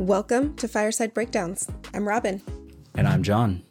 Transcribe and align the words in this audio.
Welcome 0.00 0.56
to 0.56 0.66
Fireside 0.66 1.12
Breakdowns. 1.12 1.68
I'm 1.92 2.08
Robin. 2.08 2.40
And 2.94 3.06
I'm 3.06 3.22
John. 3.22 3.62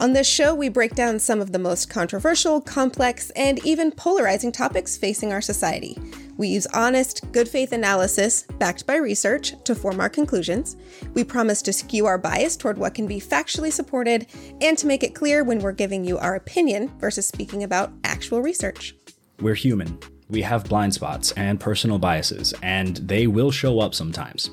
On 0.00 0.14
this 0.14 0.26
show, 0.26 0.54
we 0.54 0.70
break 0.70 0.94
down 0.94 1.18
some 1.18 1.38
of 1.38 1.52
the 1.52 1.58
most 1.58 1.90
controversial, 1.90 2.62
complex, 2.62 3.28
and 3.36 3.62
even 3.62 3.92
polarizing 3.92 4.52
topics 4.52 4.96
facing 4.96 5.34
our 5.34 5.42
society. 5.42 5.98
We 6.38 6.48
use 6.48 6.66
honest, 6.68 7.30
good 7.30 7.46
faith 7.46 7.72
analysis, 7.72 8.44
backed 8.58 8.86
by 8.86 8.96
research, 8.96 9.52
to 9.64 9.74
form 9.74 10.00
our 10.00 10.08
conclusions. 10.08 10.78
We 11.12 11.24
promise 11.24 11.60
to 11.62 11.74
skew 11.74 12.06
our 12.06 12.16
bias 12.16 12.56
toward 12.56 12.78
what 12.78 12.94
can 12.94 13.06
be 13.06 13.20
factually 13.20 13.70
supported 13.70 14.26
and 14.62 14.78
to 14.78 14.86
make 14.86 15.02
it 15.02 15.14
clear 15.14 15.44
when 15.44 15.58
we're 15.58 15.72
giving 15.72 16.06
you 16.06 16.16
our 16.16 16.36
opinion 16.36 16.90
versus 16.98 17.26
speaking 17.26 17.64
about 17.64 17.92
actual 18.02 18.40
research. 18.40 18.96
We're 19.40 19.52
human. 19.52 19.98
We 20.30 20.40
have 20.40 20.64
blind 20.64 20.94
spots 20.94 21.32
and 21.32 21.60
personal 21.60 21.98
biases, 21.98 22.54
and 22.62 22.96
they 22.96 23.26
will 23.26 23.50
show 23.50 23.80
up 23.80 23.94
sometimes. 23.94 24.48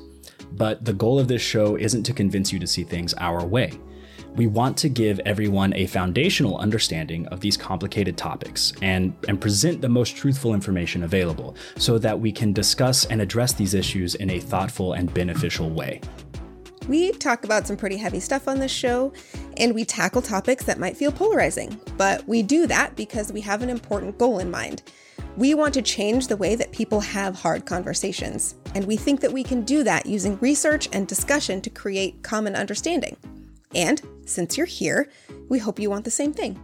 But 0.56 0.84
the 0.84 0.92
goal 0.92 1.18
of 1.18 1.28
this 1.28 1.42
show 1.42 1.76
isn't 1.76 2.04
to 2.04 2.12
convince 2.12 2.52
you 2.52 2.58
to 2.58 2.66
see 2.66 2.84
things 2.84 3.14
our 3.14 3.44
way. 3.44 3.72
We 4.34 4.46
want 4.46 4.78
to 4.78 4.88
give 4.88 5.20
everyone 5.26 5.74
a 5.74 5.86
foundational 5.86 6.56
understanding 6.56 7.26
of 7.26 7.40
these 7.40 7.58
complicated 7.58 8.16
topics 8.16 8.72
and, 8.80 9.14
and 9.28 9.38
present 9.38 9.82
the 9.82 9.90
most 9.90 10.16
truthful 10.16 10.54
information 10.54 11.02
available 11.02 11.54
so 11.76 11.98
that 11.98 12.18
we 12.18 12.32
can 12.32 12.54
discuss 12.54 13.04
and 13.04 13.20
address 13.20 13.52
these 13.52 13.74
issues 13.74 14.14
in 14.14 14.30
a 14.30 14.40
thoughtful 14.40 14.94
and 14.94 15.12
beneficial 15.12 15.68
way. 15.68 16.00
We 16.88 17.12
talk 17.12 17.44
about 17.44 17.66
some 17.66 17.76
pretty 17.76 17.96
heavy 17.96 18.18
stuff 18.18 18.48
on 18.48 18.58
this 18.58 18.72
show, 18.72 19.12
and 19.56 19.74
we 19.74 19.84
tackle 19.84 20.20
topics 20.20 20.64
that 20.64 20.80
might 20.80 20.96
feel 20.96 21.12
polarizing, 21.12 21.80
but 21.96 22.26
we 22.26 22.42
do 22.42 22.66
that 22.66 22.96
because 22.96 23.32
we 23.32 23.40
have 23.42 23.62
an 23.62 23.70
important 23.70 24.18
goal 24.18 24.40
in 24.40 24.50
mind. 24.50 24.82
We 25.36 25.54
want 25.54 25.74
to 25.74 25.82
change 25.82 26.26
the 26.26 26.36
way 26.36 26.56
that 26.56 26.72
people 26.72 27.00
have 27.00 27.36
hard 27.36 27.66
conversations, 27.66 28.56
and 28.74 28.84
we 28.84 28.96
think 28.96 29.20
that 29.20 29.32
we 29.32 29.44
can 29.44 29.62
do 29.62 29.84
that 29.84 30.06
using 30.06 30.38
research 30.40 30.88
and 30.92 31.06
discussion 31.06 31.60
to 31.62 31.70
create 31.70 32.22
common 32.22 32.56
understanding. 32.56 33.16
And 33.74 34.02
since 34.26 34.56
you're 34.56 34.66
here, 34.66 35.08
we 35.48 35.60
hope 35.60 35.78
you 35.78 35.88
want 35.88 36.04
the 36.04 36.10
same 36.10 36.32
thing. 36.32 36.60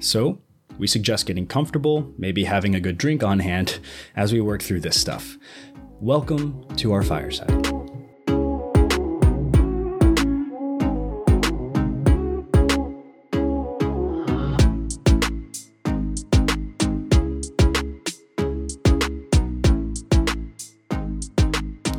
So, 0.00 0.40
we 0.78 0.86
suggest 0.86 1.26
getting 1.26 1.46
comfortable, 1.46 2.12
maybe 2.18 2.44
having 2.44 2.74
a 2.74 2.80
good 2.80 2.98
drink 2.98 3.22
on 3.22 3.38
hand 3.38 3.78
as 4.16 4.32
we 4.32 4.40
work 4.40 4.62
through 4.62 4.80
this 4.80 5.00
stuff. 5.00 5.38
Welcome 6.00 6.66
to 6.76 6.92
our 6.92 7.02
fireside. 7.02 7.79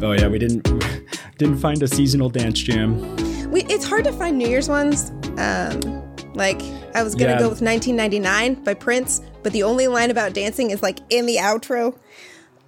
Oh 0.03 0.13
yeah, 0.13 0.27
we 0.27 0.39
didn't 0.39 0.63
didn't 1.37 1.57
find 1.57 1.81
a 1.83 1.87
seasonal 1.87 2.29
dance 2.29 2.59
jam. 2.59 2.99
We, 3.51 3.63
it's 3.65 3.85
hard 3.85 4.03
to 4.05 4.11
find 4.13 4.37
New 4.37 4.47
Year's 4.47 4.69
ones. 4.69 5.11
Um, 5.37 5.79
like 6.33 6.61
I 6.95 7.03
was 7.03 7.13
gonna 7.15 7.33
Yeah. 7.33 7.39
go 7.39 7.49
with 7.49 7.61
1999 7.61 8.63
by 8.63 8.73
Prince, 8.73 9.21
but 9.43 9.53
the 9.53 9.63
only 9.63 9.87
line 9.87 10.09
about 10.11 10.33
dancing 10.33 10.71
is 10.71 10.81
like 10.81 10.99
in 11.09 11.25
the 11.25 11.35
outro. 11.37 11.97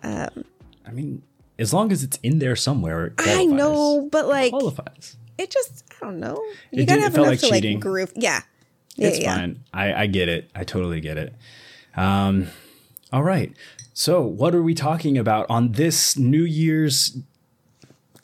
I 0.03 0.91
mean, 0.91 1.23
as 1.57 1.73
long 1.73 1.91
as 1.91 2.03
it's 2.03 2.19
in 2.23 2.39
there 2.39 2.55
somewhere, 2.55 3.07
it 3.07 3.13
I 3.19 3.45
know, 3.45 4.07
but 4.11 4.27
like 4.27 4.51
qualifies. 4.51 5.15
it 5.37 5.49
just 5.49 5.83
I 6.01 6.05
don't 6.05 6.19
know. 6.19 6.35
You 6.71 6.83
It 6.83 6.85
gotta 6.87 6.99
did- 6.99 6.99
it 6.99 7.03
have 7.03 7.15
enough 7.15 7.27
like 7.27 7.39
to 7.39 7.49
cheating. 7.49 7.75
like 7.77 7.81
groove. 7.83 8.11
Yeah, 8.15 8.41
yeah, 8.95 9.07
It's 9.07 9.19
yeah. 9.19 9.35
fine. 9.35 9.59
I, 9.73 9.93
I 10.03 10.07
get 10.07 10.29
it. 10.29 10.51
I 10.53 10.63
totally 10.65 10.99
get 10.99 11.17
it. 11.17 11.33
Um, 11.95 12.47
all 13.11 13.23
right. 13.23 13.55
So, 13.93 14.21
what 14.21 14.55
are 14.55 14.63
we 14.63 14.73
talking 14.73 15.17
about 15.17 15.45
on 15.49 15.73
this 15.73 16.17
New 16.17 16.43
Year's 16.43 17.17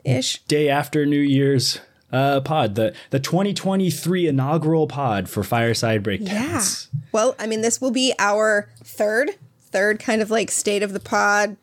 Ish. 0.04 0.42
day 0.44 0.68
after 0.68 1.06
New 1.06 1.20
Year's 1.20 1.80
uh, 2.12 2.42
pod, 2.42 2.74
the 2.76 2.96
the 3.12 3.20
2023 3.20 4.28
inaugural 4.28 4.88
pod 4.88 5.30
for 5.30 5.44
Fireside 5.44 6.00
Yeah. 6.00 6.00
Breakdowns? 6.00 6.90
Well, 7.12 7.36
I 7.38 7.46
mean, 7.46 7.62
this 7.62 7.80
will 7.80 7.92
be 7.92 8.14
our 8.18 8.70
third, 8.84 9.32
third 9.62 10.00
kind 10.00 10.22
of 10.24 10.32
like 10.32 10.50
state 10.50 10.82
of 10.82 10.94
the 10.94 11.00
pod, 11.00 11.56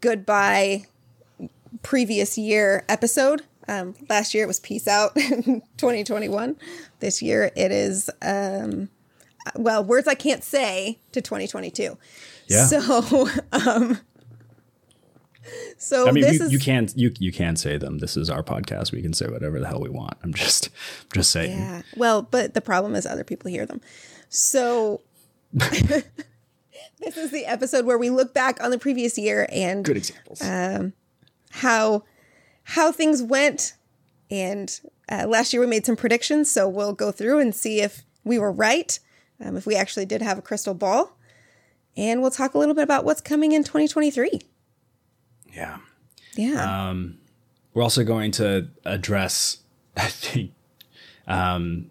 goodbye, 0.00 0.84
previous 1.82 2.36
year 2.36 2.84
episode. 2.90 3.42
Um, 3.66 3.94
last 4.10 4.34
year 4.34 4.44
it 4.44 4.48
was 4.48 4.60
peace 4.60 4.86
out, 4.86 5.14
2021. 5.14 6.56
This 7.00 7.22
year 7.22 7.50
it 7.56 7.72
is, 7.72 8.10
um, 8.20 8.90
well, 9.56 9.82
words 9.82 10.06
I 10.06 10.14
can't 10.14 10.44
say 10.44 10.98
to 11.12 11.22
2022. 11.22 11.96
Yeah. 12.46 12.66
So, 12.66 13.28
um, 13.52 13.98
so 15.78 16.08
I 16.08 16.12
mean, 16.12 16.24
this 16.24 16.38
you, 16.38 16.44
is 16.46 16.52
you 16.52 16.58
can 16.58 16.88
you 16.94 17.12
you 17.18 17.32
can 17.32 17.56
say 17.56 17.76
them. 17.76 17.98
This 17.98 18.16
is 18.16 18.30
our 18.30 18.42
podcast. 18.42 18.92
We 18.92 19.02
can 19.02 19.12
say 19.12 19.26
whatever 19.26 19.58
the 19.60 19.66
hell 19.66 19.80
we 19.80 19.90
want. 19.90 20.16
I'm 20.22 20.34
just 20.34 20.70
just 21.12 21.30
saying. 21.30 21.58
Yeah. 21.58 21.82
Well, 21.96 22.22
but 22.22 22.54
the 22.54 22.60
problem 22.60 22.94
is 22.94 23.06
other 23.06 23.24
people 23.24 23.50
hear 23.50 23.66
them. 23.66 23.80
So 24.28 25.00
this 25.52 26.04
is 27.16 27.30
the 27.30 27.46
episode 27.46 27.86
where 27.86 27.98
we 27.98 28.10
look 28.10 28.34
back 28.34 28.62
on 28.62 28.70
the 28.70 28.78
previous 28.78 29.16
year 29.18 29.46
and 29.50 29.84
Good 29.84 29.96
examples. 29.96 30.42
Um, 30.42 30.92
how 31.50 32.04
how 32.64 32.92
things 32.92 33.22
went. 33.22 33.74
And 34.30 34.80
uh, 35.08 35.26
last 35.28 35.52
year 35.52 35.60
we 35.60 35.66
made 35.66 35.86
some 35.86 35.96
predictions, 35.96 36.50
so 36.50 36.68
we'll 36.68 36.94
go 36.94 37.12
through 37.12 37.38
and 37.38 37.54
see 37.54 37.80
if 37.80 38.02
we 38.24 38.38
were 38.38 38.50
right, 38.50 38.98
um, 39.40 39.56
if 39.56 39.66
we 39.66 39.76
actually 39.76 40.06
did 40.06 40.22
have 40.22 40.38
a 40.38 40.42
crystal 40.42 40.74
ball, 40.74 41.13
and 41.96 42.20
we'll 42.22 42.30
talk 42.30 42.54
a 42.54 42.58
little 42.58 42.74
bit 42.74 42.82
about 42.84 43.04
what's 43.04 43.20
coming 43.20 43.52
in 43.52 43.62
2023. 43.64 44.40
yeah. 45.54 45.78
Yeah. 46.36 46.88
Um, 46.90 47.18
we're 47.72 47.82
also 47.84 48.02
going 48.04 48.30
to 48.32 48.68
address, 48.84 49.58
I 49.96 50.08
think. 50.08 50.52
Um, 51.28 51.90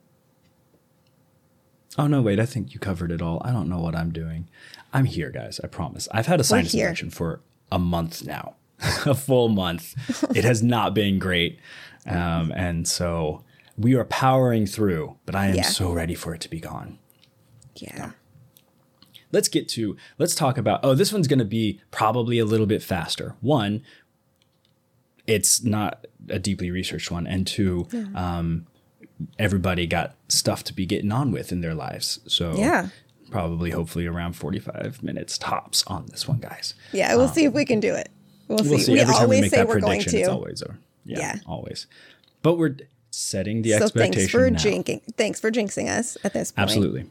oh 1.98 2.08
no, 2.08 2.22
wait! 2.22 2.40
I 2.40 2.46
think 2.46 2.74
you 2.74 2.80
covered 2.80 3.12
it 3.12 3.22
all. 3.22 3.42
I 3.46 3.52
don't 3.52 3.70
know 3.70 3.80
what 3.80 3.96
I'm 3.96 4.12
doing. 4.12 4.50
I'm 4.94 5.06
here, 5.06 5.30
guys. 5.32 5.60
I 5.64 5.68
promise. 5.68 6.08
I've 6.12 6.28
had 6.28 6.40
a 6.40 6.44
sinus 6.44 6.74
infection 6.74 7.10
for 7.10 7.42
a 7.72 7.80
month 7.80 8.26
now, 8.26 8.56
a 9.06 9.16
full 9.16 9.50
month. 9.50 9.96
it 10.36 10.44
has 10.44 10.62
not 10.62 10.94
been 10.94 11.20
great, 11.20 11.60
um, 12.06 12.52
and 12.56 12.88
so 12.88 13.44
we 13.78 13.96
are 13.96 14.06
powering 14.06 14.66
through. 14.66 15.18
But 15.26 15.36
I 15.36 15.48
am 15.48 15.56
Yeah. 15.56 15.62
so 15.64 15.92
ready 15.92 16.16
for 16.16 16.34
it 16.36 16.42
to 16.42 16.50
be 16.50 16.60
gone. 16.60 17.00
yeah. 17.76 18.12
Let's 19.34 19.50
get 19.50 19.68
to 19.68 19.98
let's 20.18 20.34
talk 20.36 20.58
about 20.58 20.80
oh 20.84 20.96
this 20.96 21.12
one's 21.12 21.28
going 21.28 21.40
to 21.40 21.46
be 21.46 21.82
probably 21.92 22.40
a 22.40 22.46
little 22.46 22.66
bit 22.66 22.82
faster 22.82 23.36
one 23.42 23.82
it's 25.28 25.64
not 25.64 26.06
a 26.30 26.40
deeply 26.40 26.70
researched 26.72 27.12
one 27.12 27.28
and 27.28 27.46
two 27.48 27.88
um, 28.16 28.66
everybody 29.40 29.88
got 29.88 30.16
stuff 30.28 30.64
to 30.64 30.74
be 30.74 30.86
getting 30.86 31.12
on 31.12 31.32
with 31.32 31.52
in 31.52 31.62
their 31.62 31.74
lives 31.76 32.20
so 32.28 32.56
Yeah. 32.58 32.88
probably 33.32 33.72
hopefully 33.72 34.06
around 34.06 34.34
45 34.34 35.02
minutes 35.04 35.38
tops 35.38 35.84
on 35.88 36.06
this 36.08 36.28
one 36.28 36.40
guys 36.40 36.74
Yeah. 36.92 37.16
We'll 37.16 37.28
see 37.30 37.46
if 37.46 37.54
we 37.54 37.66
can 37.66 37.80
do 37.80 37.94
it. 37.96 38.10
We'll, 38.48 38.60
we'll 38.64 38.78
see. 38.80 38.84
see 38.84 38.94
We 38.94 39.00
every 39.00 39.14
time 39.14 39.22
we 39.30 39.36
always 39.38 39.42
make 39.42 39.52
say 39.52 39.58
that 39.58 39.68
we're 39.68 39.80
going 39.80 40.00
prediction 40.00 40.12
to. 40.14 40.20
it's 40.20 40.30
always 40.30 40.62
over 40.62 40.78
yeah, 41.06 41.20
Yeah. 41.20 41.36
always 41.48 41.88
but 42.42 42.58
we're 42.58 42.76
setting 43.12 43.62
the 43.62 43.72
so 43.72 43.84
expectation 43.86 44.14
thanks 44.20 44.32
for 44.32 44.50
now. 44.50 44.58
jinxing. 44.60 45.02
Thanks 45.16 45.40
for 45.40 45.52
jinxing 45.52 45.88
us 45.90 46.18
at 46.24 46.34
this 46.34 46.52
point. 46.52 46.64
absolutely 46.64 47.06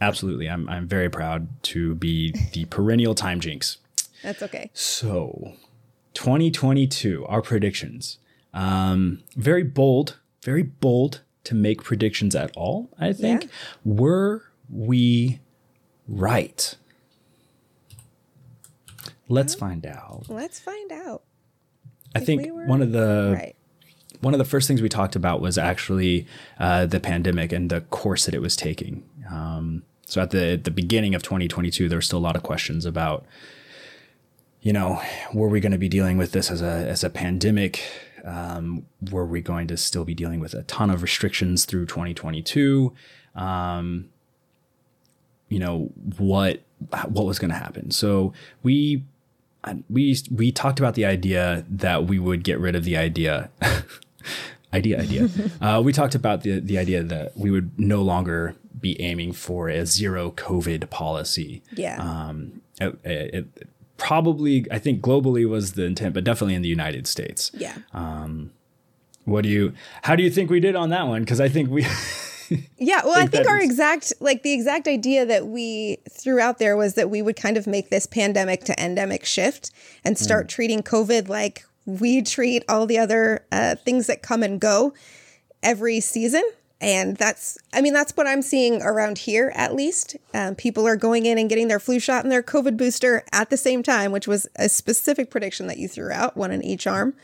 absolutely 0.00 0.48
I'm, 0.48 0.68
I'm 0.68 0.86
very 0.86 1.08
proud 1.08 1.48
to 1.64 1.94
be 1.94 2.32
the 2.52 2.64
perennial 2.66 3.14
time 3.14 3.40
jinx 3.40 3.78
That's 4.22 4.42
okay. 4.42 4.70
So, 4.72 5.54
2022, 6.14 7.26
our 7.26 7.42
predictions. 7.42 8.18
Um, 8.54 9.22
very 9.36 9.62
bold, 9.64 10.18
very 10.44 10.62
bold 10.62 11.22
to 11.44 11.54
make 11.54 11.82
predictions 11.82 12.34
at 12.36 12.52
all, 12.56 12.90
I 12.98 13.12
think. 13.12 13.44
Yeah. 13.44 13.48
Were 13.84 14.44
we 14.70 15.40
right? 16.06 16.76
Let's 19.28 19.54
find 19.54 19.86
out. 19.86 20.26
Let's 20.28 20.60
find 20.60 20.92
out. 20.92 21.22
I 22.14 22.20
think 22.20 22.42
we 22.42 22.50
one 22.50 22.82
of 22.82 22.92
the 22.92 23.32
Right. 23.34 23.56
One 24.22 24.34
of 24.34 24.38
the 24.38 24.44
first 24.44 24.68
things 24.68 24.80
we 24.80 24.88
talked 24.88 25.16
about 25.16 25.40
was 25.40 25.58
actually 25.58 26.26
uh, 26.58 26.86
the 26.86 27.00
pandemic 27.00 27.52
and 27.52 27.70
the 27.70 27.82
course 27.82 28.24
that 28.24 28.34
it 28.34 28.40
was 28.40 28.56
taking. 28.56 29.02
Um, 29.30 29.82
so 30.06 30.22
at 30.22 30.30
the 30.30 30.56
the 30.62 30.70
beginning 30.70 31.14
of 31.14 31.22
2022, 31.22 31.88
there 31.88 31.98
were 31.98 32.02
still 32.02 32.18
a 32.18 32.20
lot 32.20 32.36
of 32.36 32.42
questions 32.42 32.86
about, 32.86 33.26
you 34.60 34.72
know, 34.72 35.02
were 35.34 35.48
we 35.48 35.60
going 35.60 35.72
to 35.72 35.78
be 35.78 35.88
dealing 35.88 36.18
with 36.18 36.32
this 36.32 36.50
as 36.50 36.62
a 36.62 36.86
as 36.88 37.02
a 37.04 37.10
pandemic? 37.10 37.82
Um, 38.24 38.86
were 39.10 39.26
we 39.26 39.40
going 39.40 39.66
to 39.66 39.76
still 39.76 40.04
be 40.04 40.14
dealing 40.14 40.38
with 40.38 40.54
a 40.54 40.62
ton 40.62 40.90
of 40.90 41.02
restrictions 41.02 41.64
through 41.64 41.86
2022? 41.86 42.92
Um, 43.34 44.08
you 45.48 45.58
know 45.58 45.90
what 46.16 46.62
what 47.08 47.26
was 47.26 47.38
going 47.38 47.50
to 47.50 47.56
happen. 47.56 47.90
So 47.90 48.32
we 48.62 49.02
we 49.88 50.16
we 50.30 50.52
talked 50.52 50.78
about 50.78 50.94
the 50.94 51.04
idea 51.04 51.64
that 51.68 52.06
we 52.06 52.18
would 52.18 52.44
get 52.44 52.58
rid 52.58 52.76
of 52.76 52.84
the 52.84 52.96
idea 52.96 53.50
idea 54.72 55.00
idea 55.00 55.28
uh, 55.60 55.80
we 55.84 55.92
talked 55.92 56.14
about 56.14 56.42
the 56.42 56.60
the 56.60 56.78
idea 56.78 57.02
that 57.02 57.36
we 57.36 57.50
would 57.50 57.78
no 57.78 58.02
longer 58.02 58.56
be 58.80 59.00
aiming 59.00 59.32
for 59.32 59.68
a 59.68 59.84
zero 59.84 60.30
covid 60.32 60.88
policy 60.90 61.62
Yeah. 61.72 61.96
um 62.00 62.62
it, 62.80 62.98
it, 63.04 63.68
probably 63.98 64.66
i 64.70 64.78
think 64.78 65.00
globally 65.00 65.48
was 65.48 65.72
the 65.72 65.84
intent 65.84 66.14
but 66.14 66.24
definitely 66.24 66.54
in 66.54 66.62
the 66.62 66.68
united 66.68 67.06
states 67.06 67.50
yeah. 67.54 67.76
um 67.92 68.50
what 69.24 69.42
do 69.42 69.48
you? 69.48 69.72
How 70.02 70.16
do 70.16 70.22
you 70.22 70.30
think 70.30 70.50
we 70.50 70.60
did 70.60 70.74
on 70.74 70.90
that 70.90 71.06
one? 71.06 71.22
Because 71.22 71.40
I 71.40 71.48
think 71.48 71.70
we. 71.70 71.82
yeah, 72.78 73.02
well, 73.04 73.14
think 73.14 73.24
I 73.24 73.26
think 73.26 73.48
our 73.48 73.56
was... 73.56 73.64
exact, 73.64 74.12
like 74.20 74.42
the 74.42 74.52
exact 74.52 74.88
idea 74.88 75.24
that 75.26 75.46
we 75.46 75.98
threw 76.10 76.40
out 76.40 76.58
there 76.58 76.76
was 76.76 76.94
that 76.94 77.10
we 77.10 77.22
would 77.22 77.36
kind 77.36 77.56
of 77.56 77.66
make 77.66 77.90
this 77.90 78.06
pandemic 78.06 78.64
to 78.64 78.82
endemic 78.82 79.24
shift 79.24 79.70
and 80.04 80.18
start 80.18 80.46
mm. 80.46 80.50
treating 80.50 80.82
COVID 80.82 81.28
like 81.28 81.64
we 81.86 82.22
treat 82.22 82.64
all 82.68 82.86
the 82.86 82.98
other 82.98 83.44
uh, 83.50 83.76
things 83.76 84.06
that 84.06 84.22
come 84.22 84.42
and 84.42 84.60
go 84.60 84.94
every 85.62 86.00
season. 86.00 86.42
And 86.80 87.16
that's, 87.16 87.58
I 87.72 87.80
mean, 87.80 87.92
that's 87.92 88.16
what 88.16 88.26
I'm 88.26 88.42
seeing 88.42 88.82
around 88.82 89.18
here 89.18 89.52
at 89.54 89.74
least. 89.74 90.16
Um, 90.34 90.56
people 90.56 90.86
are 90.86 90.96
going 90.96 91.26
in 91.26 91.38
and 91.38 91.48
getting 91.48 91.68
their 91.68 91.78
flu 91.78 92.00
shot 92.00 92.24
and 92.24 92.32
their 92.32 92.42
COVID 92.42 92.76
booster 92.76 93.24
at 93.30 93.50
the 93.50 93.56
same 93.56 93.84
time, 93.84 94.10
which 94.10 94.26
was 94.26 94.48
a 94.56 94.68
specific 94.68 95.30
prediction 95.30 95.68
that 95.68 95.78
you 95.78 95.86
threw 95.86 96.10
out, 96.10 96.36
one 96.36 96.50
in 96.50 96.62
each 96.62 96.88
arm. 96.88 97.14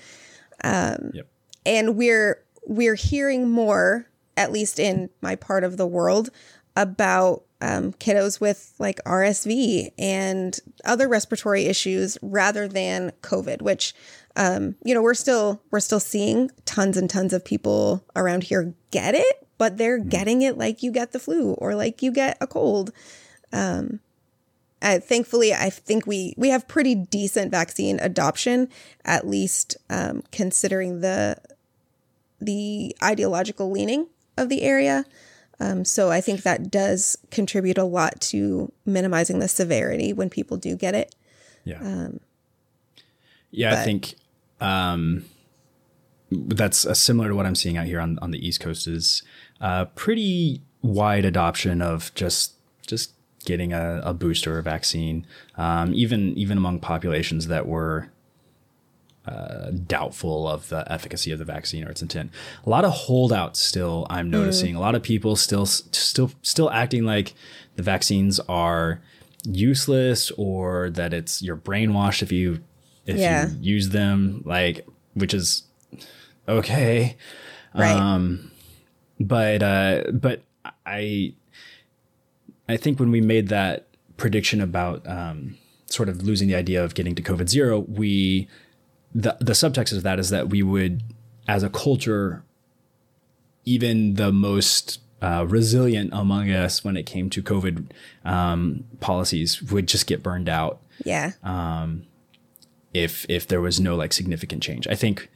Um, 0.63 1.11
yep. 1.13 1.27
And 1.67 1.97
we're 1.97 2.43
we're 2.67 2.95
hearing 2.95 3.51
more, 3.51 4.07
at 4.37 4.53
least 4.53 4.79
in 4.79 5.11
my 5.21 5.35
part 5.35 5.65
of 5.65 5.77
the 5.77 5.87
world, 5.87 6.31
about 6.77 7.43
um, 7.61 7.93
kiddos 7.95 8.41
with 8.41 8.75
like 8.79 9.03
RSV 9.05 9.91
and 9.99 10.59
other 10.85 11.09
respiratory 11.09 11.65
issues 11.67 12.17
rather 12.23 12.69
than 12.69 13.13
COVID, 13.23 13.63
which 13.63 13.95
um, 14.39 14.77
you 14.83 14.95
know 14.95 15.03
we're 15.03 15.13
still 15.13 15.61
we're 15.71 15.81
still 15.81 16.01
seeing 16.01 16.51
tons 16.65 16.97
and 16.97 17.11
tons 17.11 17.35
of 17.35 17.45
people 17.45 18.03
around 18.17 18.45
here 18.45 18.73
get 18.91 19.15
it 19.15 19.49
but 19.59 19.77
they're 19.77 20.01
mm. 20.01 20.09
getting 20.09 20.43
it 20.43 20.57
like 20.57 20.83
you 20.83 20.91
get 20.91 21.13
the 21.13 21.19
flu 21.19 21.53
or 21.55 21.75
like 21.75 22.01
you 22.01 22.11
get 22.11 22.39
a 22.41 22.47
cold. 22.47 22.93
Um, 23.53 24.01
uh, 24.81 25.01
thankfully, 25.01 25.53
I 25.53 25.71
think 25.71 26.07
we 26.07 26.35
we 26.37 26.51
have 26.51 26.69
pretty 26.69 26.95
decent 26.95 27.51
vaccine 27.51 27.99
adoption, 28.01 28.69
at 29.05 29.27
least 29.27 29.77
um, 29.91 30.23
considering 30.31 31.01
the 31.01 31.37
the 32.41 32.97
ideological 33.03 33.71
leaning 33.71 34.07
of 34.37 34.49
the 34.49 34.63
area. 34.63 35.05
Um, 35.61 35.85
so 35.85 36.13
I 36.13 36.21
think 36.21 36.43
that 36.43 36.71
does 36.71 37.19
contribute 37.33 37.79
a 37.79 37.85
lot 37.85 38.21
to 38.21 38.73
minimizing 38.87 39.41
the 39.41 39.49
severity 39.49 40.13
when 40.13 40.31
people 40.31 40.57
do 40.57 40.77
get 40.77 40.95
it. 40.95 41.17
Yeah. 41.65 41.81
Um, 41.81 42.21
yeah, 43.51 43.71
but, 43.71 43.79
I 43.81 43.85
think 43.85 44.15
um, 44.61 45.25
that's 46.31 46.87
uh, 46.87 46.95
similar 46.95 47.29
to 47.29 47.35
what 47.35 47.47
I'm 47.47 47.55
seeing 47.55 47.77
out 47.77 47.87
here 47.87 48.01
on, 48.01 48.19
on 48.21 48.31
the 48.31 48.47
East 48.47 48.61
Coast. 48.61 48.87
Is 48.87 49.23
uh, 49.61 49.87
pretty 49.87 50.61
wide 50.83 51.25
adoption 51.25 51.83
of 51.83 52.13
just 52.15 52.55
just 52.87 53.13
getting 53.45 53.73
a, 53.73 54.01
a 54.05 54.15
booster 54.15 54.59
or 54.59 54.63
vaccine, 54.63 55.27
um, 55.57 55.93
even 55.95 56.37
even 56.37 56.59
among 56.59 56.81
populations 56.81 57.49
that 57.49 57.67
were 57.67 58.11
uh, 59.27 59.71
doubtful 59.87 60.49
of 60.49 60.69
the 60.69 60.91
efficacy 60.91 61.31
of 61.31 61.39
the 61.39 61.45
vaccine 61.45 61.85
or 61.85 61.91
its 61.91 62.03
intent. 62.03 62.31
A 62.65 62.71
lot 62.71 62.85
of 62.85 62.93
holdouts 62.93 63.61
still. 63.61 64.07
I'm 64.09 64.31
noticing 64.31 64.75
mm. 64.75 64.79
a 64.79 64.81
lot 64.81 64.95
of 64.95 65.03
people 65.03 65.37
still 65.37 65.67
still 65.67 66.31
still 66.43 66.71
acting 66.71 67.05
like 67.05 67.35
the 67.77 67.83
vaccines 67.83 68.41
are 68.49 69.01
useless 69.45 70.31
or 70.33 70.91
that 70.91 71.13
it's 71.13 71.43
you're 71.43 71.57
brainwashed 71.57 72.23
if 72.23 72.33
you 72.33 72.61
if 73.09 73.17
yeah. 73.17 73.49
you 73.49 73.75
use 73.75 73.89
them 73.89 74.43
like 74.45 74.87
which 75.15 75.35
is 75.35 75.65
okay. 76.47 77.17
Right. 77.75 77.97
Um, 77.97 78.51
but 79.19 79.63
uh, 79.63 80.05
but 80.13 80.43
I 80.87 81.35
I 82.69 82.77
think 82.77 83.01
when 83.01 83.11
we 83.11 83.21
made 83.21 83.49
that 83.49 83.87
prediction 84.17 84.61
about 84.61 85.07
um, 85.07 85.57
sort 85.87 86.09
of 86.09 86.23
losing 86.23 86.49
the 86.49 86.55
idea 86.55 86.85
of 86.85 86.95
getting 86.95 87.15
to 87.15 87.23
COVID 87.23 87.49
zero, 87.49 87.81
we 87.81 88.49
the 89.15 89.37
the 89.41 89.53
subtext 89.53 89.97
of 89.97 90.03
that 90.03 90.19
is 90.19 90.31
that 90.31 90.51
we 90.51 90.63
would, 90.63 91.03
as 91.47 91.63
a 91.63 91.71
culture, 91.71 92.45
even 93.65 94.15
the 94.15 94.33
most 94.33 95.01
uh, 95.23 95.45
resilient 95.49 96.11
among 96.13 96.51
us 96.51 96.85
when 96.85 96.97
it 96.97 97.07
came 97.07 97.31
to 97.31 97.43
COVID 97.43 97.91
um, 98.25 98.85
policies 99.01 99.63
would 99.63 99.89
just 99.89 100.07
get 100.07 100.23
burned 100.23 100.49
out. 100.49 100.81
Yeah. 101.05 101.33
Um, 101.43 102.05
if 102.95 103.27
if 103.29 103.47
there 103.47 103.61
was 103.61 103.81
no 103.81 103.97
like 103.97 104.13
significant 104.13 104.63
change, 104.63 104.87
I 104.89 104.95
think 104.95 105.29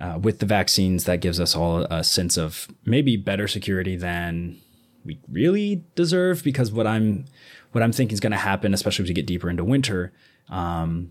uh, 0.00 0.18
with 0.20 0.38
the 0.38 0.46
vaccines, 0.46 1.04
that 1.04 1.20
gives 1.20 1.38
us 1.38 1.54
all 1.54 1.82
a 1.84 2.02
sense 2.02 2.36
of 2.36 2.68
maybe 2.84 3.16
better 3.16 3.46
security 3.46 3.96
than 3.96 4.56
we 5.04 5.18
really 5.30 5.84
deserve. 5.94 6.42
Because 6.42 6.72
what 6.72 6.86
I'm 6.86 7.26
what 7.72 7.82
I'm 7.82 7.92
thinking 7.92 8.14
is 8.14 8.20
going 8.20 8.32
to 8.32 8.38
happen, 8.38 8.74
especially 8.74 9.04
as 9.04 9.08
we 9.08 9.14
get 9.14 9.26
deeper 9.26 9.50
into 9.50 9.64
winter, 9.64 10.12
um, 10.48 11.10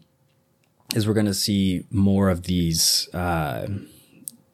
is 0.95 1.07
we're 1.07 1.13
going 1.13 1.25
to 1.25 1.33
see 1.33 1.85
more 1.91 2.29
of 2.29 2.43
these 2.43 3.07
uh, 3.13 3.67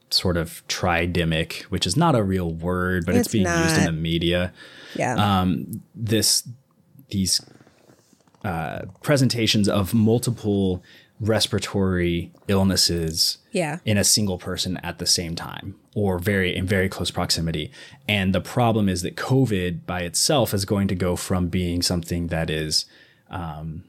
sort 0.09 0.37
of 0.37 0.65
tridemic, 0.67 1.63
which 1.63 1.87
is 1.87 1.95
not 1.95 2.15
a 2.15 2.23
real 2.23 2.51
word, 2.51 3.05
but 3.05 3.15
it's, 3.15 3.27
it's 3.27 3.33
being 3.33 3.45
not. 3.45 3.63
used 3.63 3.77
in 3.77 3.85
the 3.85 3.91
media. 3.91 4.53
Yeah. 4.95 5.15
Um, 5.15 5.81
this 5.93 6.47
these 7.09 7.41
uh, 8.43 8.85
presentations 9.01 9.67
of 9.69 9.93
multiple 9.93 10.83
respiratory 11.19 12.31
illnesses 12.47 13.37
yeah. 13.51 13.79
in 13.85 13.97
a 13.97 14.03
single 14.03 14.37
person 14.37 14.77
at 14.77 14.99
the 14.99 15.05
same 15.05 15.35
time 15.35 15.75
or 15.95 16.19
very 16.19 16.55
in 16.55 16.65
very 16.65 16.89
close 16.89 17.09
proximity. 17.09 17.71
And 18.07 18.35
the 18.35 18.41
problem 18.41 18.89
is 18.89 19.01
that 19.03 19.15
COVID 19.15 19.85
by 19.85 20.01
itself 20.01 20.53
is 20.53 20.65
going 20.65 20.87
to 20.89 20.95
go 20.95 21.15
from 21.15 21.47
being 21.47 21.81
something 21.81 22.27
that 22.27 22.49
is 22.49 22.85
um, 23.29 23.85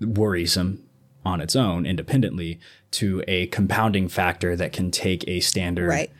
worrisome 0.00 0.84
on 1.24 1.40
its 1.40 1.56
own 1.56 1.86
independently 1.86 2.60
to 2.92 3.22
a 3.26 3.46
compounding 3.48 4.08
factor 4.08 4.54
that 4.56 4.72
can 4.72 4.90
take 4.90 5.26
a 5.26 5.40
standard 5.40 5.88
right. 5.88 6.10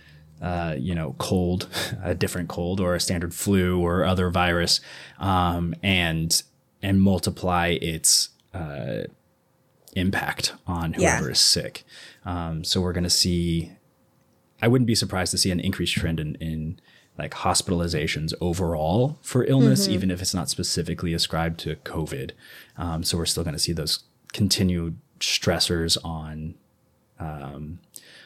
uh, 0.43 0.75
you 0.77 0.95
know 0.95 1.15
cold 1.19 1.69
a 2.03 2.15
different 2.15 2.49
cold 2.49 2.81
or 2.81 2.95
a 2.95 3.01
standard 3.01 3.33
flu 3.33 3.81
or 3.81 4.05
other 4.05 4.31
virus 4.31 4.81
um, 5.19 5.75
and 5.83 6.43
and 6.83 7.01
multiply 7.01 7.69
its 7.81 8.31
uh, 8.53 9.03
impact 9.97 10.55
on 10.67 10.93
whoever 10.93 11.25
yeah. 11.25 11.33
is 11.33 11.41
sick. 11.41 11.85
Um, 12.25 12.63
so 12.63 12.81
we're 12.81 12.93
going 12.93 13.05
to 13.05 13.11
see. 13.11 13.73
I 14.63 14.69
wouldn't 14.69 14.87
be 14.87 14.95
surprised 14.95 15.33
to 15.33 15.39
see 15.39 15.51
an 15.51 15.61
increased 15.61 15.95
trend 15.95 16.19
in, 16.19 16.35
in 16.37 16.81
like 17.19 17.33
hospitalizations 17.33 18.33
overall 18.41 19.19
for 19.23 19.45
illness, 19.45 19.85
mm-hmm. 19.85 19.93
even 19.95 20.11
if 20.11 20.23
it's 20.23 20.35
not 20.35 20.49
specifically 20.49 21.13
ascribed 21.13 21.61
to 21.61 21.77
COVID. 21.77 22.31
Um, 22.79 23.03
so 23.03 23.19
we're 23.19 23.27
still 23.27 23.45
going 23.45 23.55
to 23.55 23.61
see 23.61 23.73
those 23.73 24.05
continued 24.33 24.99
stressors 25.21 25.97
on 26.05 26.55
um, 27.19 27.81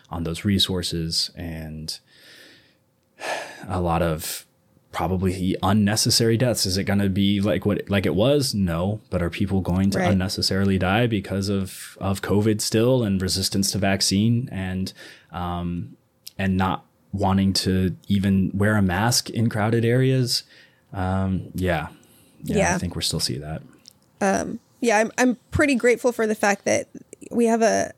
on 0.08 0.24
those 0.24 0.44
resources 0.44 1.30
and 1.36 2.00
a 3.68 3.80
lot 3.80 4.02
of 4.02 4.46
probably 4.92 5.56
unnecessary 5.62 6.36
deaths. 6.36 6.66
Is 6.66 6.76
it 6.76 6.84
going 6.84 6.98
to 6.98 7.08
be 7.08 7.40
like 7.40 7.64
what 7.64 7.88
like 7.88 8.06
it 8.06 8.14
was? 8.14 8.54
No, 8.54 9.00
but 9.10 9.22
are 9.22 9.30
people 9.30 9.60
going 9.60 9.90
to 9.90 9.98
right. 9.98 10.10
unnecessarily 10.10 10.78
die 10.78 11.06
because 11.06 11.48
of 11.48 11.96
of 12.00 12.22
COVID 12.22 12.60
still 12.60 13.02
and 13.02 13.20
resistance 13.20 13.70
to 13.72 13.78
vaccine 13.78 14.48
and 14.50 14.92
um, 15.32 15.96
and 16.38 16.56
not 16.56 16.84
wanting 17.12 17.52
to 17.52 17.96
even 18.08 18.50
wear 18.54 18.76
a 18.76 18.82
mask 18.82 19.30
in 19.30 19.48
crowded 19.48 19.84
areas? 19.84 20.42
Um, 20.92 21.50
yeah. 21.54 21.88
yeah, 22.42 22.56
yeah, 22.56 22.74
I 22.74 22.78
think 22.78 22.96
we're 22.96 23.02
still 23.02 23.20
seeing 23.20 23.42
that. 23.42 23.62
Um, 24.20 24.58
yeah, 24.80 24.98
I'm 24.98 25.12
I'm 25.18 25.36
pretty 25.50 25.76
grateful 25.76 26.12
for 26.12 26.26
the 26.26 26.34
fact 26.34 26.64
that 26.64 26.88
we 27.30 27.46
have 27.46 27.62
a 27.62 27.92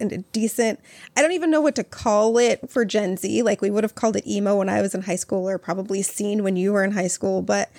a 0.00 0.18
decent 0.18 0.80
I 1.16 1.22
don't 1.22 1.32
even 1.32 1.50
know 1.50 1.60
what 1.60 1.74
to 1.76 1.84
call 1.84 2.38
it 2.38 2.70
for 2.70 2.84
Gen 2.84 3.16
Z. 3.16 3.42
Like 3.42 3.60
we 3.60 3.70
would 3.70 3.84
have 3.84 3.94
called 3.94 4.16
it 4.16 4.26
emo 4.26 4.56
when 4.56 4.68
I 4.68 4.80
was 4.80 4.94
in 4.94 5.02
high 5.02 5.16
school 5.16 5.48
or 5.48 5.58
probably 5.58 6.02
scene 6.02 6.42
when 6.42 6.56
you 6.56 6.72
were 6.72 6.84
in 6.84 6.92
high 6.92 7.08
school, 7.08 7.42
but 7.42 7.70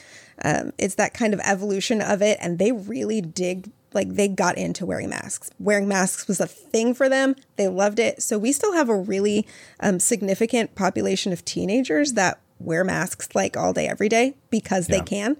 um, 0.43 0.71
it's 0.77 0.95
that 0.95 1.13
kind 1.13 1.33
of 1.33 1.41
evolution 1.43 2.01
of 2.01 2.21
it 2.21 2.37
and 2.41 2.59
they 2.59 2.71
really 2.71 3.21
dig 3.21 3.71
like 3.93 4.09
they 4.09 4.27
got 4.27 4.57
into 4.57 4.85
wearing 4.85 5.09
masks. 5.09 5.49
Wearing 5.59 5.87
masks 5.87 6.27
was 6.27 6.39
a 6.39 6.47
thing 6.47 6.93
for 6.93 7.09
them. 7.09 7.35
They 7.55 7.67
loved 7.67 7.99
it. 7.99 8.21
So 8.21 8.37
we 8.37 8.51
still 8.51 8.73
have 8.73 8.89
a 8.89 8.95
really 8.95 9.47
um, 9.79 9.99
significant 9.99 10.75
population 10.75 11.33
of 11.33 11.43
teenagers 11.43 12.13
that 12.13 12.39
wear 12.59 12.83
masks 12.83 13.29
like 13.33 13.57
all 13.57 13.73
day 13.73 13.87
every 13.87 14.09
day 14.09 14.35
because 14.49 14.89
yeah. 14.89 14.97
they 14.97 15.03
can. 15.03 15.37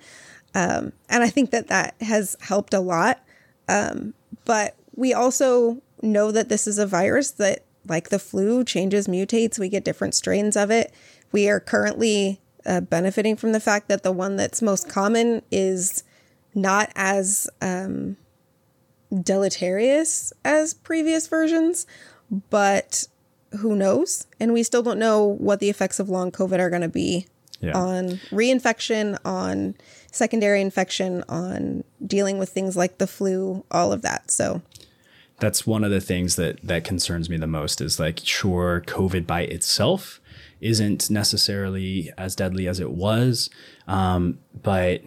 Um, 0.56 0.94
and 1.10 1.24
I 1.24 1.30
think 1.30 1.52
that 1.52 1.68
that 1.68 1.96
has 2.02 2.36
helped 2.42 2.74
a 2.74 2.80
lot. 2.80 3.24
Um, 3.68 4.14
but 4.46 4.76
we 4.96 5.14
also 5.14 5.82
know 6.02 6.32
that 6.32 6.50
this 6.50 6.68
is 6.68 6.78
a 6.78 6.88
virus 6.88 7.32
that, 7.32 7.66
like 7.88 8.10
the 8.10 8.20
flu, 8.20 8.64
changes, 8.64 9.08
mutates. 9.08 9.60
We 9.60 9.70
get 9.70 9.84
different 9.84 10.16
strains 10.16 10.56
of 10.56 10.72
it. 10.72 10.94
We 11.32 11.50
are 11.50 11.60
currently 11.60 12.42
uh, 12.66 12.82
benefiting 12.82 13.36
from 13.36 13.52
the 13.52 13.60
fact 13.60 13.88
that 13.88 14.04
the 14.04 14.12
one 14.12 14.36
that's 14.36 14.62
most 14.62 14.90
common 14.90 15.42
is 15.52 16.04
not 16.54 16.92
as 16.96 17.50
um, 17.62 18.18
deleterious 19.24 20.34
as 20.44 20.74
previous 20.74 21.28
versions, 21.28 21.88
but 22.50 23.08
who 23.60 23.76
knows? 23.76 24.28
And 24.40 24.54
we 24.54 24.64
still 24.64 24.84
don't 24.84 25.00
know 25.00 25.26
what 25.26 25.60
the 25.60 25.70
effects 25.70 26.00
of 26.00 26.10
long 26.10 26.32
COVID 26.32 26.60
are 26.60 26.70
going 26.70 26.82
to 26.82 26.90
be 26.90 27.28
yeah. 27.60 27.78
on 27.78 28.20
reinfection, 28.30 29.18
on 29.26 29.76
secondary 30.12 30.62
infection, 30.62 31.24
on 31.28 31.84
dealing 32.06 32.38
with 32.38 32.50
things 32.50 32.76
like 32.76 32.98
the 32.98 33.08
flu, 33.08 33.66
all 33.72 33.92
of 33.92 34.02
that. 34.04 34.32
So 34.32 34.62
that's 35.40 35.66
one 35.66 35.84
of 35.84 35.92
the 35.92 36.02
things 36.02 36.36
that 36.36 36.60
that 36.64 36.84
concerns 36.84 37.30
me 37.30 37.38
the 37.38 37.48
most 37.48 37.82
is 37.82 38.00
like 38.00 38.20
sure 38.24 38.84
covid 38.86 39.26
by 39.26 39.42
itself 39.42 40.20
isn't 40.62 41.10
necessarily 41.10 42.12
as 42.18 42.36
deadly 42.36 42.68
as 42.68 42.80
it 42.80 42.92
was 42.92 43.50
um, 43.88 44.40
but 44.62 45.02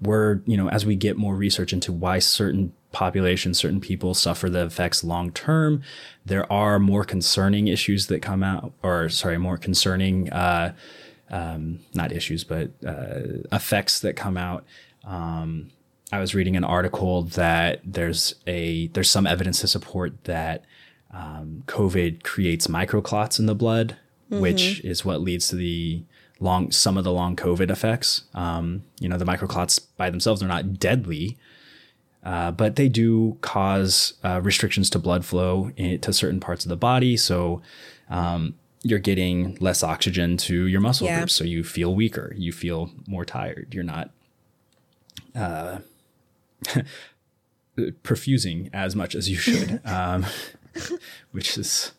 we're 0.00 0.40
you 0.46 0.56
know 0.56 0.68
as 0.68 0.84
we 0.86 0.94
get 0.94 1.16
more 1.16 1.34
research 1.34 1.72
into 1.72 1.92
why 1.92 2.18
certain 2.18 2.72
populations 2.92 3.58
certain 3.58 3.80
people 3.80 4.14
suffer 4.14 4.48
the 4.48 4.64
effects 4.64 5.04
long 5.04 5.30
term 5.32 5.82
there 6.24 6.50
are 6.50 6.78
more 6.78 7.04
concerning 7.04 7.68
issues 7.68 8.06
that 8.06 8.22
come 8.22 8.42
out 8.42 8.72
or 8.82 9.08
sorry 9.08 9.38
more 9.38 9.58
concerning 9.58 10.30
uh, 10.32 10.72
um, 11.30 11.80
not 11.94 12.12
issues 12.12 12.44
but 12.44 12.70
uh, 12.86 13.20
effects 13.52 14.00
that 14.00 14.14
come 14.14 14.36
out 14.36 14.64
um, 15.04 15.70
I 16.12 16.20
was 16.20 16.34
reading 16.34 16.56
an 16.56 16.64
article 16.64 17.22
that 17.22 17.80
there's 17.84 18.34
a 18.46 18.88
there's 18.88 19.10
some 19.10 19.26
evidence 19.26 19.60
to 19.60 19.68
support 19.68 20.24
that 20.24 20.64
um, 21.12 21.64
COVID 21.66 22.22
creates 22.22 22.68
microclots 22.68 23.38
in 23.38 23.46
the 23.46 23.54
blood, 23.54 23.96
mm-hmm. 24.30 24.40
which 24.40 24.80
is 24.84 25.04
what 25.04 25.20
leads 25.20 25.48
to 25.48 25.56
the 25.56 26.04
long 26.38 26.70
some 26.70 26.96
of 26.96 27.04
the 27.04 27.12
long 27.12 27.34
COVID 27.34 27.70
effects. 27.70 28.24
Um, 28.34 28.84
you 29.00 29.08
know, 29.08 29.16
the 29.16 29.24
microclots 29.24 29.80
by 29.96 30.10
themselves 30.10 30.42
are 30.42 30.48
not 30.48 30.78
deadly, 30.78 31.38
uh, 32.22 32.52
but 32.52 32.76
they 32.76 32.88
do 32.88 33.38
cause 33.40 34.14
uh, 34.22 34.40
restrictions 34.42 34.90
to 34.90 34.98
blood 34.98 35.24
flow 35.24 35.72
in, 35.76 36.00
to 36.00 36.12
certain 36.12 36.40
parts 36.40 36.64
of 36.64 36.68
the 36.68 36.76
body. 36.76 37.16
So 37.16 37.62
um, 38.10 38.54
you're 38.82 39.00
getting 39.00 39.56
less 39.60 39.82
oxygen 39.82 40.36
to 40.36 40.66
your 40.66 40.80
muscle 40.80 41.08
yeah. 41.08 41.18
groups, 41.18 41.34
so 41.34 41.42
you 41.42 41.64
feel 41.64 41.94
weaker, 41.94 42.32
you 42.36 42.52
feel 42.52 42.90
more 43.08 43.24
tired. 43.24 43.74
You're 43.74 43.82
not. 43.82 44.10
Uh, 45.34 45.78
perfusing 48.02 48.70
as 48.72 48.96
much 48.96 49.14
as 49.14 49.28
you 49.28 49.36
should, 49.36 49.80
um, 49.86 50.26
which 51.32 51.56
is 51.58 51.92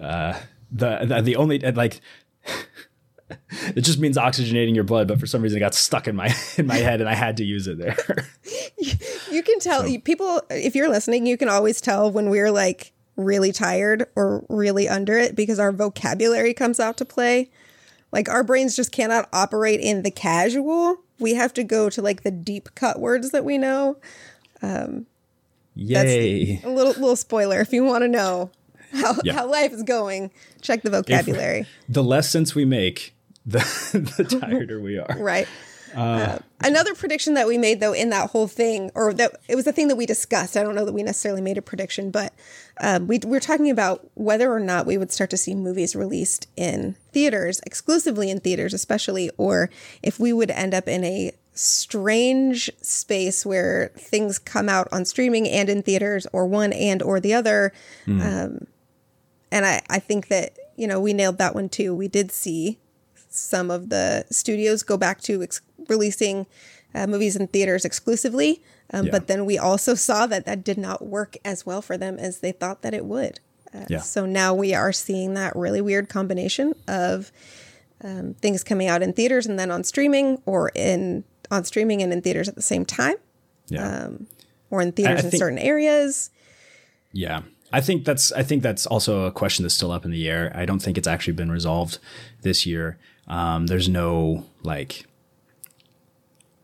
uh, 0.00 0.38
the, 0.70 1.04
the 1.04 1.22
the 1.22 1.36
only 1.36 1.58
like 1.58 2.00
it 3.74 3.80
just 3.80 3.98
means 3.98 4.16
oxygenating 4.16 4.74
your 4.74 4.84
blood, 4.84 5.08
but 5.08 5.18
for 5.18 5.26
some 5.26 5.42
reason 5.42 5.58
it 5.58 5.60
got 5.60 5.74
stuck 5.74 6.08
in 6.08 6.16
my 6.16 6.34
in 6.56 6.66
my 6.66 6.76
head 6.76 7.00
and 7.00 7.08
I 7.08 7.14
had 7.14 7.36
to 7.38 7.44
use 7.44 7.66
it 7.66 7.78
there. 7.78 8.28
you 9.30 9.42
can 9.42 9.58
tell 9.58 9.86
so. 9.86 9.98
people 10.00 10.42
if 10.50 10.74
you're 10.74 10.88
listening, 10.88 11.26
you 11.26 11.36
can 11.36 11.48
always 11.48 11.80
tell 11.80 12.10
when 12.10 12.30
we're 12.30 12.50
like 12.50 12.92
really 13.16 13.52
tired 13.52 14.06
or 14.14 14.44
really 14.48 14.88
under 14.88 15.18
it 15.18 15.34
because 15.34 15.58
our 15.58 15.72
vocabulary 15.72 16.54
comes 16.54 16.78
out 16.78 16.96
to 16.98 17.04
play. 17.04 17.50
Like 18.16 18.30
our 18.30 18.42
brains 18.42 18.74
just 18.74 18.92
cannot 18.92 19.28
operate 19.30 19.78
in 19.78 20.02
the 20.02 20.10
casual. 20.10 20.96
We 21.18 21.34
have 21.34 21.52
to 21.52 21.62
go 21.62 21.90
to 21.90 22.00
like 22.00 22.22
the 22.22 22.30
deep 22.30 22.74
cut 22.74 22.98
words 22.98 23.30
that 23.32 23.44
we 23.44 23.58
know. 23.58 23.98
Um, 24.62 25.04
Yay! 25.74 26.62
a 26.64 26.70
little 26.70 26.94
little 26.94 27.16
spoiler 27.16 27.60
if 27.60 27.74
you 27.74 27.84
want 27.84 28.04
to 28.04 28.08
know 28.08 28.50
how 28.90 29.16
yeah. 29.22 29.34
how 29.34 29.50
life 29.50 29.70
is 29.70 29.82
going. 29.82 30.30
Check 30.62 30.80
the 30.80 30.88
vocabulary. 30.88 31.60
If, 31.60 31.68
the 31.90 32.02
less 32.02 32.30
sense 32.30 32.54
we 32.54 32.64
make, 32.64 33.14
the 33.44 33.58
the 34.16 34.24
tireder 34.40 34.80
we 34.80 34.96
are. 34.96 35.18
right. 35.18 35.46
Uh, 35.96 36.00
uh, 36.00 36.38
another 36.60 36.94
prediction 36.94 37.34
that 37.34 37.46
we 37.46 37.56
made 37.56 37.80
though 37.80 37.94
in 37.94 38.10
that 38.10 38.30
whole 38.30 38.46
thing, 38.46 38.90
or 38.94 39.14
that 39.14 39.32
it 39.48 39.56
was 39.56 39.64
the 39.64 39.72
thing 39.72 39.88
that 39.88 39.96
we 39.96 40.04
discussed. 40.04 40.56
I 40.56 40.62
don't 40.62 40.74
know 40.74 40.84
that 40.84 40.92
we 40.92 41.02
necessarily 41.02 41.40
made 41.40 41.56
a 41.56 41.62
prediction, 41.62 42.10
but 42.10 42.34
um, 42.80 43.06
we, 43.06 43.18
we 43.24 43.30
were 43.30 43.40
talking 43.40 43.70
about 43.70 44.06
whether 44.14 44.52
or 44.52 44.60
not 44.60 44.86
we 44.86 44.98
would 44.98 45.10
start 45.10 45.30
to 45.30 45.36
see 45.36 45.54
movies 45.54 45.96
released 45.96 46.48
in 46.56 46.96
theaters, 47.12 47.60
exclusively 47.64 48.30
in 48.30 48.40
theaters, 48.40 48.74
especially, 48.74 49.30
or 49.38 49.70
if 50.02 50.20
we 50.20 50.32
would 50.32 50.50
end 50.50 50.74
up 50.74 50.86
in 50.86 51.02
a 51.02 51.32
strange 51.54 52.70
space 52.82 53.46
where 53.46 53.90
things 53.96 54.38
come 54.38 54.68
out 54.68 54.86
on 54.92 55.06
streaming 55.06 55.48
and 55.48 55.70
in 55.70 55.82
theaters, 55.82 56.26
or 56.32 56.46
one 56.46 56.72
and 56.74 57.02
or 57.02 57.20
the 57.20 57.32
other. 57.32 57.72
Mm. 58.06 58.20
Um, 58.20 58.66
and 59.50 59.64
I, 59.64 59.80
I 59.88 59.98
think 59.98 60.28
that 60.28 60.58
you 60.76 60.86
know 60.86 61.00
we 61.00 61.14
nailed 61.14 61.38
that 61.38 61.54
one 61.54 61.70
too. 61.70 61.94
We 61.94 62.08
did 62.08 62.30
see 62.30 62.78
some 63.36 63.70
of 63.70 63.88
the 63.88 64.24
studios 64.30 64.82
go 64.82 64.96
back 64.96 65.20
to 65.22 65.42
ex- 65.42 65.60
releasing 65.88 66.46
uh, 66.94 67.06
movies 67.06 67.36
in 67.36 67.46
theaters 67.48 67.84
exclusively. 67.84 68.62
Um, 68.92 69.06
yeah. 69.06 69.12
But 69.12 69.26
then 69.26 69.44
we 69.44 69.58
also 69.58 69.94
saw 69.94 70.26
that 70.26 70.46
that 70.46 70.64
did 70.64 70.78
not 70.78 71.04
work 71.04 71.36
as 71.44 71.66
well 71.66 71.82
for 71.82 71.98
them 71.98 72.18
as 72.18 72.38
they 72.38 72.52
thought 72.52 72.82
that 72.82 72.94
it 72.94 73.04
would. 73.04 73.40
Uh, 73.74 73.84
yeah. 73.88 73.98
So 73.98 74.26
now 74.26 74.54
we 74.54 74.74
are 74.74 74.92
seeing 74.92 75.34
that 75.34 75.54
really 75.56 75.80
weird 75.80 76.08
combination 76.08 76.74
of 76.86 77.32
um, 78.02 78.34
things 78.34 78.62
coming 78.62 78.88
out 78.88 79.02
in 79.02 79.12
theaters 79.12 79.46
and 79.46 79.58
then 79.58 79.70
on 79.70 79.84
streaming, 79.84 80.40
or 80.46 80.70
in 80.74 81.24
on 81.50 81.64
streaming 81.64 82.02
and 82.02 82.12
in 82.12 82.22
theaters 82.22 82.48
at 82.48 82.54
the 82.54 82.62
same 82.62 82.84
time. 82.84 83.16
Yeah. 83.68 84.04
Um, 84.04 84.26
or 84.70 84.80
in 84.80 84.92
theaters 84.92 85.24
in 85.24 85.30
certain 85.32 85.58
areas. 85.58 86.30
Yeah. 87.12 87.42
I 87.72 87.80
think 87.80 88.04
that's 88.04 88.32
I 88.32 88.42
think 88.42 88.62
that's 88.62 88.86
also 88.86 89.24
a 89.24 89.32
question 89.32 89.64
that's 89.64 89.74
still 89.74 89.90
up 89.90 90.04
in 90.04 90.10
the 90.10 90.28
air. 90.28 90.52
I 90.54 90.64
don't 90.66 90.80
think 90.80 90.96
it's 90.96 91.08
actually 91.08 91.32
been 91.32 91.50
resolved 91.50 91.98
this 92.42 92.64
year. 92.64 92.98
Um, 93.28 93.66
there's 93.66 93.88
no 93.88 94.46
like 94.62 95.06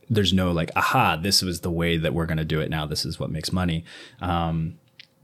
there's 0.08 0.32
no 0.32 0.52
like 0.52 0.70
aha 0.76 1.16
this 1.16 1.42
was 1.42 1.60
the 1.60 1.70
way 1.70 1.96
that 1.96 2.12
we're 2.12 2.26
going 2.26 2.38
to 2.38 2.44
do 2.44 2.60
it. 2.60 2.70
Now 2.70 2.86
this 2.86 3.04
is 3.04 3.18
what 3.18 3.30
makes 3.30 3.52
money. 3.52 3.84
Um, 4.20 4.78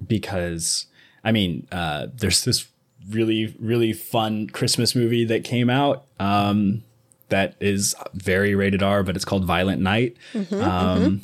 because 0.06 0.86
i 1.24 1.32
mean 1.32 1.66
uh, 1.72 2.06
there's 2.14 2.44
this 2.44 2.68
really 3.10 3.56
really 3.58 3.92
fun 3.92 4.48
christmas 4.48 4.94
movie 4.94 5.24
that 5.24 5.44
came 5.44 5.70
out 5.70 6.06
um, 6.20 6.82
that 7.28 7.54
is 7.60 7.94
very 8.14 8.54
rated 8.54 8.82
r 8.82 9.02
but 9.02 9.16
it's 9.16 9.24
called 9.24 9.44
violent 9.44 9.80
night. 9.80 10.16
Mm-hmm, 10.32 10.54
um, 10.54 10.98
mm-hmm. 10.98 11.16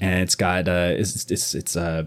and 0.00 0.22
it's 0.22 0.34
got 0.34 0.68
uh, 0.68 0.94
it's 0.96 1.30
it's, 1.30 1.54
it's 1.54 1.76
uh, 1.76 2.04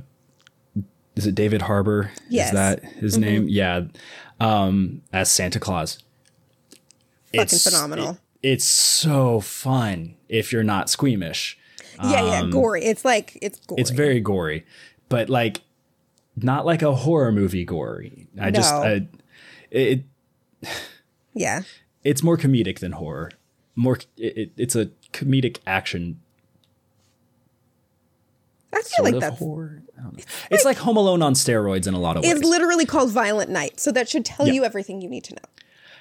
is 1.16 1.28
it 1.28 1.36
david 1.36 1.64
harbour? 1.64 2.12
Yes. 2.30 2.48
is 2.48 2.54
that 2.54 2.84
his 2.84 3.14
mm-hmm. 3.14 3.22
name? 3.22 3.48
Yeah. 3.50 3.82
Um, 4.40 5.02
as 5.14 5.30
santa 5.30 5.60
claus 5.60 6.00
fucking 7.34 7.42
it's, 7.42 7.64
phenomenal 7.64 8.12
it, 8.42 8.54
it's 8.54 8.66
so 8.66 9.40
fun 9.40 10.16
if 10.30 10.52
you're 10.52 10.64
not 10.64 10.90
squeamish. 10.90 11.58
Yeah, 12.04 12.24
yeah, 12.24 12.40
um, 12.40 12.50
gory. 12.50 12.84
It's 12.84 13.06
like 13.06 13.38
it's 13.42 13.60
gory. 13.60 13.82
It's 13.82 13.92
very 13.92 14.20
gory, 14.20 14.66
but 15.10 15.30
like 15.30 15.62
not 16.36 16.66
like 16.66 16.82
a 16.82 16.96
horror 16.96 17.32
movie 17.32 17.66
gory. 17.66 18.28
I 18.40 18.46
no. 18.46 18.52
just 18.52 18.74
I, 18.74 19.08
it. 19.70 20.04
Yeah. 21.34 21.62
It's 22.04 22.24
more 22.24 22.38
comedic 22.38 22.80
than 22.80 22.94
horror. 22.94 23.32
More, 23.76 24.00
it, 24.18 24.52
it's 24.58 24.76
a 24.76 24.88
comedic 25.14 25.60
action. 25.66 26.20
I 28.74 28.82
feel 28.82 29.04
like 29.04 29.20
that's 29.20 29.38
horror. 29.38 29.82
It's, 30.18 30.26
it's 30.50 30.66
like, 30.66 30.78
like, 30.78 30.86
Home 30.86 30.98
Alone 30.98 31.22
on 31.22 31.34
steroids 31.34 31.88
in 31.88 31.94
a 31.94 32.00
lot 32.00 32.18
of 32.18 32.24
ways. 32.24 32.32
It's 32.32 32.44
literally 32.44 32.86
called 32.86 33.12
Violent 33.12 33.52
Night, 33.52 33.80
so 33.80 33.92
that 33.92 34.10
should 34.10 34.26
tell 34.26 34.48
you 34.48 34.64
everything 34.64 35.02
you 35.02 35.10
need 35.10 35.24
to 35.26 35.36
know. 35.36 35.42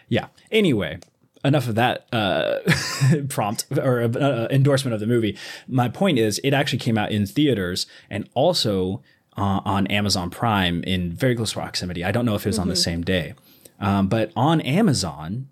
Yeah. 0.09 0.29
Anyway, 0.51 0.99
enough 1.45 1.69
of 1.69 1.75
that 1.75 2.07
uh, 2.13 2.59
prompt 3.29 3.67
or 3.79 4.03
uh, 4.03 4.49
endorsement 4.51 4.95
of 4.95 5.01
the 5.01 5.07
movie. 5.07 5.37
My 5.69 5.89
point 5.89 6.19
is, 6.19 6.41
it 6.45 6.53
actually 6.53 6.79
came 6.79 6.99
out 6.99 7.11
in 7.11 7.27
theaters 7.27 7.87
and 8.09 8.29
also 8.35 9.03
uh, 9.37 9.61
on 9.65 9.87
Amazon 9.89 10.31
Prime 10.31 10.83
in 10.85 11.13
very 11.13 11.35
close 11.35 11.53
proximity. 11.55 12.05
I 12.05 12.13
don't 12.13 12.27
know 12.27 12.35
if 12.35 12.45
it 12.45 12.51
was 12.51 12.57
mm-hmm. 12.57 12.63
on 12.63 12.69
the 12.69 12.75
mm-hmm. 12.75 12.81
same 12.81 13.03
day, 13.03 13.35
um, 13.79 14.09
but 14.09 14.33
on 14.37 14.61
Amazon, 14.61 15.49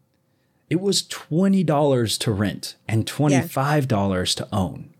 it 0.68 0.80
was 0.80 1.02
twenty 1.02 1.64
dollars 1.64 2.18
to 2.18 2.33
rent 2.33 2.76
and 2.87 3.07
twenty 3.07 3.40
five 3.40 3.88
dollars 3.88 4.35
yeah. 4.37 4.45
to 4.45 4.54
own. 4.54 4.95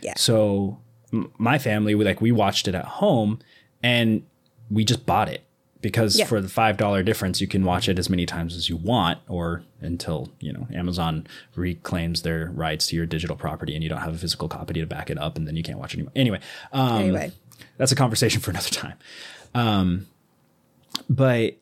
Yeah. 0.00 0.14
So 0.16 0.78
m- 1.12 1.30
my 1.38 1.58
family, 1.58 1.94
we 1.94 2.04
like 2.04 2.20
we 2.20 2.32
watched 2.32 2.66
it 2.66 2.74
at 2.74 2.84
home, 2.84 3.38
and 3.82 4.24
we 4.70 4.84
just 4.84 5.06
bought 5.06 5.28
it 5.28 5.44
because 5.82 6.18
yeah. 6.18 6.24
for 6.24 6.40
the 6.40 6.48
five 6.48 6.76
dollar 6.76 7.02
difference 7.02 7.40
you 7.40 7.46
can 7.46 7.64
watch 7.64 7.88
it 7.88 7.98
as 7.98 8.08
many 8.08 8.24
times 8.24 8.56
as 8.56 8.68
you 8.68 8.76
want 8.76 9.18
or 9.28 9.62
until 9.80 10.30
you 10.40 10.52
know 10.52 10.66
amazon 10.74 11.26
reclaims 11.54 12.22
their 12.22 12.50
rights 12.54 12.86
to 12.86 12.96
your 12.96 13.04
digital 13.04 13.36
property 13.36 13.74
and 13.74 13.82
you 13.82 13.90
don't 13.90 14.00
have 14.00 14.14
a 14.14 14.18
physical 14.18 14.48
copy 14.48 14.74
to 14.74 14.86
back 14.86 15.10
it 15.10 15.18
up 15.18 15.36
and 15.36 15.46
then 15.46 15.56
you 15.56 15.62
can't 15.62 15.78
watch 15.78 15.92
it 15.92 15.98
anymore 15.98 16.12
anyway 16.16 16.40
um, 16.72 17.02
anyway 17.02 17.32
that's 17.76 17.92
a 17.92 17.96
conversation 17.96 18.40
for 18.40 18.50
another 18.52 18.70
time 18.70 18.96
um, 19.54 20.06
but 21.10 21.56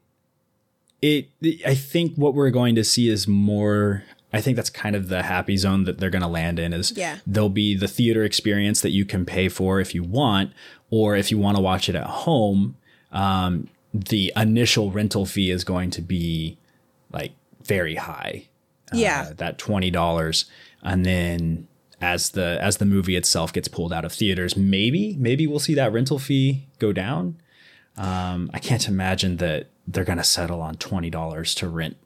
it 1.02 1.28
i 1.66 1.74
think 1.74 2.14
what 2.14 2.34
we're 2.34 2.50
going 2.50 2.74
to 2.74 2.84
see 2.84 3.08
is 3.08 3.26
more 3.26 4.04
I 4.32 4.40
think 4.40 4.54
that's 4.54 4.70
kind 4.70 4.94
of 4.94 5.08
the 5.08 5.24
happy 5.24 5.56
zone 5.56 5.84
that 5.84 5.98
they're 5.98 6.10
going 6.10 6.22
to 6.22 6.28
land 6.28 6.60
in 6.60 6.72
is 6.72 6.92
yeah. 6.96 7.18
there'll 7.26 7.48
be 7.48 7.74
the 7.74 7.88
theater 7.88 8.22
experience 8.22 8.80
that 8.82 8.90
you 8.90 9.04
can 9.04 9.26
pay 9.26 9.48
for 9.48 9.80
if 9.80 9.92
you 9.92 10.04
want, 10.04 10.52
or 10.88 11.16
if 11.16 11.32
you 11.32 11.38
want 11.38 11.56
to 11.56 11.60
watch 11.60 11.88
it 11.88 11.96
at 11.96 12.06
home, 12.06 12.76
um, 13.10 13.68
the 13.92 14.32
initial 14.36 14.90
rental 14.90 15.26
fee 15.26 15.50
is 15.50 15.64
going 15.64 15.90
to 15.90 16.02
be 16.02 16.58
like 17.12 17.32
very 17.62 17.96
high. 17.96 18.48
Yeah. 18.92 19.28
Uh, 19.30 19.34
that 19.34 19.58
$20 19.58 20.44
and 20.82 21.04
then 21.04 21.68
as 22.00 22.30
the 22.30 22.58
as 22.60 22.78
the 22.78 22.86
movie 22.86 23.14
itself 23.14 23.52
gets 23.52 23.68
pulled 23.68 23.92
out 23.92 24.04
of 24.04 24.12
theaters, 24.12 24.56
maybe 24.56 25.16
maybe 25.18 25.46
we'll 25.46 25.58
see 25.58 25.74
that 25.74 25.92
rental 25.92 26.18
fee 26.18 26.66
go 26.78 26.92
down. 26.92 27.40
Um, 27.96 28.50
I 28.54 28.58
can't 28.58 28.88
imagine 28.88 29.36
that 29.36 29.68
they're 29.86 30.04
going 30.04 30.18
to 30.18 30.24
settle 30.24 30.62
on 30.62 30.76
$20 30.76 31.54
to 31.56 31.68
rent 31.68 31.96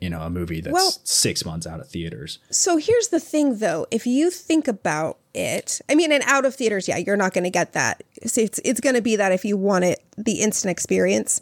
you 0.00 0.08
know 0.08 0.22
a 0.22 0.30
movie 0.30 0.60
that's 0.60 0.72
well, 0.72 0.92
6 1.04 1.44
months 1.44 1.66
out 1.66 1.80
of 1.80 1.88
theaters. 1.88 2.38
So 2.50 2.76
here's 2.76 3.08
the 3.08 3.20
thing 3.20 3.58
though, 3.58 3.86
if 3.90 4.06
you 4.06 4.30
think 4.30 4.68
about 4.68 5.18
it. 5.34 5.80
I 5.88 5.94
mean, 5.94 6.12
and 6.12 6.22
out 6.26 6.44
of 6.44 6.54
theaters, 6.54 6.88
yeah, 6.88 6.96
you're 6.96 7.16
not 7.16 7.32
going 7.32 7.44
to 7.44 7.50
get 7.50 7.72
that. 7.72 8.02
So 8.26 8.40
it's 8.40 8.60
it's 8.64 8.80
going 8.80 8.94
to 8.96 9.02
be 9.02 9.16
that 9.16 9.32
if 9.32 9.44
you 9.44 9.56
want 9.56 9.84
it, 9.84 10.02
the 10.16 10.40
instant 10.40 10.70
experience. 10.70 11.40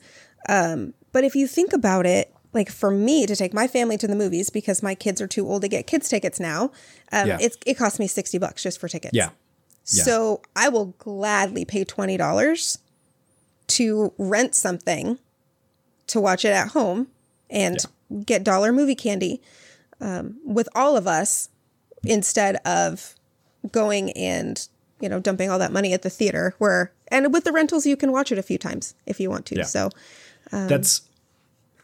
Um, 0.48 0.94
but 1.12 1.24
if 1.24 1.34
you 1.34 1.46
think 1.46 1.72
about 1.72 2.06
it, 2.06 2.32
like 2.52 2.70
for 2.70 2.90
me 2.90 3.26
to 3.26 3.36
take 3.36 3.52
my 3.52 3.66
family 3.66 3.96
to 3.98 4.06
the 4.06 4.14
movies 4.16 4.50
because 4.50 4.82
my 4.82 4.94
kids 4.94 5.20
are 5.20 5.26
too 5.26 5.46
old 5.48 5.62
to 5.62 5.68
get 5.68 5.86
kids 5.86 6.08
tickets 6.08 6.38
now, 6.40 6.70
um, 7.12 7.28
Yeah. 7.28 7.38
it's 7.40 7.56
it 7.66 7.74
costs 7.74 7.98
me 7.98 8.06
sixty 8.06 8.38
bucks 8.38 8.62
just 8.62 8.80
for 8.80 8.88
tickets. 8.88 9.14
Yeah. 9.14 9.30
Yeah. 9.90 10.02
So 10.04 10.42
I 10.54 10.68
will 10.68 10.94
gladly 10.98 11.64
pay 11.64 11.84
twenty 11.84 12.16
dollars 12.16 12.78
to 13.68 14.12
rent 14.18 14.54
something 14.54 15.18
to 16.08 16.20
watch 16.20 16.44
it 16.44 16.52
at 16.52 16.68
home 16.68 17.08
and 17.50 17.78
get 18.24 18.42
dollar 18.44 18.72
movie 18.72 18.94
candy 18.94 19.42
um, 20.00 20.38
with 20.44 20.68
all 20.74 20.96
of 20.96 21.06
us 21.06 21.50
instead 22.04 22.56
of 22.64 23.14
going 23.72 24.12
and 24.12 24.68
you 25.00 25.08
know 25.08 25.20
dumping 25.20 25.50
all 25.50 25.58
that 25.58 25.72
money 25.72 25.92
at 25.92 26.02
the 26.02 26.10
theater 26.10 26.54
where 26.58 26.92
and 27.08 27.32
with 27.32 27.44
the 27.44 27.52
rentals 27.52 27.86
you 27.86 27.96
can 27.96 28.12
watch 28.12 28.30
it 28.32 28.38
a 28.38 28.42
few 28.42 28.58
times 28.58 28.94
if 29.06 29.18
you 29.20 29.30
want 29.30 29.46
to 29.46 29.56
Yeah. 29.56 29.64
so 29.64 29.90
that's 30.52 31.02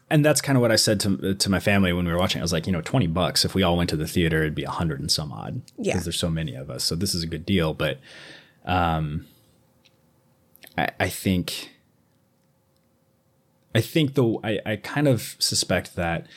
and 0.09 0.23
that's 0.23 0.39
kind 0.39 0.55
of 0.55 0.61
what 0.61 0.71
I 0.71 0.75
said 0.75 0.99
to 1.01 1.33
to 1.33 1.49
my 1.49 1.59
family 1.59 1.91
when 1.91 2.05
we 2.05 2.11
were 2.11 2.19
watching. 2.19 2.39
I 2.39 2.43
was 2.43 2.53
like, 2.53 2.67
you 2.67 2.71
know, 2.73 2.81
twenty 2.81 3.07
bucks 3.07 3.43
if 3.43 3.55
we 3.55 3.63
all 3.63 3.75
went 3.75 3.89
to 3.89 3.97
the 3.97 4.07
theater, 4.07 4.41
it'd 4.41 4.53
be 4.53 4.63
a 4.63 4.69
hundred 4.69 4.99
and 4.99 5.09
some 5.11 5.31
odd. 5.31 5.61
Yeah. 5.77 5.93
because 5.93 6.05
there's 6.05 6.19
so 6.19 6.29
many 6.29 6.53
of 6.55 6.69
us. 6.69 6.83
So 6.83 6.95
this 6.95 7.15
is 7.15 7.23
a 7.23 7.27
good 7.27 7.43
deal. 7.45 7.73
But, 7.73 7.99
um, 8.65 9.25
I, 10.77 10.89
I 10.99 11.09
think, 11.09 11.71
I 13.73 13.81
think 13.81 14.13
though 14.13 14.39
I 14.43 14.59
I 14.65 14.75
kind 14.75 15.07
of 15.07 15.35
suspect 15.39 15.95
that 15.95 16.27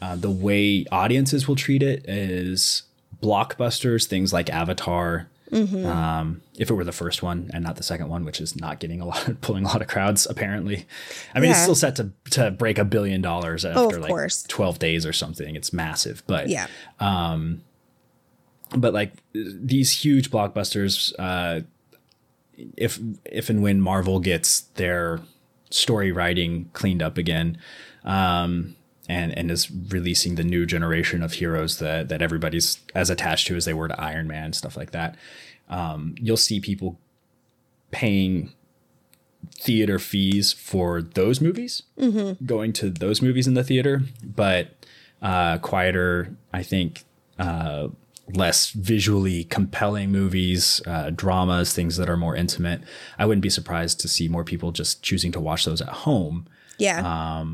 uh, 0.00 0.14
the 0.16 0.30
way 0.30 0.86
audiences 0.92 1.48
will 1.48 1.56
treat 1.56 1.82
it 1.82 2.08
is 2.08 2.84
blockbusters, 3.22 4.06
things 4.06 4.32
like 4.32 4.50
Avatar. 4.50 5.28
Um, 5.52 6.40
if 6.56 6.70
it 6.70 6.74
were 6.74 6.84
the 6.84 6.92
first 6.92 7.22
one 7.22 7.50
and 7.52 7.62
not 7.62 7.76
the 7.76 7.82
second 7.82 8.08
one, 8.08 8.24
which 8.24 8.40
is 8.40 8.56
not 8.56 8.80
getting 8.80 9.02
a 9.02 9.04
lot, 9.04 9.28
of, 9.28 9.38
pulling 9.42 9.64
a 9.64 9.68
lot 9.68 9.82
of 9.82 9.88
crowds, 9.88 10.26
apparently. 10.26 10.86
I 11.34 11.40
mean, 11.40 11.50
it's 11.50 11.60
still 11.60 11.74
set 11.74 11.96
to 11.96 12.10
to 12.30 12.50
break 12.50 12.78
a 12.78 12.84
billion 12.86 13.20
dollars 13.20 13.66
after 13.66 13.78
Oh, 13.96 14.00
like 14.00 14.08
course. 14.08 14.44
twelve 14.44 14.78
days 14.78 15.04
or 15.04 15.12
something. 15.12 15.54
It's 15.54 15.70
massive, 15.70 16.22
but 16.26 16.48
yeah 16.48 16.68
Um, 17.00 17.62
but 18.74 18.94
like 18.94 19.12
these 19.34 19.90
huge 20.02 20.30
blockbusters, 20.30 21.12
uh, 21.18 21.60
if 22.78 22.98
if 23.26 23.50
and 23.50 23.62
when 23.62 23.78
Marvel 23.78 24.20
gets 24.20 24.62
their 24.76 25.20
story 25.68 26.12
writing 26.12 26.70
cleaned 26.72 27.02
up 27.02 27.18
again, 27.18 27.58
um, 28.04 28.74
and 29.08 29.36
and 29.36 29.50
is 29.50 29.70
releasing 29.70 30.36
the 30.36 30.44
new 30.44 30.64
generation 30.66 31.22
of 31.22 31.34
heroes 31.34 31.78
that 31.78 32.08
that 32.08 32.22
everybody's 32.22 32.78
as 32.94 33.10
attached 33.10 33.46
to 33.48 33.56
as 33.56 33.64
they 33.64 33.74
were 33.74 33.88
to 33.88 34.00
Iron 34.00 34.26
Man 34.26 34.52
stuff 34.52 34.76
like 34.76 34.92
that, 34.92 35.16
um, 35.68 36.14
you'll 36.20 36.36
see 36.36 36.60
people 36.60 36.98
paying 37.90 38.52
theater 39.58 39.98
fees 39.98 40.52
for 40.52 41.02
those 41.02 41.40
movies, 41.40 41.82
going 42.46 42.72
to 42.74 42.90
those 42.90 43.20
movies 43.20 43.46
in 43.46 43.54
the 43.54 43.64
theater, 43.64 44.02
but 44.22 44.86
uh, 45.20 45.58
quieter, 45.58 46.36
I 46.52 46.62
think, 46.62 47.04
uh, 47.38 47.88
less 48.34 48.70
visually 48.70 49.44
compelling 49.44 50.10
movies, 50.12 50.80
uh, 50.86 51.10
dramas, 51.10 51.74
things 51.74 51.96
that 51.96 52.08
are 52.08 52.16
more 52.16 52.36
intimate. 52.36 52.82
I 53.18 53.26
wouldn't 53.26 53.42
be 53.42 53.50
surprised 53.50 54.00
to 54.00 54.08
see 54.08 54.28
more 54.28 54.44
people 54.44 54.72
just 54.72 55.02
choosing 55.02 55.32
to 55.32 55.40
watch 55.40 55.64
those 55.64 55.80
at 55.80 55.88
home. 55.88 56.46
Yeah. 56.78 57.44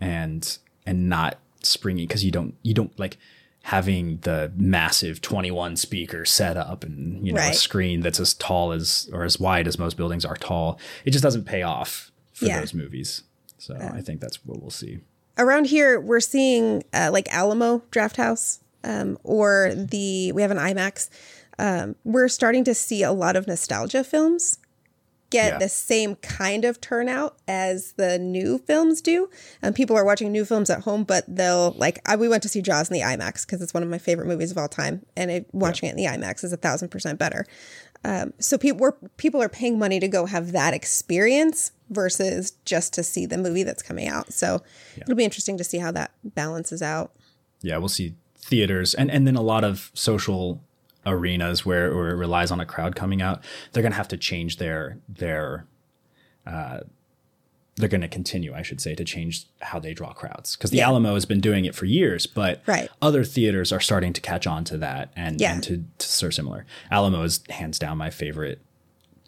And 0.00 0.58
and 0.88 1.08
not 1.08 1.38
springy 1.62 2.06
because 2.06 2.24
you 2.24 2.30
don't 2.30 2.54
you 2.62 2.72
don't 2.72 2.98
like 2.98 3.18
having 3.62 4.18
the 4.22 4.50
massive 4.56 5.20
21 5.20 5.76
speaker 5.76 6.24
setup 6.24 6.84
and 6.84 7.26
you 7.26 7.32
know 7.32 7.40
a 7.42 7.52
screen 7.52 8.00
that's 8.00 8.18
as 8.20 8.32
tall 8.34 8.72
as 8.72 9.10
or 9.12 9.24
as 9.24 9.38
wide 9.38 9.66
as 9.66 9.78
most 9.78 9.96
buildings 9.96 10.24
are 10.24 10.36
tall 10.36 10.78
it 11.04 11.10
just 11.10 11.22
doesn't 11.22 11.44
pay 11.44 11.62
off 11.62 12.10
for 12.32 12.46
Yeah. 12.46 12.60
those 12.60 12.72
movies. 12.72 13.24
So 13.58 13.74
i 13.92 14.00
think 14.00 14.20
that's 14.20 14.38
what 14.46 14.60
we'll 14.60 14.70
see. 14.70 15.00
Around 15.36 15.66
here 15.66 16.00
we're 16.00 16.20
seeing 16.20 16.84
uh, 16.94 17.10
like 17.12 17.28
Alamo 17.32 17.82
Drafthouse 17.90 18.60
um, 18.84 19.18
or 19.24 19.72
the 19.74 20.32
we 20.32 20.40
have 20.42 20.50
an 20.52 20.58
IMAX. 20.58 21.10
Um, 21.58 21.96
we're 22.04 22.28
starting 22.28 22.62
to 22.64 22.74
see 22.74 23.02
a 23.02 23.12
lot 23.12 23.34
of 23.36 23.46
nostalgia 23.48 24.04
films 24.04 24.58
get 25.30 25.52
Yeah. 25.54 25.58
the 25.58 25.68
same 25.68 26.14
kind 26.16 26.64
of 26.64 26.80
turnout 26.80 27.36
as 27.46 27.92
the 27.92 28.18
new 28.18 28.58
films 28.58 29.00
do. 29.02 29.28
And 29.60 29.74
people 29.74 29.96
are 29.96 30.04
watching 30.04 30.32
new 30.32 30.44
films 30.44 30.70
at 30.70 30.80
home, 30.82 31.04
but 31.04 31.24
they'll 31.28 31.72
like 31.72 32.00
I, 32.06 32.16
we 32.16 32.28
went 32.28 32.42
to 32.44 32.48
see 32.48 32.62
Jaws 32.62 32.90
in 32.90 32.94
the 32.94 33.00
IMAX 33.02 33.44
because 33.46 33.60
it's 33.62 33.74
one 33.74 33.82
of 33.82 33.88
my 33.88 33.98
favorite 33.98 34.26
movies 34.26 34.50
of 34.50 34.58
all 34.58 34.68
time, 34.68 35.04
and 35.16 35.30
it, 35.30 35.46
watching 35.52 35.88
it 35.88 35.92
in 35.92 35.96
the 35.96 36.04
IMAX 36.06 36.44
is 36.44 36.52
a 36.52 36.56
thousand 36.56 36.88
percent 36.88 37.18
better. 37.18 37.44
Um, 38.04 38.32
so 38.38 38.56
people 38.56 38.78
we're, 38.78 38.92
people 39.16 39.42
are 39.42 39.48
paying 39.48 39.78
money 39.78 39.98
to 40.00 40.06
go 40.08 40.26
have 40.26 40.52
that 40.52 40.72
experience 40.72 41.72
versus 41.90 42.52
just 42.64 42.92
to 42.94 43.02
see 43.02 43.26
the 43.26 43.36
movie 43.38 43.64
that's 43.64 43.82
coming 43.82 44.06
out. 44.08 44.32
So 44.32 44.62
it'll 44.96 45.16
be 45.16 45.24
interesting 45.24 45.58
to 45.58 45.64
see 45.64 45.78
how 45.78 45.90
that 45.92 46.12
balances 46.24 46.80
out. 46.82 47.12
yeah 47.60 47.76
we'll 47.78 47.88
see 47.88 48.14
theaters 48.36 48.94
and 48.94 49.10
and 49.10 49.26
then 49.26 49.34
a 49.36 49.42
lot 49.42 49.64
of 49.64 49.90
social 49.94 50.62
arenas 51.08 51.64
where, 51.66 51.94
where 51.94 52.10
it 52.10 52.16
relies 52.16 52.50
on 52.50 52.60
a 52.60 52.66
crowd 52.66 52.94
coming 52.96 53.20
out 53.22 53.42
they're 53.72 53.82
going 53.82 53.92
to 53.92 53.96
have 53.96 54.08
to 54.08 54.16
change 54.16 54.56
their 54.58 54.98
their 55.08 55.66
uh 56.46 56.80
they're 57.76 57.88
going 57.88 58.00
to 58.00 58.08
continue 58.08 58.52
i 58.54 58.62
should 58.62 58.80
say 58.80 58.94
to 58.94 59.04
change 59.04 59.46
how 59.60 59.78
they 59.78 59.94
draw 59.94 60.12
crowds 60.12 60.56
because 60.56 60.70
the 60.70 60.78
Yeah. 60.78 60.88
alamo 60.88 61.14
has 61.14 61.24
been 61.24 61.40
doing 61.40 61.64
it 61.64 61.74
for 61.74 61.84
years 61.84 62.26
but 62.26 62.62
Right. 62.66 62.88
other 63.00 63.24
theaters 63.24 63.72
are 63.72 63.80
starting 63.80 64.12
to 64.12 64.20
catch 64.20 64.46
on 64.46 64.64
to 64.64 64.78
that 64.78 65.10
and, 65.16 65.40
Yeah. 65.40 65.54
and 65.54 65.62
to, 65.64 65.84
to 65.98 66.06
sort 66.08 66.30
of 66.30 66.34
similar 66.34 66.66
alamo 66.90 67.22
is 67.22 67.40
hands 67.50 67.78
down 67.78 67.98
my 67.98 68.10
favorite 68.10 68.60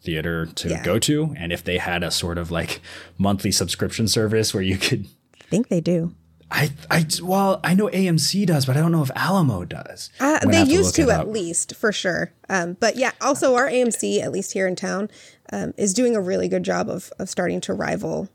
theater 0.01 0.47
to 0.47 0.69
Yeah. 0.69 0.83
go 0.83 0.99
to 0.99 1.33
and 1.37 1.53
if 1.53 1.63
they 1.63 1.77
had 1.77 2.03
a 2.03 2.11
sort 2.11 2.37
of 2.37 2.51
like 2.51 2.81
monthly 3.17 3.51
subscription 3.51 4.07
service 4.07 4.53
where 4.53 4.63
you 4.63 4.77
could 4.77 5.07
I 5.39 5.43
think 5.51 5.67
they 5.67 5.81
do. 5.81 6.15
I, 6.51 6.71
I, 6.89 7.05
well, 7.23 7.59
I 7.63 7.73
know 7.73 7.87
AMC 7.87 8.45
does, 8.45 8.65
but 8.65 8.75
I 8.75 8.81
don't 8.81 8.91
know 8.91 9.01
if 9.03 9.11
Alamo 9.15 9.63
does. 9.63 10.09
Uh, 10.19 10.39
I'm 10.41 10.51
gonna 10.51 10.65
they 10.65 10.71
used 10.71 10.97
look 10.97 11.07
to 11.07 11.13
at 11.13 11.21
up. 11.21 11.27
least 11.27 11.75
for 11.75 11.91
sure. 11.91 12.33
Um, 12.49 12.75
but 12.79 12.97
yeah, 12.97 13.11
also 13.21 13.55
our 13.55 13.69
AMC, 13.69 14.21
at 14.21 14.31
least 14.31 14.51
here 14.51 14.67
in 14.67 14.75
town, 14.75 15.09
um, 15.53 15.73
is 15.77 15.93
doing 15.93 16.15
a 16.15 16.21
really 16.21 16.47
good 16.49 16.63
job 16.63 16.89
of, 16.89 17.11
of 17.19 17.29
starting 17.29 17.61
to 17.61 17.73
rival 17.73 18.27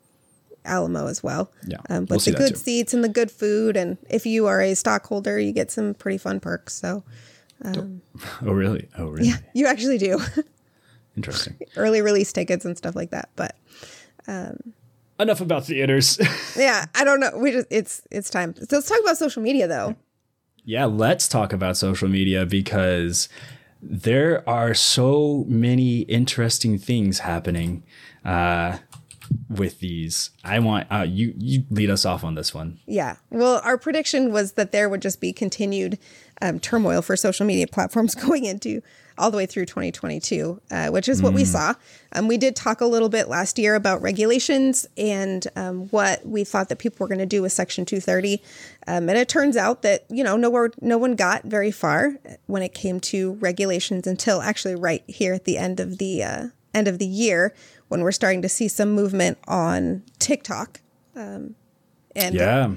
Alamo 0.65 1.07
as 1.07 1.23
well. 1.23 1.53
Yeah, 1.67 1.77
Um, 1.91 2.07
we'll 2.09 2.17
with 2.17 2.23
see 2.23 2.31
the 2.31 2.39
that 2.39 2.43
good 2.45 2.55
too. 2.55 2.61
seats 2.61 2.95
and 2.95 3.05
the 3.05 3.09
good 3.09 3.31
food. 3.31 3.77
And 3.77 3.99
if 4.09 4.25
you 4.27 4.47
are 4.47 4.61
a 4.63 4.75
stockholder, 4.75 5.39
you 5.39 5.53
get 5.53 5.71
some 5.71 5.93
pretty 5.95 6.19
fun 6.19 6.41
perks. 6.41 6.73
So 6.75 7.05
Oh, 7.65 7.89
really? 8.43 8.89
Oh, 8.99 9.07
really? 9.09 9.29
Yeah, 9.29 9.37
you 9.55 9.67
actually 9.67 9.99
do 9.99 10.21
Interesting. 11.17 11.57
early 11.77 12.01
release 12.03 12.33
tickets 12.33 12.65
and 12.65 12.77
stuff 12.77 12.97
like 12.97 13.11
that. 13.11 13.29
But 13.37 13.57
Enough 15.19 15.41
about 15.41 15.65
theaters. 15.65 16.19
yeah, 16.57 16.87
I 16.95 17.05
don't 17.05 17.21
know. 17.21 17.31
We 17.37 17.53
just, 17.53 17.67
it's, 17.71 18.03
it's 18.11 18.31
time. 18.31 18.55
So 18.55 18.77
let's 18.77 18.89
talk 18.89 19.01
about 19.01 19.17
social 19.17 19.43
media 19.43 19.67
though. 19.67 19.97
yeah, 20.65 20.85
let's 20.85 21.29
talk 21.29 21.53
about 21.53 21.77
social 21.77 22.09
media 22.09 22.45
because 22.45 23.29
there 23.81 24.49
are 24.49 24.75
so 24.75 25.45
many 25.49 26.01
interesting 26.01 26.79
things 26.79 27.21
happening 27.21 27.83
uh, 28.25 28.79
with 29.49 29.81
these. 29.81 30.31
I 30.45 30.59
want 30.59 30.87
uh, 30.91 31.07
you. 31.09 31.35
You 31.37 31.65
lead 31.71 31.91
us 31.91 32.05
off 32.05 32.25
on 32.25 32.35
this 32.35 32.53
one. 32.53 32.79
Yeah. 32.87 33.17
Well, 33.31 33.61
our 33.65 33.79
prediction 33.79 34.33
was 34.33 34.53
that 34.53 34.73
there 34.73 34.89
would 34.89 35.03
just 35.03 35.21
be 35.21 35.33
continued 35.33 35.99
um, 36.43 36.61
turmoil 36.61 37.03
for 37.03 37.17
social 37.17 37.47
media 37.47 37.67
platforms 37.67 38.15
going 38.27 38.45
into 38.45 38.83
all 39.19 39.31
the 39.31 39.37
way 39.37 39.47
through 39.47 39.67
2022, 39.67 40.61
uh, 40.71 40.89
which 40.89 41.09
is 41.09 41.23
what 41.23 41.33
we 41.33 41.45
saw. 41.45 41.75
Um, 42.13 42.29
we 42.29 42.37
did 42.37 42.55
talk 42.55 42.81
a 42.81 42.87
little 42.87 43.09
bit 43.09 43.29
last 43.29 43.59
year 43.59 43.75
about 43.75 44.03
regulations 44.03 44.87
and 44.97 45.47
um, 45.57 45.87
what 45.89 46.27
we 46.27 46.45
thought 46.45 46.69
that 46.69 46.79
people 46.79 47.05
were 47.05 47.09
going 47.09 47.19
to 47.19 47.27
do 47.27 47.43
with 47.43 47.53
Section 47.53 47.85
230. 47.85 48.43
Um, 48.87 49.09
and 49.09 49.19
it 49.19 49.29
turns 49.29 49.57
out 49.57 49.83
that, 49.83 50.05
you 50.09 50.23
know, 50.23 50.37
nowhere, 50.37 50.71
no 50.81 50.99
one 50.99 51.15
got 51.15 51.45
very 51.45 51.71
far 51.71 52.17
when 52.47 52.63
it 52.63 52.75
came 52.75 53.01
to 53.01 53.33
regulations 53.35 54.07
until 54.07 54.43
actually 54.43 54.75
right 54.75 55.03
here 55.07 55.35
at 55.35 55.45
the 55.45 55.59
end 55.59 55.81
of 55.81 55.99
the 55.99 56.23
uh, 56.23 56.47
end 56.75 56.89
of 56.89 56.99
the 56.99 57.07
year 57.07 57.55
when 57.89 58.03
we're 58.03 58.13
starting 58.13 58.43
to 58.43 58.49
see 58.49 58.69
some 58.69 58.91
movement 58.93 59.39
on 59.49 60.03
TikTok. 60.19 60.81
Um, 61.15 61.55
and 62.15 62.35
Yeah. 62.35 62.71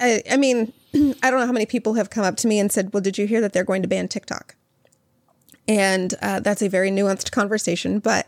I, 0.00 0.22
I 0.30 0.36
mean, 0.36 0.72
I 0.94 1.30
don't 1.30 1.40
know 1.40 1.46
how 1.46 1.52
many 1.52 1.66
people 1.66 1.94
have 1.94 2.10
come 2.10 2.24
up 2.24 2.36
to 2.36 2.48
me 2.48 2.58
and 2.58 2.70
said, 2.70 2.92
"Well, 2.92 3.00
did 3.00 3.18
you 3.18 3.26
hear 3.26 3.40
that 3.40 3.52
they're 3.52 3.64
going 3.64 3.82
to 3.82 3.88
ban 3.88 4.08
TikTok?" 4.08 4.54
And 5.68 6.14
uh, 6.22 6.40
that's 6.40 6.62
a 6.62 6.68
very 6.68 6.90
nuanced 6.90 7.30
conversation, 7.30 7.98
but 7.98 8.26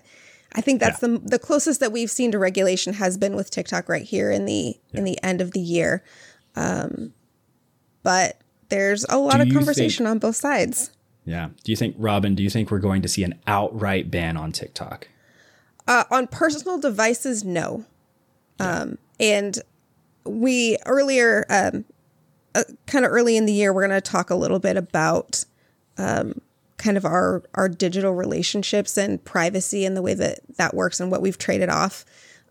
I 0.53 0.61
think 0.61 0.81
that's 0.81 1.00
the 1.00 1.20
the 1.24 1.38
closest 1.38 1.81
that 1.81 1.90
we've 1.90 2.11
seen 2.11 2.33
to 2.33 2.38
regulation 2.38 2.94
has 2.94 3.16
been 3.16 3.35
with 3.35 3.50
TikTok 3.50 3.88
right 3.88 4.03
here 4.03 4.31
in 4.31 4.44
the 4.44 4.76
in 4.92 5.05
the 5.05 5.18
end 5.22 5.40
of 5.40 5.53
the 5.53 5.61
year. 5.61 6.05
Um, 6.55 7.14
but 8.03 8.40
there's 8.68 9.05
a 9.09 9.18
lot 9.18 9.38
Do 9.38 9.42
of 9.42 9.53
conversation 9.53 10.07
on 10.07 10.18
both 10.18 10.37
sides. 10.37 10.90
Yeah. 11.24 11.50
Do 11.62 11.72
you 11.72 11.76
think, 11.76 11.94
Robin? 11.98 12.35
Do 12.35 12.42
you 12.42 12.50
think 12.50 12.70
we're 12.70 12.79
going 12.79 13.03
to 13.03 13.09
see 13.09 13.24
an 13.24 13.38
outright 13.46 14.11
ban 14.11 14.37
on 14.37 14.53
TikTok? 14.53 15.09
Uh, 15.87 16.05
on 16.11 16.26
personal 16.26 16.79
devices, 16.79 17.44
no. 17.44 17.85
Um, 18.59 18.98
and 19.18 19.59
we 20.24 20.76
earlier, 20.87 21.44
um, 21.48 21.85
uh, 22.55 22.64
kind 22.87 23.05
of 23.05 23.11
early 23.12 23.37
in 23.37 23.46
the 23.46 23.53
year, 23.53 23.72
we're 23.72 23.87
going 23.87 24.00
to 24.00 24.00
talk 24.00 24.31
a 24.31 24.35
little 24.35 24.59
bit 24.59 24.76
about 24.76 25.44
um, 25.98 26.40
kind 26.80 26.96
of 26.96 27.04
our 27.04 27.42
our 27.54 27.68
digital 27.68 28.12
relationships 28.12 28.96
and 28.96 29.24
privacy 29.24 29.84
and 29.84 29.96
the 29.96 30.02
way 30.02 30.14
that 30.14 30.40
that 30.56 30.74
works 30.74 30.98
and 30.98 31.10
what 31.10 31.22
we've 31.22 31.38
traded 31.38 31.68
off 31.68 32.04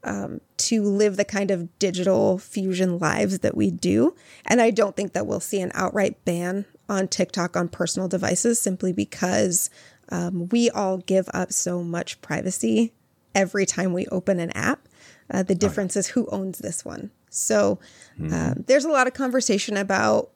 um, 0.04 0.40
to 0.58 0.84
live 0.84 1.18
the 1.18 1.26
kind 1.26 1.52
of 1.52 1.78
digital 1.80 2.38
fusion 2.38 3.00
lives 3.00 3.40
that 3.40 3.58
we 3.58 3.70
do. 3.70 4.16
And 4.46 4.62
I 4.62 4.72
don't 4.72 4.96
think 4.96 5.14
that 5.14 5.28
we'll 5.28 5.40
see 5.40 5.60
an 5.60 5.72
outright 5.74 6.24
ban 6.24 6.66
on 6.88 7.08
TikTok 7.08 7.58
on 7.58 7.68
personal 7.68 8.08
devices 8.08 8.62
simply 8.62 8.94
because 8.94 9.70
um, 10.10 10.48
we 10.50 10.70
all 10.70 10.98
give 10.98 11.30
up 11.34 11.52
so 11.52 11.84
much 11.84 12.22
privacy 12.22 12.94
every 13.36 13.66
time 13.66 13.94
we 13.94 14.08
open 14.08 14.40
an 14.40 14.52
app. 14.52 14.88
Uh, 15.32 15.44
the 15.44 15.56
difference 15.56 15.96
is 15.96 16.08
who 16.08 16.28
owns 16.32 16.60
this 16.60 16.84
one. 16.84 17.12
So 17.30 17.80
mm-hmm. 18.20 18.62
there's 18.66 18.86
a 18.86 18.90
lot 18.90 19.06
of 19.06 19.14
conversation 19.14 19.78
about 19.78 20.32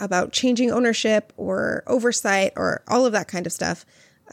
about 0.00 0.32
changing 0.32 0.70
ownership 0.70 1.32
or 1.36 1.84
oversight 1.86 2.52
or 2.56 2.82
all 2.88 3.06
of 3.06 3.12
that 3.12 3.28
kind 3.28 3.46
of 3.46 3.52
stuff. 3.52 3.84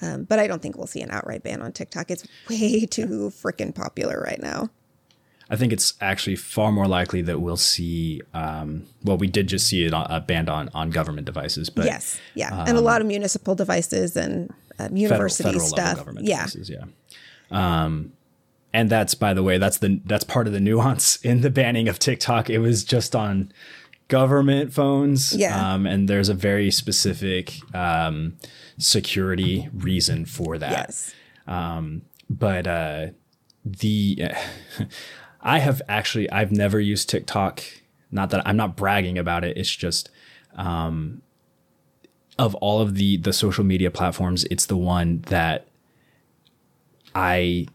Um, 0.01 0.23
but 0.23 0.39
I 0.39 0.47
don't 0.47 0.61
think 0.61 0.77
we'll 0.77 0.87
see 0.87 1.01
an 1.01 1.11
outright 1.11 1.43
ban 1.43 1.61
on 1.61 1.71
TikTok. 1.71 2.11
It's 2.11 2.25
way 2.49 2.85
too 2.89 3.31
freaking 3.33 3.73
popular 3.73 4.21
right 4.21 4.41
now. 4.41 4.69
I 5.49 5.55
think 5.55 5.71
it's 5.71 5.93
actually 6.01 6.35
far 6.35 6.71
more 6.71 6.87
likely 6.87 7.21
that 7.21 7.39
we'll 7.39 7.57
see. 7.57 8.21
Um, 8.33 8.85
well, 9.03 9.17
we 9.17 9.27
did 9.27 9.47
just 9.47 9.67
see 9.67 9.85
it 9.85 9.93
uh, 9.93 10.19
banned 10.19 10.49
on 10.49 10.69
on 10.73 10.89
government 10.89 11.25
devices, 11.25 11.69
but 11.69 11.85
yes, 11.85 12.19
yeah, 12.35 12.49
um, 12.49 12.67
and 12.67 12.77
a 12.77 12.81
lot 12.81 12.99
of 12.99 13.07
municipal 13.07 13.55
devices 13.55 14.17
and 14.17 14.53
uh, 14.77 14.89
university 14.91 15.43
federal, 15.43 15.69
federal 15.69 16.05
stuff. 16.05 16.15
yeah, 16.21 16.37
devices, 16.45 16.69
yeah. 16.69 16.83
Um, 17.49 18.11
and 18.73 18.89
that's 18.89 19.15
by 19.15 19.33
the 19.33 19.41
way, 19.41 19.57
that's 19.57 19.77
the 19.77 20.01
that's 20.05 20.25
part 20.25 20.47
of 20.47 20.53
the 20.53 20.59
nuance 20.59 21.15
in 21.23 21.41
the 21.41 21.49
banning 21.49 21.87
of 21.87 21.97
TikTok. 21.97 22.49
It 22.49 22.59
was 22.59 22.83
just 22.83 23.15
on 23.15 23.51
government 24.07 24.73
phones. 24.73 25.35
Yeah. 25.35 25.73
Um, 25.73 25.85
and 25.85 26.07
there's 26.07 26.29
a 26.29 26.33
very 26.33 26.71
specific 26.71 27.59
um, 27.75 28.37
security 28.77 29.69
reason 29.73 30.25
for 30.25 30.57
that. 30.57 30.71
Yes. 30.71 31.13
Um, 31.47 32.03
but 32.29 32.67
uh, 32.67 33.07
the 33.65 34.31
I 35.41 35.59
have 35.59 35.81
actually 35.87 36.29
I've 36.29 36.51
never 36.51 36.79
used 36.79 37.09
TikTok. 37.09 37.63
Not 38.11 38.29
that 38.29 38.47
I'm 38.47 38.57
not 38.57 38.75
bragging 38.75 39.17
about 39.17 39.43
it. 39.43 39.57
It's 39.57 39.73
just 39.73 40.09
um, 40.55 41.21
of 42.37 42.55
all 42.55 42.81
of 42.81 42.95
the 42.95 43.17
the 43.17 43.33
social 43.33 43.63
media 43.63 43.91
platforms, 43.91 44.43
it's 44.45 44.65
the 44.65 44.77
one 44.77 45.21
that 45.27 45.67
I 47.15 47.67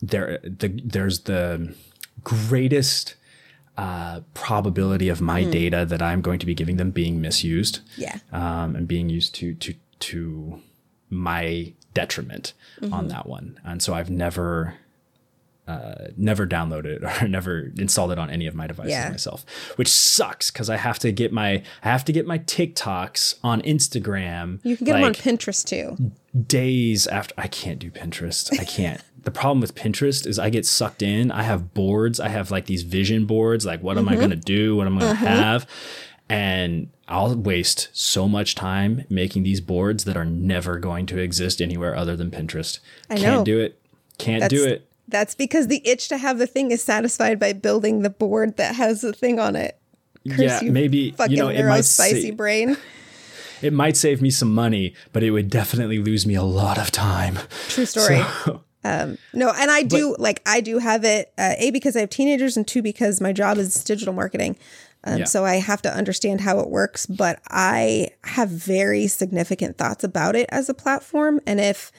there 0.00 0.38
the 0.42 0.80
there's 0.84 1.20
the 1.20 1.74
greatest 2.22 3.14
uh, 3.80 4.20
probability 4.34 5.08
of 5.08 5.22
my 5.22 5.42
mm. 5.42 5.50
data 5.50 5.86
that 5.86 6.02
I'm 6.02 6.20
going 6.20 6.38
to 6.38 6.44
be 6.44 6.54
giving 6.54 6.76
them 6.76 6.90
being 6.90 7.18
misused. 7.18 7.80
Yeah. 7.96 8.18
Um, 8.30 8.76
and 8.76 8.86
being 8.86 9.08
used 9.08 9.34
to 9.36 9.54
to 9.54 9.74
to 10.00 10.60
my 11.08 11.72
detriment 11.94 12.52
mm-hmm. 12.80 12.92
on 12.92 13.08
that 13.08 13.26
one. 13.26 13.58
And 13.64 13.82
so 13.82 13.94
I've 13.94 14.10
never 14.10 14.74
uh, 15.66 16.08
never 16.14 16.46
downloaded 16.46 17.02
or 17.22 17.26
never 17.26 17.72
installed 17.78 18.12
it 18.12 18.18
on 18.18 18.28
any 18.28 18.46
of 18.46 18.54
my 18.54 18.66
devices 18.66 18.92
yeah. 18.92 19.08
myself, 19.08 19.46
which 19.76 19.88
sucks 19.88 20.50
because 20.50 20.68
I 20.68 20.76
have 20.76 20.98
to 20.98 21.10
get 21.10 21.32
my 21.32 21.62
I 21.82 21.88
have 21.88 22.04
to 22.04 22.12
get 22.12 22.26
my 22.26 22.38
TikToks 22.38 23.36
on 23.42 23.62
Instagram. 23.62 24.60
You 24.62 24.76
can 24.76 24.84
get 24.84 25.00
like, 25.00 25.16
them 25.16 25.32
on 25.32 25.38
Pinterest 25.38 25.64
too. 25.64 26.12
Days 26.46 27.06
after 27.06 27.34
I 27.38 27.48
can't 27.48 27.78
do 27.78 27.90
Pinterest. 27.90 28.52
I 28.60 28.64
can't. 28.64 29.00
The 29.22 29.30
problem 29.30 29.60
with 29.60 29.74
Pinterest 29.74 30.26
is 30.26 30.38
I 30.38 30.50
get 30.50 30.66
sucked 30.66 31.02
in. 31.02 31.30
I 31.30 31.42
have 31.42 31.74
boards. 31.74 32.20
I 32.20 32.28
have 32.28 32.50
like 32.50 32.66
these 32.66 32.82
vision 32.82 33.26
boards. 33.26 33.66
Like, 33.66 33.82
what 33.82 33.96
mm-hmm. 33.96 34.06
am 34.06 34.08
I 34.08 34.12
mm-hmm. 34.12 34.20
going 34.20 34.30
to 34.30 34.36
do? 34.36 34.76
What 34.76 34.86
am 34.86 34.98
I 34.98 35.00
going 35.00 35.16
to 35.16 35.22
mm-hmm. 35.22 35.26
have? 35.26 35.66
And 36.28 36.90
I'll 37.08 37.34
waste 37.34 37.88
so 37.92 38.28
much 38.28 38.54
time 38.54 39.04
making 39.08 39.42
these 39.42 39.60
boards 39.60 40.04
that 40.04 40.16
are 40.16 40.24
never 40.24 40.78
going 40.78 41.06
to 41.06 41.18
exist 41.18 41.60
anywhere 41.60 41.96
other 41.96 42.16
than 42.16 42.30
Pinterest. 42.30 42.78
I 43.08 43.16
Can't 43.16 43.38
know. 43.38 43.44
do 43.44 43.58
it. 43.58 43.80
Can't 44.18 44.40
that's, 44.40 44.54
do 44.54 44.64
it. 44.64 44.88
That's 45.08 45.34
because 45.34 45.66
the 45.66 45.82
itch 45.84 46.08
to 46.08 46.18
have 46.18 46.38
the 46.38 46.46
thing 46.46 46.70
is 46.70 46.82
satisfied 46.82 47.40
by 47.40 47.52
building 47.52 48.02
the 48.02 48.10
board 48.10 48.56
that 48.58 48.76
has 48.76 49.00
the 49.00 49.12
thing 49.12 49.40
on 49.40 49.56
it. 49.56 49.76
Chris, 50.26 50.40
yeah, 50.40 50.60
you 50.60 50.70
maybe 50.70 51.12
fucking 51.12 51.36
you 51.36 51.42
know 51.42 51.48
it 51.48 51.64
might 51.64 51.84
spicy 51.84 52.30
sa- 52.30 52.36
brain. 52.36 52.76
It 53.62 53.72
might 53.72 53.96
save 53.96 54.22
me 54.22 54.30
some 54.30 54.54
money, 54.54 54.94
but 55.12 55.22
it 55.22 55.32
would 55.32 55.50
definitely 55.50 55.98
lose 55.98 56.26
me 56.26 56.34
a 56.34 56.42
lot 56.42 56.78
of 56.78 56.90
time. 56.90 57.38
True 57.68 57.86
story. 57.86 58.22
So, 58.44 58.62
um, 58.82 59.18
no, 59.34 59.52
and 59.54 59.70
I 59.70 59.82
do 59.82 60.12
but, 60.12 60.20
like 60.20 60.42
I 60.46 60.60
do 60.60 60.78
have 60.78 61.04
it 61.04 61.32
uh, 61.36 61.54
a 61.58 61.70
because 61.70 61.96
I 61.96 62.00
have 62.00 62.10
teenagers 62.10 62.56
and 62.56 62.66
two 62.66 62.82
because 62.82 63.20
my 63.20 63.32
job 63.32 63.58
is 63.58 63.84
digital 63.84 64.14
marketing. 64.14 64.56
Um, 65.04 65.20
yeah. 65.20 65.24
So 65.24 65.44
I 65.44 65.56
have 65.56 65.82
to 65.82 65.94
understand 65.94 66.42
how 66.42 66.60
it 66.60 66.68
works, 66.68 67.06
but 67.06 67.40
I 67.48 68.08
have 68.24 68.50
very 68.50 69.06
significant 69.06 69.78
thoughts 69.78 70.04
about 70.04 70.36
it 70.36 70.48
as 70.50 70.68
a 70.68 70.74
platform. 70.74 71.40
And 71.46 71.60
if 71.60 71.92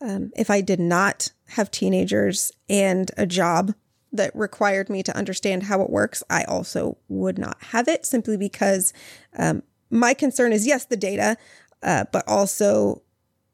um, 0.00 0.30
if 0.36 0.50
I 0.50 0.60
did 0.60 0.80
not 0.80 1.32
have 1.48 1.70
teenagers 1.70 2.52
and 2.68 3.10
a 3.16 3.26
job 3.26 3.74
that 4.12 4.34
required 4.34 4.88
me 4.88 5.02
to 5.02 5.16
understand 5.16 5.64
how 5.64 5.80
it 5.82 5.90
works, 5.90 6.22
I 6.28 6.44
also 6.44 6.98
would 7.08 7.38
not 7.38 7.56
have 7.64 7.88
it 7.88 8.04
simply 8.04 8.36
because 8.36 8.92
um, 9.38 9.62
my 9.90 10.14
concern 10.14 10.52
is 10.52 10.66
yes, 10.66 10.84
the 10.84 10.96
data, 10.96 11.36
uh, 11.82 12.04
but 12.12 12.24
also 12.26 13.02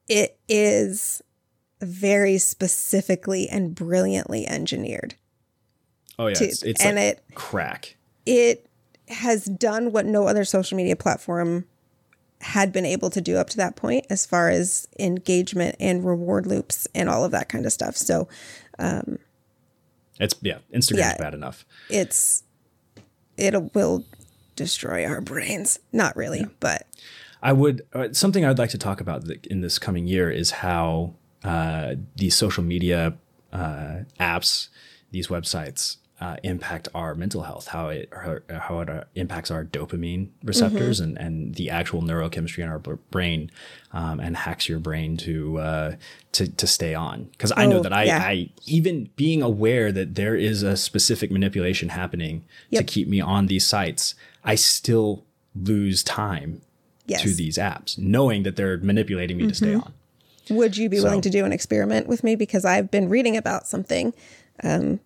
it 0.09 0.39
is 0.49 1.23
very 1.83 2.39
specifically 2.39 3.49
and 3.49 3.75
brilliantly 3.75 4.47
engineered. 4.47 5.17
Oh 6.19 6.29
yeah, 6.29 6.35
to, 6.35 6.45
it's, 6.45 6.63
it's 6.63 6.85
and 6.85 6.97
like 6.97 7.05
it 7.05 7.25
crack. 7.35 7.97
It 8.25 8.67
has 9.09 9.45
done 9.45 9.93
what 9.93 10.07
no 10.07 10.27
other 10.27 10.45
social 10.45 10.77
media 10.77 10.97
platform 10.97 11.67
had 12.41 12.73
been 12.73 12.87
able 12.87 13.11
to 13.11 13.21
do 13.21 13.37
up 13.37 13.49
to 13.51 13.57
that 13.57 13.77
point 13.77 14.07
as 14.11 14.27
far 14.27 14.49
as 14.49 14.89
engagement 14.99 15.77
and 15.79 16.05
reward 16.05 16.47
loops 16.47 16.89
and 16.95 17.09
all 17.09 17.25
of 17.25 17.31
that 17.31 17.49
kind 17.49 17.67
of 17.67 17.73
stuff. 17.73 17.97
So 17.97 18.29
um 18.79 19.19
it's 20.19 20.35
yeah, 20.41 20.59
Instagram's 20.75 20.99
yeah, 20.99 21.17
bad 21.19 21.35
enough. 21.35 21.65
It's 21.89 22.45
it 23.37 23.75
will 23.75 24.05
destroy 24.57 25.07
our 25.07 25.21
brains. 25.21 25.79
Not 25.93 26.17
really, 26.17 26.41
yeah. 26.41 26.47
but 26.61 26.87
I 27.43 27.53
would 27.53 27.83
uh, 27.93 28.09
something 28.13 28.45
I'd 28.45 28.59
like 28.59 28.71
to 28.71 28.79
talk 28.79 29.01
about 29.01 29.25
in 29.45 29.61
this 29.61 29.79
coming 29.79 30.07
year 30.07 30.31
is 30.31 30.51
how 30.51 31.15
uh, 31.45 31.95
these 32.17 32.37
social 32.37 32.63
media 32.65 33.15
uh, 33.53 34.01
apps, 34.21 34.69
these 35.11 35.29
websites 35.29 35.97
uh, 36.23 36.37
impact 36.45 36.89
our 36.95 37.17
mental 37.17 37.43
health, 37.43 37.67
how 37.67 37.89
it 37.89 38.09
how 38.13 38.81
it 38.81 38.89
uh, 38.89 39.03
impacts 39.17 39.51
our 39.51 39.65
dopamine 39.65 40.29
receptors 40.45 41.01
mm-hmm. 41.01 41.17
and, 41.17 41.19
and 41.19 41.55
the 41.57 41.69
actual 41.69 42.01
neurochemistry 42.01 42.63
in 42.63 42.69
our 42.69 42.79
brain, 42.79 43.51
um, 43.93 44.21
and 44.21 44.37
hacks 44.37 44.69
your 44.69 44.79
brain 44.79 45.17
to 45.17 45.59
uh, 45.59 45.97
to 46.31 46.47
to 46.47 46.67
stay 46.67 46.95
on. 46.95 47.25
Because 47.33 47.53
I 47.57 47.67
know 47.67 47.79
oh, 47.79 47.83
that 47.83 47.93
I, 47.93 48.05
yeah. 48.05 48.19
I 48.19 48.51
even 48.67 49.11
being 49.17 49.43
aware 49.43 49.91
that 49.91 50.15
there 50.15 50.37
is 50.37 50.63
a 50.63 50.77
specific 50.77 51.33
manipulation 51.33 51.89
happening 51.89 52.45
yep. 52.71 52.87
to 52.87 52.93
keep 52.93 53.09
me 53.09 53.21
on 53.21 53.49
these 53.49 53.67
sites, 53.67 54.15
I 54.45 54.55
still 54.55 55.25
lose 55.57 56.05
time 56.05 56.63
yes. 57.07 57.23
to 57.23 57.35
these 57.35 57.59
apps, 57.59 57.99
knowing 57.99 58.45
that 58.45 58.55
they're 58.55 58.79
manipulating 58.79 59.39
me 59.39 59.43
mm-hmm. 59.43 59.49
to 59.49 59.55
stay 59.57 59.67
mm-hmm. 59.73 59.81
on. 59.81 59.95
Would 60.51 60.77
you 60.77 60.89
be 60.89 60.99
so. 60.99 61.05
willing 61.05 61.21
to 61.23 61.31
do 61.31 61.45
an 61.45 61.53
experiment 61.53 62.07
with 62.07 62.25
me? 62.25 62.37
Because 62.37 62.65
I've 62.65 62.91
been 62.91 63.09
reading 63.09 63.37
about 63.37 63.67
something 63.67 64.13
um, 64.63 65.01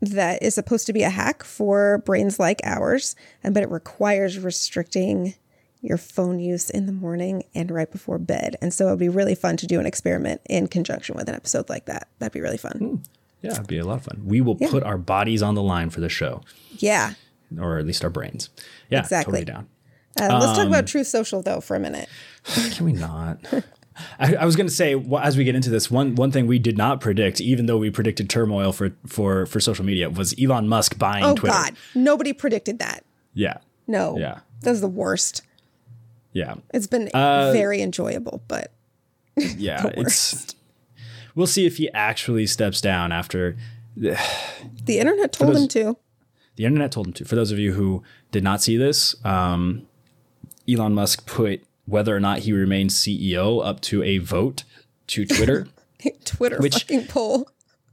that 0.00 0.42
is 0.42 0.54
supposed 0.54 0.86
to 0.86 0.92
be 0.92 1.02
a 1.02 1.10
hack 1.10 1.42
for 1.42 1.98
brains 1.98 2.38
like 2.38 2.60
ours, 2.64 3.16
but 3.42 3.62
it 3.62 3.70
requires 3.70 4.38
restricting 4.38 5.34
your 5.80 5.98
phone 5.98 6.40
use 6.40 6.70
in 6.70 6.86
the 6.86 6.92
morning 6.92 7.44
and 7.54 7.70
right 7.70 7.90
before 7.90 8.18
bed. 8.18 8.56
And 8.60 8.74
so 8.74 8.88
it 8.88 8.90
would 8.90 8.98
be 8.98 9.08
really 9.08 9.34
fun 9.34 9.56
to 9.58 9.66
do 9.66 9.78
an 9.78 9.86
experiment 9.86 10.40
in 10.48 10.66
conjunction 10.66 11.16
with 11.16 11.28
an 11.28 11.34
episode 11.34 11.68
like 11.68 11.86
that. 11.86 12.08
That'd 12.18 12.32
be 12.32 12.40
really 12.40 12.58
fun. 12.58 12.78
Mm. 12.80 13.06
Yeah, 13.42 13.52
it'd 13.52 13.68
be 13.68 13.78
a 13.78 13.84
lot 13.84 13.98
of 13.98 14.04
fun. 14.04 14.22
We 14.24 14.40
will 14.40 14.56
yeah. 14.58 14.70
put 14.70 14.82
our 14.82 14.98
bodies 14.98 15.42
on 15.42 15.54
the 15.54 15.62
line 15.62 15.90
for 15.90 16.00
the 16.00 16.08
show. 16.08 16.42
Yeah. 16.72 17.14
Or 17.58 17.78
at 17.78 17.86
least 17.86 18.02
our 18.02 18.10
brains. 18.10 18.50
Yeah, 18.90 19.00
exactly. 19.00 19.40
totally 19.40 19.44
down. 19.44 19.68
Uh, 20.20 20.38
let's 20.40 20.46
um, 20.46 20.56
talk 20.56 20.66
about 20.66 20.86
Truth 20.88 21.06
Social 21.06 21.42
though 21.42 21.60
for 21.60 21.76
a 21.76 21.80
minute. 21.80 22.08
Can 22.44 22.84
we 22.84 22.92
not? 22.92 23.38
I, 24.18 24.36
I 24.36 24.44
was 24.44 24.56
going 24.56 24.66
to 24.66 24.72
say 24.74 24.94
well, 24.94 25.22
as 25.22 25.36
we 25.36 25.44
get 25.44 25.54
into 25.54 25.70
this, 25.70 25.90
one 25.90 26.14
one 26.14 26.30
thing 26.30 26.46
we 26.46 26.58
did 26.58 26.76
not 26.76 27.00
predict, 27.00 27.40
even 27.40 27.66
though 27.66 27.78
we 27.78 27.90
predicted 27.90 28.28
turmoil 28.28 28.72
for 28.72 28.92
for 29.06 29.46
for 29.46 29.60
social 29.60 29.84
media, 29.84 30.10
was 30.10 30.34
Elon 30.40 30.68
Musk 30.68 30.98
buying 30.98 31.24
oh, 31.24 31.34
Twitter. 31.34 31.54
God, 31.54 31.76
nobody 31.94 32.32
predicted 32.32 32.78
that. 32.78 33.04
Yeah. 33.34 33.58
No. 33.86 34.18
Yeah. 34.18 34.40
That's 34.60 34.80
the 34.80 34.88
worst. 34.88 35.42
Yeah. 36.32 36.56
It's 36.72 36.86
been 36.86 37.08
uh, 37.08 37.52
very 37.52 37.80
enjoyable, 37.80 38.42
but 38.48 38.72
yeah, 39.36 39.90
it's. 39.94 40.54
We'll 41.34 41.46
see 41.46 41.66
if 41.66 41.76
he 41.76 41.90
actually 41.92 42.46
steps 42.46 42.80
down 42.80 43.12
after. 43.12 43.56
the 43.96 44.18
internet 44.86 45.32
told 45.32 45.54
those, 45.54 45.62
him 45.62 45.68
to. 45.68 45.96
The 46.56 46.64
internet 46.64 46.92
told 46.92 47.08
him 47.08 47.12
to. 47.14 47.24
For 47.24 47.36
those 47.36 47.52
of 47.52 47.58
you 47.58 47.72
who 47.72 48.02
did 48.32 48.42
not 48.42 48.60
see 48.60 48.76
this, 48.76 49.14
um, 49.24 49.86
Elon 50.68 50.94
Musk 50.94 51.26
put 51.26 51.64
whether 51.88 52.14
or 52.14 52.20
not 52.20 52.40
he 52.40 52.52
remains 52.52 52.94
CEO 52.94 53.64
up 53.64 53.80
to 53.82 54.02
a 54.02 54.18
vote 54.18 54.64
to 55.08 55.26
Twitter. 55.26 55.68
Twitter 56.24 56.58
which, 56.58 56.84
fucking 56.84 57.06
poll. 57.06 57.48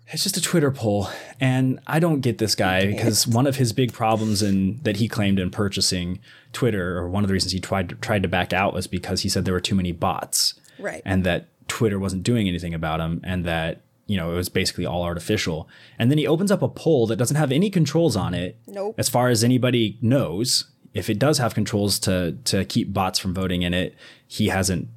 It's 0.10 0.22
just 0.24 0.38
a 0.38 0.42
Twitter 0.42 0.70
poll, 0.70 1.10
and 1.40 1.80
I 1.88 1.98
don't 2.00 2.22
get 2.22 2.38
this 2.38 2.54
guy 2.54 2.86
because 2.86 3.26
one 3.26 3.48
of 3.48 3.56
his 3.56 3.74
big 3.74 3.92
problems 3.92 4.44
in 4.44 4.80
that 4.84 4.98
he 4.98 5.08
claimed 5.08 5.40
in 5.40 5.50
purchasing 5.50 6.20
Twitter, 6.54 7.00
or 7.00 7.10
one 7.10 7.24
of 7.24 7.28
the 7.28 7.34
reasons 7.34 7.54
he 7.54 7.60
tried 7.60 8.00
tried 8.02 8.22
to 8.22 8.30
back 8.30 8.54
out, 8.54 8.74
was 8.76 8.86
because 8.86 9.22
he 9.22 9.30
said 9.30 9.46
there 9.46 9.54
were 9.54 9.60
too 9.60 9.74
many 9.74 9.92
bots. 9.92 10.54
Right. 10.78 11.02
And 11.06 11.24
that 11.24 11.48
Twitter 11.68 12.00
wasn't 12.00 12.24
doing 12.24 12.48
anything 12.48 12.74
about 12.74 13.00
him 13.00 13.22
and 13.24 13.46
that, 13.46 13.82
you 14.08 14.18
know, 14.18 14.32
it 14.32 14.36
was 14.36 14.50
basically 14.50 14.86
all 14.86 15.04
artificial. 15.04 15.68
And 15.98 16.12
then 16.12 16.18
he 16.18 16.28
opens 16.28 16.52
up 16.52 16.62
a 16.62 16.68
poll 16.68 17.08
that 17.08 17.16
doesn't 17.16 17.38
have 17.38 17.52
any 17.52 17.70
controls 17.70 18.16
on 18.16 18.34
it. 18.34 18.58
Nope. 18.68 18.96
As 18.98 19.10
far 19.10 19.30
as 19.30 19.44
anybody 19.44 19.98
knows, 20.02 20.66
if 20.96 21.10
it 21.10 21.20
does 21.20 21.38
have 21.38 21.54
controls 21.54 22.00
to 22.00 22.38
to 22.46 22.66
keep 22.66 22.92
bots 22.92 23.20
from 23.20 23.34
voting 23.34 23.62
in 23.62 23.74
it, 23.74 23.94
he 24.28 24.48
hasn't 24.48 24.88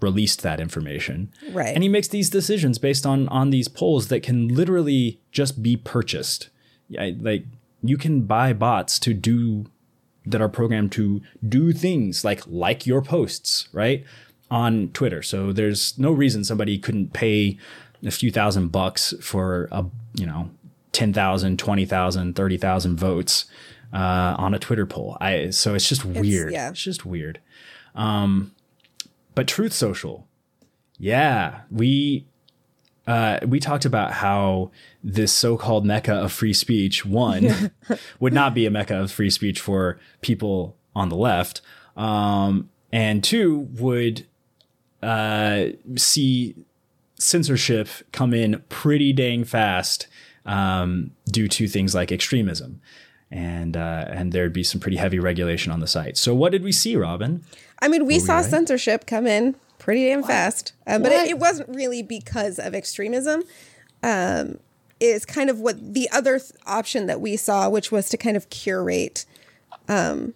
released 0.00 0.42
that 0.42 0.58
information. 0.58 1.32
Right. 1.52 1.72
And 1.74 1.82
he 1.82 1.88
makes 1.88 2.08
these 2.08 2.30
decisions 2.30 2.78
based 2.78 3.06
on 3.06 3.28
on 3.28 3.50
these 3.50 3.68
polls 3.68 4.08
that 4.08 4.22
can 4.22 4.48
literally 4.48 5.20
just 5.30 5.62
be 5.62 5.76
purchased. 5.76 6.48
Yeah, 6.88 7.10
like 7.20 7.44
you 7.82 7.96
can 7.96 8.22
buy 8.22 8.52
bots 8.52 8.98
to 9.00 9.14
do 9.14 9.66
that 10.26 10.40
are 10.40 10.48
programmed 10.48 10.90
to 10.92 11.20
do 11.46 11.72
things 11.72 12.24
like 12.24 12.42
like 12.46 12.86
your 12.86 13.02
posts, 13.02 13.68
right? 13.72 14.04
On 14.50 14.88
Twitter. 14.88 15.22
So 15.22 15.52
there's 15.52 15.98
no 15.98 16.10
reason 16.10 16.44
somebody 16.44 16.78
couldn't 16.78 17.12
pay 17.12 17.58
a 18.04 18.10
few 18.10 18.30
thousand 18.30 18.68
bucks 18.68 19.14
for 19.20 19.68
a, 19.72 19.84
you 20.14 20.26
know, 20.26 20.50
10,000, 20.92 21.58
20,000, 21.58 22.36
30,000 22.36 22.96
votes 22.96 23.46
uh, 23.94 24.34
on 24.36 24.52
a 24.52 24.58
Twitter 24.58 24.84
poll. 24.84 25.16
I 25.20 25.50
so 25.50 25.74
it's 25.74 25.88
just 25.88 26.04
weird. 26.04 26.52
yeah. 26.52 26.70
It's 26.70 26.82
just 26.82 27.06
weird. 27.06 27.40
Um 27.94 28.52
but 29.34 29.48
Truth 29.48 29.72
Social. 29.72 30.26
Yeah, 30.98 31.62
we 31.70 32.26
uh, 33.06 33.38
we 33.46 33.60
talked 33.60 33.84
about 33.84 34.12
how 34.12 34.70
this 35.02 35.32
so-called 35.32 35.84
mecca 35.84 36.14
of 36.14 36.32
free 36.32 36.54
speech 36.54 37.04
one 37.04 37.72
would 38.20 38.32
not 38.32 38.54
be 38.54 38.64
a 38.64 38.70
mecca 38.70 38.98
of 38.98 39.12
free 39.12 39.28
speech 39.28 39.60
for 39.60 39.98
people 40.22 40.76
on 40.96 41.10
the 41.10 41.16
left, 41.16 41.60
um, 41.96 42.70
and 42.92 43.22
two 43.22 43.68
would 43.72 44.26
uh, 45.02 45.66
see 45.96 46.54
censorship 47.18 47.88
come 48.12 48.32
in 48.32 48.62
pretty 48.70 49.12
dang 49.12 49.44
fast 49.44 50.06
um, 50.46 51.10
due 51.30 51.48
to 51.48 51.68
things 51.68 51.94
like 51.94 52.10
extremism. 52.10 52.80
And 53.30 53.76
uh, 53.76 54.04
and 54.08 54.32
there'd 54.32 54.52
be 54.52 54.62
some 54.62 54.80
pretty 54.80 54.96
heavy 54.96 55.18
regulation 55.18 55.72
on 55.72 55.80
the 55.80 55.86
site. 55.86 56.16
So 56.16 56.34
what 56.34 56.52
did 56.52 56.62
we 56.62 56.72
see, 56.72 56.94
Robin? 56.94 57.42
I 57.82 57.88
mean, 57.88 58.06
we 58.06 58.18
saw 58.18 58.36
right? 58.36 58.44
censorship 58.44 59.06
come 59.06 59.26
in 59.26 59.56
pretty 59.78 60.06
damn 60.06 60.22
fast, 60.22 60.72
um, 60.86 61.02
but 61.02 61.12
it, 61.12 61.28
it 61.28 61.38
wasn't 61.38 61.68
really 61.68 62.02
because 62.02 62.58
of 62.58 62.74
extremism. 62.74 63.42
Um, 64.02 64.58
is 65.00 65.24
kind 65.24 65.50
of 65.50 65.60
what 65.60 65.94
the 65.94 66.08
other 66.10 66.38
th- 66.38 66.52
option 66.66 67.06
that 67.06 67.20
we 67.20 67.36
saw, 67.36 67.68
which 67.68 67.90
was 67.90 68.08
to 68.08 68.16
kind 68.16 68.36
of 68.36 68.48
curate, 68.50 69.26
um, 69.88 70.34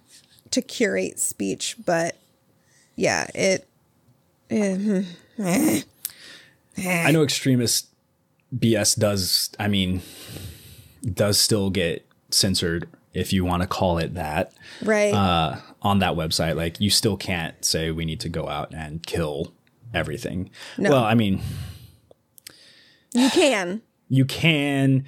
to 0.51 0.61
curate 0.61 1.18
speech. 1.18 1.77
But 1.85 2.16
yeah, 2.96 3.29
it. 3.35 3.68
eh, 4.51 5.03
eh, 5.38 5.83
I 6.77 7.11
know 7.12 7.22
extremist 7.22 7.88
BS 8.57 8.98
does, 8.98 9.51
I 9.59 9.68
mean, 9.68 10.03
does 11.05 11.38
still 11.38 11.70
get 11.70 12.08
censored 12.31 12.88
if 13.14 13.33
you 13.33 13.45
want 13.45 13.62
to 13.62 13.69
call 13.69 13.99
it 13.99 14.14
that 14.14 14.53
right. 14.83 15.12
uh, 15.12 15.57
on 15.83 15.99
that 16.01 16.14
website. 16.14 16.57
Like 16.57 16.81
you 16.81 16.91
still 16.91 17.17
can't 17.17 17.62
say 17.64 17.91
we 17.91 18.05
need 18.05 18.21
to 18.21 18.29
go 18.29 18.49
out 18.49 18.73
and 18.75 19.05
kill 19.05 19.53
everything. 19.95 20.51
No. 20.77 20.91
Well, 20.91 21.05
I 21.05 21.14
mean, 21.14 21.41
you 23.12 23.29
can, 23.31 23.83
you 24.09 24.25
can. 24.25 25.05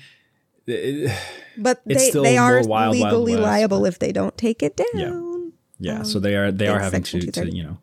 but 0.67 1.83
they 1.85 1.99
still 1.99 2.23
they 2.23 2.37
are 2.37 2.63
Wild 2.63 2.69
Wild 2.69 2.93
legally 2.93 3.35
West, 3.35 3.43
liable 3.43 3.87
if 3.87 3.99
they 3.99 4.13
don't 4.13 4.37
take 4.37 4.63
it 4.63 4.77
down. 4.77 5.53
Yeah, 5.79 5.97
yeah. 5.99 6.03
so 6.03 6.21
they 6.21 6.37
are 6.37 6.53
they 6.53 6.69
are 6.69 6.79
having 6.79 7.03
to, 7.05 7.21
to 7.21 7.51
you 7.51 7.63
know 7.63 7.79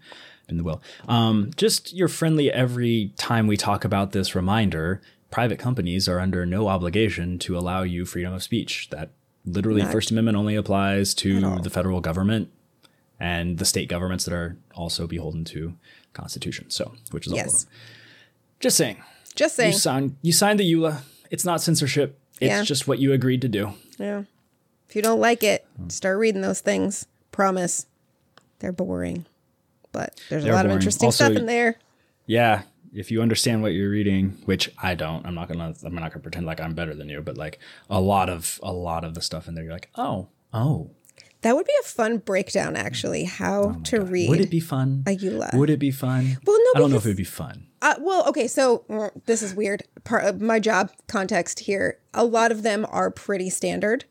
in 0.50 0.58
the 0.58 0.64
will. 0.64 0.82
Um, 1.08 1.52
just 1.56 1.94
your 1.94 2.08
friendly 2.08 2.52
every 2.52 3.14
time 3.18 3.48
we 3.48 3.58
talk 3.58 3.84
about 3.86 4.12
this 4.12 4.36
reminder. 4.36 5.02
Private 5.30 5.60
companies 5.60 6.08
are 6.08 6.22
under 6.22 6.46
no 6.46 6.70
obligation 6.70 7.38
to 7.40 7.58
allow 7.58 7.84
you 7.84 8.06
freedom 8.06 8.34
of 8.34 8.42
speech. 8.42 8.88
That 8.92 9.10
literally 9.48 9.82
Not 9.82 9.92
First 9.92 10.12
Amendment 10.12 10.38
only 10.38 10.56
applies 10.56 11.14
to 11.16 11.60
the 11.62 11.70
federal 11.70 12.02
government 12.02 12.50
and 13.20 13.58
the 13.58 13.66
state 13.66 13.90
governments 13.90 14.26
that 14.26 14.34
are 14.34 14.58
also 14.76 15.08
beholden 15.08 15.44
to 15.46 15.74
Constitution. 16.14 16.70
So, 16.70 16.94
which 17.12 17.26
is 17.28 17.34
all 17.34 17.40
of 17.40 17.46
them. 17.46 17.62
Just 18.60 18.78
saying, 18.78 18.98
Just 19.36 19.58
you 19.58 19.64
saying. 19.64 19.74
signed 19.74 20.16
you 20.22 20.32
signed 20.34 20.60
the 20.60 20.72
EULA. 20.74 21.02
It's 21.32 21.46
not 21.46 21.62
censorship. 21.62 22.18
It's 22.40 22.50
Yeah. 22.50 22.64
just 22.64 22.88
what 22.88 23.00
you 23.00 23.14
agreed 23.14 23.42
to 23.42 23.48
do. 23.48 23.74
Yeah. 23.98 24.24
If 24.90 24.96
you 24.96 25.02
don't 25.02 25.20
like 25.20 25.44
it, 25.44 25.66
start 25.90 26.18
reading 26.18 26.42
those 26.42 26.62
things. 26.62 27.06
Promise. 27.32 27.86
They're 28.60 28.72
boring. 28.72 29.26
But 29.92 30.20
there's 30.30 30.44
They're 30.44 30.54
a 30.54 30.56
lot 30.56 30.64
boring. 30.64 30.72
of 30.78 30.82
interesting 30.82 31.08
Also, 31.08 31.26
stuff 31.26 31.38
in 31.38 31.46
there. 31.46 31.78
yeah 32.26 32.64
if 32.98 33.12
you 33.12 33.22
understand 33.22 33.62
what 33.62 33.74
you're 33.74 33.90
reading 33.90 34.38
which 34.46 34.72
i 34.82 34.94
don't 34.96 35.26
i'm 35.26 35.36
not 35.36 35.48
gonna 35.48 35.74
i'm 35.86 35.96
not 35.96 36.12
gonna 36.12 36.22
pretend 36.22 36.46
like 36.46 36.60
i'm 36.60 36.74
better 36.74 36.94
than 36.96 37.08
you 37.10 37.22
but 37.22 37.38
like 37.38 37.60
a 37.90 38.02
lot 38.02 38.30
of 38.30 38.60
a 38.64 38.72
lot 38.74 39.04
of 39.04 39.14
the 39.14 39.22
stuff 39.22 39.48
in 39.48 39.54
there 39.56 39.64
you're 39.64 39.74
like 39.74 39.90
oh 39.96 40.28
oh 40.54 40.90
That 41.42 41.56
would 41.56 41.68
be 41.68 41.74
a 41.82 41.84
fun 41.86 42.18
breakdown, 42.18 42.76
actually, 42.76 43.26
how 43.26 43.78
to 43.86 44.02
read. 44.02 44.30
would 44.30 44.42
it 44.42 44.50
be 44.50 44.60
fun 44.60 45.04
would 45.54 45.70
it 45.70 45.80
be 45.80 45.92
fun 45.92 46.38
Well, 46.46 46.58
no, 46.66 46.72
i 46.76 46.80
don't 46.80 46.90
know 46.92 46.98
if 46.98 47.06
it 47.06 47.10
would 47.10 47.18
be 47.18 47.24
fun 47.24 47.68
Uh, 47.82 47.94
well, 48.00 48.28
okay, 48.30 48.48
so 48.48 48.84
mm, 48.90 49.12
this 49.30 49.42
is 49.44 49.54
weird. 49.54 49.84
Part 50.04 50.24
of 50.26 50.42
my 50.42 50.60
job 50.60 50.90
context 51.08 51.60
here, 51.70 52.00
a 52.14 52.26
lot 52.26 52.52
of 52.52 52.64
them 52.64 52.88
are 52.90 53.12
pretty 53.12 53.50
standard. 53.52 54.06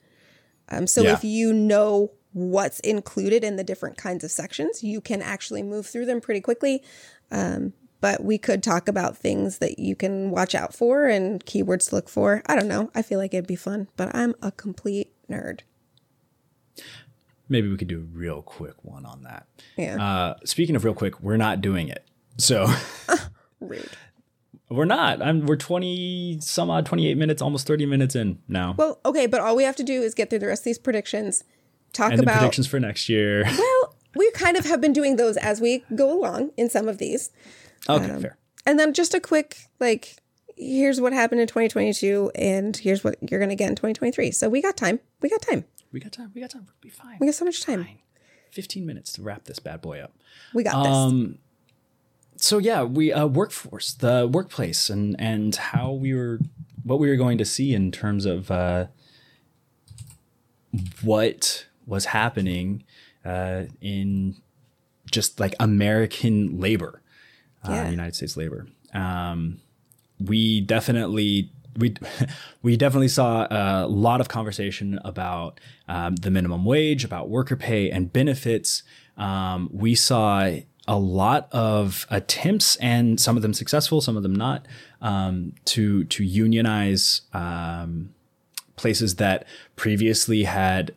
Um, 0.68 0.86
so 0.86 1.02
Yeah. 1.02 1.14
if 1.14 1.24
you 1.24 1.52
know 1.52 2.12
what's 2.32 2.78
included 2.80 3.42
in 3.42 3.56
the 3.56 3.64
different 3.64 3.96
kinds 3.96 4.22
of 4.22 4.30
sections, 4.30 4.84
you 4.84 5.00
can 5.00 5.20
actually 5.20 5.64
move 5.64 5.84
through 5.86 6.06
them 6.06 6.20
pretty 6.20 6.40
quickly. 6.40 6.80
Um, 7.32 7.72
but 8.00 8.22
we 8.24 8.38
could 8.38 8.62
talk 8.62 8.88
about 8.88 9.16
things 9.16 9.58
that 9.58 9.78
you 9.78 9.94
can 9.96 10.30
watch 10.30 10.54
out 10.54 10.74
for 10.74 11.06
and 11.06 11.44
keywords 11.46 11.88
to 11.88 11.94
look 11.96 12.08
for. 12.08 12.42
I 12.46 12.54
don't 12.56 12.68
know. 12.68 12.90
I 12.94 13.02
feel 13.02 13.18
like 13.18 13.32
it'd 13.34 13.46
be 13.46 13.56
fun, 13.56 13.88
but 13.96 14.14
I'm 14.14 14.34
a 14.42 14.52
complete 14.52 15.12
nerd. 15.30 15.60
maybe 17.48 17.68
we 17.68 17.76
could 17.76 17.88
do 17.88 17.98
a 18.00 18.16
real 18.18 18.42
quick 18.42 18.74
one 18.84 19.04
on 19.06 19.22
that 19.22 19.46
Yeah. 19.76 19.96
uh 20.02 20.34
speaking 20.44 20.76
of 20.76 20.84
real 20.84 20.94
quick 20.94 21.20
we're 21.20 21.36
not 21.36 21.60
doing 21.60 21.88
it 21.88 22.04
so 22.38 22.66
Rude. 23.60 23.88
we're 24.68 24.84
not 24.84 25.22
i'm 25.22 25.46
we're 25.46 25.56
20 25.56 26.38
some 26.40 26.70
odd 26.70 26.86
28 26.86 27.16
minutes 27.16 27.40
almost 27.40 27.66
30 27.66 27.86
minutes 27.86 28.14
in 28.16 28.38
now 28.48 28.74
Well, 28.76 29.00
okay, 29.04 29.26
but 29.26 29.40
all 29.40 29.56
we 29.56 29.64
have 29.64 29.76
to 29.76 29.84
do 29.84 30.02
is 30.02 30.14
get 30.14 30.28
through 30.30 30.40
the 30.40 30.48
rest 30.48 30.60
of 30.62 30.64
these 30.64 30.78
predictions, 30.78 31.44
talk 31.92 32.12
and 32.12 32.20
about 32.20 32.38
predictions 32.38 32.66
for 32.66 32.78
next 32.80 33.08
year 33.08 33.44
Well, 33.58 33.96
we 34.16 34.30
kind 34.32 34.56
of 34.56 34.64
have 34.66 34.80
been 34.80 34.92
doing 34.92 35.16
those 35.16 35.36
as 35.36 35.60
we 35.60 35.84
go 35.94 36.12
along 36.12 36.50
in 36.56 36.68
some 36.70 36.88
of 36.88 36.98
these. 36.98 37.30
Okay 37.88 38.10
Um, 38.10 38.20
fair 38.20 38.38
And 38.66 38.78
then 38.78 38.92
just 38.92 39.14
a 39.14 39.20
quick, 39.20 39.68
like, 39.78 40.16
here's 40.56 41.00
what 41.00 41.12
happened 41.12 41.40
in 41.40 41.46
2022, 41.46 42.32
and 42.34 42.76
here's 42.76 43.04
what 43.04 43.16
you're 43.30 43.40
going 43.40 43.50
to 43.50 43.56
get 43.56 43.68
in 43.68 43.76
2023. 43.76 44.30
So 44.32 44.48
we 44.48 44.60
got 44.62 44.76
time. 44.76 45.00
We 45.20 45.28
got 45.28 45.42
time. 45.42 45.64
we 45.92 46.00
got 46.00 46.12
time 46.12 46.30
we 46.34 46.40
got 46.40 46.50
time 46.50 46.62
we'll 46.66 46.74
be 46.80 46.88
fine 46.90 47.16
We 47.20 47.26
got 47.26 47.34
so 47.34 47.44
much 47.44 47.62
time. 47.62 47.84
Fine. 47.84 47.98
15 48.50 48.86
minutes 48.86 49.12
to 49.14 49.22
wrap 49.22 49.44
this 49.44 49.58
bad 49.58 49.80
boy 49.80 50.00
up. 50.00 50.12
We 50.54 50.62
got 50.62 50.82
this. 50.82 50.92
Um, 50.92 51.38
so 52.36 52.58
yeah, 52.58 52.82
we 52.82 53.12
uh, 53.12 53.26
workforce, 53.26 53.92
the 53.92 54.28
workplace, 54.30 54.90
and 54.90 55.14
and 55.18 55.54
how 55.54 55.92
we 55.92 56.14
were, 56.14 56.40
what 56.82 56.98
we 56.98 57.08
were 57.08 57.16
going 57.16 57.38
to 57.38 57.44
see 57.44 57.74
in 57.74 57.92
terms 57.92 58.26
of 58.26 58.50
uh, 58.50 58.86
what 61.02 61.66
was 61.86 62.06
happening 62.06 62.84
uh, 63.24 63.64
in 63.80 64.36
just 65.10 65.40
like 65.40 65.54
American 65.60 66.58
labor, 66.60 67.02
Yeah. 67.68 67.86
uh, 67.86 67.90
United 67.90 68.14
States 68.14 68.36
labor. 68.36 68.66
Um, 68.92 69.60
we 70.18 70.60
definitely 70.60 71.50
we 71.76 71.94
we 72.62 72.76
definitely 72.76 73.08
saw 73.08 73.46
a 73.50 73.86
lot 73.86 74.20
of 74.20 74.28
conversation 74.28 74.98
about 75.04 75.60
um, 75.88 76.16
the 76.16 76.30
minimum 76.30 76.64
wage, 76.64 77.04
about 77.04 77.28
worker 77.28 77.56
pay 77.56 77.90
and 77.90 78.12
benefits. 78.12 78.82
Um, 79.16 79.70
we 79.72 79.94
saw 79.94 80.50
a 80.88 80.98
lot 80.98 81.48
of 81.52 82.06
attempts, 82.10 82.76
and 82.76 83.20
some 83.20 83.36
of 83.36 83.42
them 83.42 83.52
successful, 83.54 84.00
some 84.00 84.16
of 84.16 84.22
them 84.22 84.34
not, 84.34 84.66
um, 85.00 85.52
to 85.66 86.04
to 86.04 86.24
unionize 86.24 87.22
um, 87.32 88.14
places 88.76 89.16
that 89.16 89.46
previously 89.74 90.44
had 90.44 90.94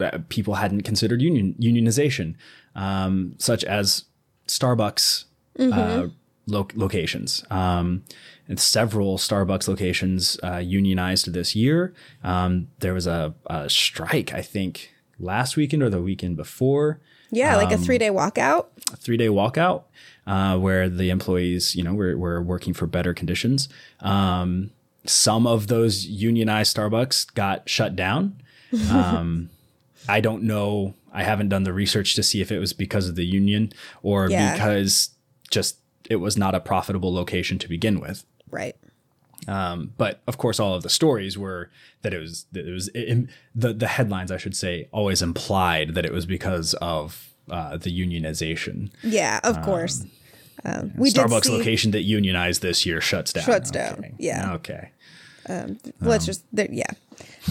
uh, 0.00 0.18
people 0.28 0.54
hadn't 0.54 0.82
considered 0.82 1.22
union 1.22 1.54
unionization, 1.60 2.34
um, 2.74 3.34
such 3.38 3.64
as 3.64 4.04
Starbucks 4.46 5.24
uh, 5.60 6.08
lo- 6.46 6.68
locations. 6.74 7.44
Um, 7.50 8.04
and 8.48 8.58
several 8.58 9.16
Starbucks 9.18 9.68
locations 9.68 10.38
uh, 10.42 10.56
unionized 10.56 11.32
this 11.32 11.54
year. 11.54 11.94
Um, 12.24 12.68
there 12.80 12.94
was 12.94 13.06
a, 13.06 13.34
a 13.46 13.70
strike, 13.70 14.32
I 14.34 14.42
think, 14.42 14.92
last 15.18 15.56
weekend 15.56 15.82
or 15.82 15.90
the 15.90 16.02
weekend 16.02 16.36
before 16.36 16.98
yeah, 17.32 17.54
like 17.54 17.70
a 17.70 17.76
um, 17.76 17.82
three 17.82 17.98
day 17.98 18.08
walkout. 18.08 18.66
a 18.92 18.96
three 18.96 19.16
day 19.16 19.28
walkout 19.28 19.84
uh, 20.26 20.58
where 20.58 20.88
the 20.88 21.10
employees, 21.10 21.76
you 21.76 21.84
know, 21.84 21.94
were, 21.94 22.16
were 22.16 22.42
working 22.42 22.74
for 22.74 22.86
better 22.88 23.14
conditions. 23.14 23.68
Um, 24.00 24.70
some 25.06 25.46
of 25.46 25.68
those 25.68 26.06
unionized 26.06 26.76
Starbucks 26.76 27.32
got 27.34 27.68
shut 27.68 27.94
down. 27.96 28.36
Um, 28.90 29.50
I 30.08 30.20
don't 30.20 30.44
know. 30.44 30.94
I 31.12 31.24
haven't 31.24 31.48
done 31.48 31.64
the 31.64 31.72
research 31.72 32.14
to 32.14 32.22
see 32.22 32.40
if 32.40 32.52
it 32.52 32.58
was 32.60 32.72
because 32.72 33.08
of 33.08 33.16
the 33.16 33.24
union 33.26 33.72
or 34.02 34.28
Yeah. 34.30 34.52
because 34.52 35.10
just 35.50 35.76
it 36.08 36.16
was 36.16 36.36
not 36.36 36.54
a 36.54 36.60
profitable 36.60 37.12
location 37.12 37.58
to 37.58 37.68
begin 37.68 38.00
with. 38.00 38.24
Right. 38.50 38.76
Um, 39.48 39.92
but 39.96 40.20
of 40.26 40.38
course, 40.38 40.60
all 40.60 40.74
of 40.74 40.82
the 40.82 40.90
stories 40.90 41.38
were 41.38 41.70
that 42.02 42.12
it 42.12 42.18
was 42.18 42.46
that 42.52 42.66
it 42.66 42.72
was 42.72 42.88
it, 42.88 43.28
the 43.54 43.72
the 43.72 43.86
headlines, 43.86 44.30
I 44.30 44.36
should 44.36 44.56
say, 44.56 44.88
always 44.92 45.22
implied 45.22 45.94
that 45.94 46.04
it 46.04 46.12
was 46.12 46.26
because 46.26 46.74
of 46.74 47.30
uh, 47.50 47.76
the 47.76 47.90
unionization. 47.90 48.90
Yeah, 49.02 49.40
of 49.42 49.62
course. 49.62 50.04
Um, 50.64 50.92
we 50.96 51.10
Starbucks 51.10 51.42
did 51.42 51.44
see, 51.44 51.56
location 51.58 51.90
that 51.92 52.02
unionized 52.02 52.60
this 52.60 52.84
year 52.84 53.00
shuts 53.00 53.32
down. 53.32 53.44
Shuts 53.44 53.70
down, 53.70 54.14
yeah. 54.18 54.52
Okay. 54.54 54.90
let's 56.00 56.26
just 56.26 56.44
there, 56.52 56.68
yeah 56.70 56.92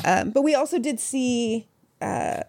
um, 0.05 0.29
but 0.29 0.43
we 0.43 0.55
also 0.55 0.79
did 0.79 0.99
see 0.99 1.67
uh, 2.01 2.43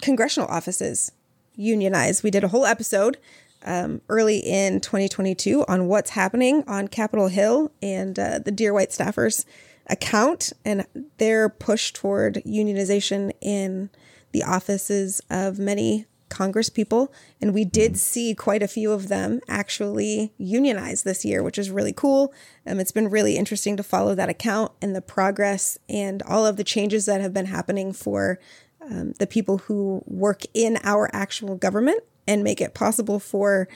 congressional 0.00 0.48
offices 0.48 1.12
unionized 1.56 2.22
we 2.22 2.30
did 2.30 2.44
a 2.44 2.48
whole 2.48 2.64
episode 2.64 3.18
um, 3.64 4.00
early 4.08 4.38
in 4.38 4.80
2022 4.80 5.64
on 5.68 5.86
what's 5.86 6.10
happening 6.10 6.64
on 6.66 6.88
capitol 6.88 7.28
hill 7.28 7.70
and 7.82 8.18
uh, 8.18 8.38
the 8.38 8.52
dear 8.52 8.72
white 8.72 8.90
staffers 8.90 9.44
account 9.86 10.52
and 10.64 10.86
their 11.18 11.48
push 11.48 11.92
toward 11.92 12.34
unionization 12.46 13.32
in 13.40 13.90
the 14.32 14.42
offices 14.42 15.20
of 15.30 15.58
many 15.58 16.06
Congress 16.28 16.68
people. 16.68 17.12
And 17.40 17.54
we 17.54 17.64
did 17.64 17.96
see 17.96 18.34
quite 18.34 18.62
a 18.62 18.68
few 18.68 18.92
of 18.92 19.08
them 19.08 19.40
actually 19.48 20.32
unionize 20.36 21.02
this 21.02 21.24
year, 21.24 21.42
which 21.42 21.58
is 21.58 21.70
really 21.70 21.92
cool. 21.92 22.32
Um, 22.66 22.80
it's 22.80 22.92
been 22.92 23.08
really 23.08 23.36
interesting 23.36 23.76
to 23.76 23.82
follow 23.82 24.14
that 24.14 24.28
account 24.28 24.72
and 24.82 24.94
the 24.94 25.00
progress 25.00 25.78
and 25.88 26.22
all 26.22 26.46
of 26.46 26.56
the 26.56 26.64
changes 26.64 27.06
that 27.06 27.20
have 27.20 27.32
been 27.32 27.46
happening 27.46 27.92
for 27.92 28.38
um, 28.82 29.14
the 29.18 29.26
people 29.26 29.58
who 29.58 30.02
work 30.06 30.42
in 30.54 30.78
our 30.84 31.10
actual 31.12 31.56
government 31.56 32.02
and 32.28 32.44
make 32.44 32.60
it 32.60 32.74
possible 32.74 33.18
for 33.18 33.66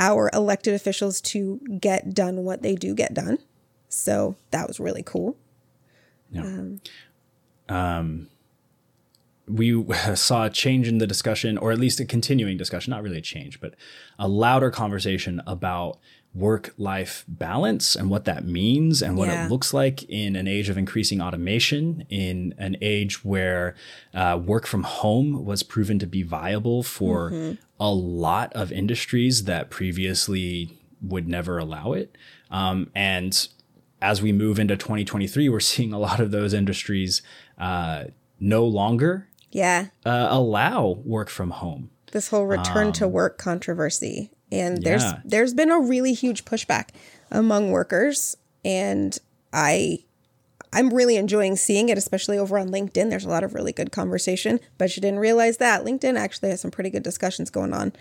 our 0.00 0.30
elected 0.32 0.74
officials 0.74 1.20
to 1.20 1.60
get 1.78 2.14
done 2.14 2.42
what 2.42 2.62
they 2.62 2.74
do 2.74 2.94
get 2.94 3.12
done. 3.14 3.38
So 3.88 4.34
that 4.50 4.66
was 4.66 4.80
really 4.80 5.02
cool. 5.02 5.36
Yeah. 6.32 6.62
Um, 7.68 8.28
we 9.46 9.84
saw 10.14 10.46
a 10.46 10.50
change 10.50 10.88
in 10.88 10.98
the 10.98 11.06
discussion, 11.06 11.58
or 11.58 11.70
at 11.70 11.78
least 11.78 12.00
a 12.00 12.06
continuing 12.06 12.56
discussion, 12.56 12.90
not 12.90 13.02
really 13.02 13.18
a 13.18 13.22
change, 13.22 13.60
but 13.60 13.74
a 14.18 14.26
louder 14.26 14.70
conversation 14.70 15.42
about 15.46 15.98
work 16.32 16.72
life 16.78 17.24
balance 17.26 17.96
and 17.96 18.08
what 18.08 18.24
that 18.24 18.44
means 18.46 19.02
and 19.02 19.16
what 19.16 19.28
Yeah. 19.28 19.46
it 19.46 19.50
looks 19.50 19.74
like 19.74 20.04
in 20.04 20.36
an 20.36 20.46
age 20.46 20.68
of 20.68 20.78
increasing 20.78 21.20
automation, 21.20 22.06
in 22.08 22.54
an 22.56 22.76
age 22.80 23.24
where 23.24 23.74
uh, 24.14 24.40
work 24.44 24.64
from 24.66 24.84
home 24.84 25.44
was 25.44 25.62
proven 25.64 25.98
to 25.98 26.06
be 26.06 26.22
viable 26.22 26.82
for 26.84 27.56
a 27.80 27.90
lot 27.90 28.52
of 28.52 28.70
industries 28.70 29.44
that 29.44 29.70
previously 29.70 30.78
would 31.02 31.26
never 31.26 31.58
allow 31.58 31.92
it. 31.92 32.16
Um, 32.50 32.90
and 32.94 33.48
as 34.00 34.22
we 34.22 34.32
move 34.32 34.58
into 34.60 34.76
2023, 34.76 35.48
we're 35.48 35.60
seeing 35.60 35.92
a 35.92 35.98
lot 35.98 36.20
of 36.20 36.30
those 36.30 36.54
industries 36.54 37.22
uh, 37.58 38.04
no 38.38 38.64
longer 38.64 39.26
Yeah. 39.50 39.86
uh, 40.06 40.28
allow 40.30 41.00
work 41.04 41.28
from 41.28 41.50
home. 41.50 41.90
this 42.12 42.28
whole 42.28 42.46
return 42.46 42.90
to 42.92 43.06
work 43.06 43.38
controversy 43.38 44.30
and 44.52 44.82
there's 44.82 45.02
Yeah. 45.02 45.20
there's 45.24 45.54
been 45.54 45.70
a 45.70 45.80
really 45.80 46.12
huge 46.12 46.44
pushback 46.44 46.88
among 47.30 47.70
workers 47.70 48.36
and 48.64 49.16
i 49.52 49.98
i'm 50.72 50.92
really 50.92 51.16
enjoying 51.16 51.56
seeing 51.56 51.88
it 51.88 51.96
especially 51.98 52.38
over 52.38 52.58
on 52.58 52.68
linkedin 52.70 53.10
there's 53.10 53.24
a 53.24 53.28
lot 53.28 53.44
of 53.44 53.54
really 53.54 53.72
good 53.72 53.92
conversation 53.92 54.60
but 54.78 54.94
you 54.96 55.00
didn't 55.00 55.20
realize 55.20 55.56
that 55.58 55.84
linkedin 55.84 56.16
actually 56.18 56.50
has 56.50 56.60
some 56.60 56.70
pretty 56.70 56.90
good 56.90 57.02
discussions 57.02 57.50
going 57.50 57.72
on 57.72 57.92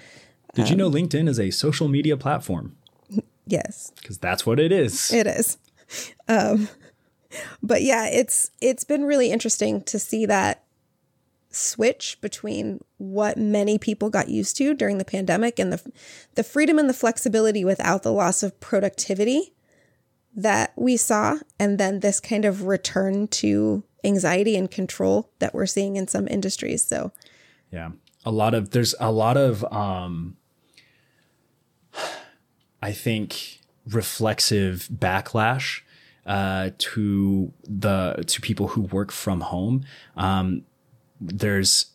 Did 0.56 0.70
you 0.70 0.76
know 0.76 0.90
LinkedIn 0.90 1.28
is 1.30 1.40
a 1.40 1.52
social 1.52 1.88
media 1.88 2.18
platform? 2.18 2.76
yes 3.46 3.92
Because 4.02 4.18
that's 4.18 4.46
what 4.46 4.60
it 4.60 4.72
is. 4.72 5.12
it 5.14 5.28
is 5.28 5.58
um 6.28 6.68
but 7.64 7.82
yeah 7.84 8.08
it's 8.08 8.50
it's 8.62 8.84
been 8.84 9.04
really 9.06 9.32
interesting 9.32 9.82
to 9.84 9.98
see 10.00 10.26
that 10.26 10.64
switch 11.52 12.20
between 12.22 12.80
what 12.98 13.38
many 13.38 13.78
people 13.78 14.10
got 14.10 14.30
used 14.30 14.56
to 14.58 14.74
during 14.74 14.98
the 15.00 15.06
pandemic 15.06 15.58
and 15.58 15.74
the 15.74 15.92
the 16.36 16.44
freedom 16.44 16.78
and 16.78 16.88
the 16.88 16.94
flexibility 16.94 17.66
without 17.66 18.04
the 18.04 18.14
loss 18.14 18.44
of 18.44 18.60
productivity 18.60 19.54
that 20.36 20.74
we 20.76 20.96
saw 20.96 21.38
and 21.58 21.80
then 21.80 22.02
this 22.02 22.20
kind 22.20 22.46
of 22.46 22.68
return 22.68 23.28
to 23.28 23.84
anxiety 24.04 24.56
and 24.56 24.70
control 24.70 25.32
that 25.40 25.54
we're 25.54 25.66
seeing 25.66 25.96
in 25.96 26.08
some 26.08 26.28
industries 26.28 26.84
so 26.84 27.12
Yeah. 27.72 27.92
A 28.26 28.32
lot 28.32 28.54
of 28.54 28.72
there's 28.72 28.94
a 29.00 29.12
lot 29.12 29.38
of 29.38 29.64
um 29.74 30.38
I 32.82 32.92
think 32.92 33.60
reflexive 33.88 34.88
backlash 34.94 35.82
uh 36.26 36.70
to 36.78 37.52
the 37.64 38.24
to 38.28 38.42
people 38.42 38.68
who 38.70 38.82
work 38.82 39.12
from 39.12 39.42
home. 39.42 39.84
Um 40.16 40.64
there's 41.20 41.86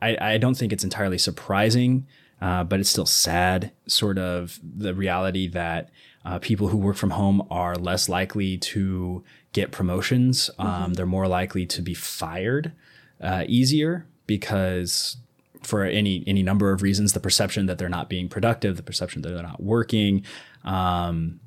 I, 0.00 0.34
I 0.34 0.38
don't 0.38 0.56
think 0.56 0.72
it's 0.72 0.84
entirely 0.84 1.18
surprising, 1.18 2.06
uh, 2.40 2.64
but 2.64 2.80
it's 2.80 2.90
still 2.90 3.06
sad, 3.06 3.72
sort 3.86 4.18
of 4.18 4.60
the 4.62 4.94
reality 4.94 5.48
that 5.48 5.90
uh, 6.24 6.38
people 6.38 6.68
who 6.68 6.76
work 6.76 6.96
from 6.96 7.10
home 7.10 7.46
are 7.50 7.76
less 7.76 8.08
likely 8.08 8.58
to 8.58 9.24
get 9.52 9.70
promotions. 9.70 10.50
Um, 10.58 10.94
They're 10.94 11.06
more 11.06 11.28
likely 11.28 11.66
to 11.66 11.82
be 11.82 11.94
fired 11.94 12.72
uh, 13.20 13.44
easier 13.46 14.06
because 14.26 15.16
for 15.62 15.84
any 15.84 16.22
any 16.26 16.42
number 16.42 16.72
of 16.72 16.82
reasons, 16.82 17.12
the 17.12 17.20
perception 17.20 17.66
that 17.66 17.78
they're 17.78 17.88
not 17.88 18.08
being 18.08 18.28
productive, 18.28 18.76
the 18.76 18.82
perception 18.82 19.22
that 19.22 19.30
they're 19.30 19.42
not 19.42 19.62
working, 19.62 20.24
um, 20.64 21.40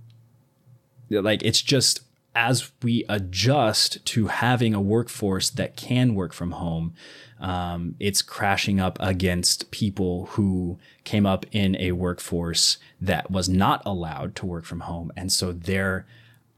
like 1.10 1.44
it's 1.44 1.62
just 1.62 2.02
as 2.40 2.72
we 2.82 3.04
adjust 3.10 4.04
to 4.06 4.28
having 4.28 4.74
a 4.74 4.80
workforce 4.80 5.50
that 5.50 5.76
can 5.76 6.16
work 6.16 6.32
from 6.32 6.52
home, 6.52 6.94
um, 7.38 7.96
it's 8.00 8.22
crashing 8.22 8.80
up 8.80 8.98
against 9.02 9.70
people 9.72 10.28
who 10.28 10.80
came 11.04 11.26
up 11.26 11.46
in 11.52 11.76
a 11.82 11.92
workforce 11.92 12.78
that 13.02 13.30
was 13.30 13.50
not 13.50 13.82
allowed 13.86 14.38
to 14.38 14.46
work 14.46 14.64
from 14.64 14.80
home. 14.82 15.12
And 15.18 15.34
so 15.34 15.52
their 15.52 16.06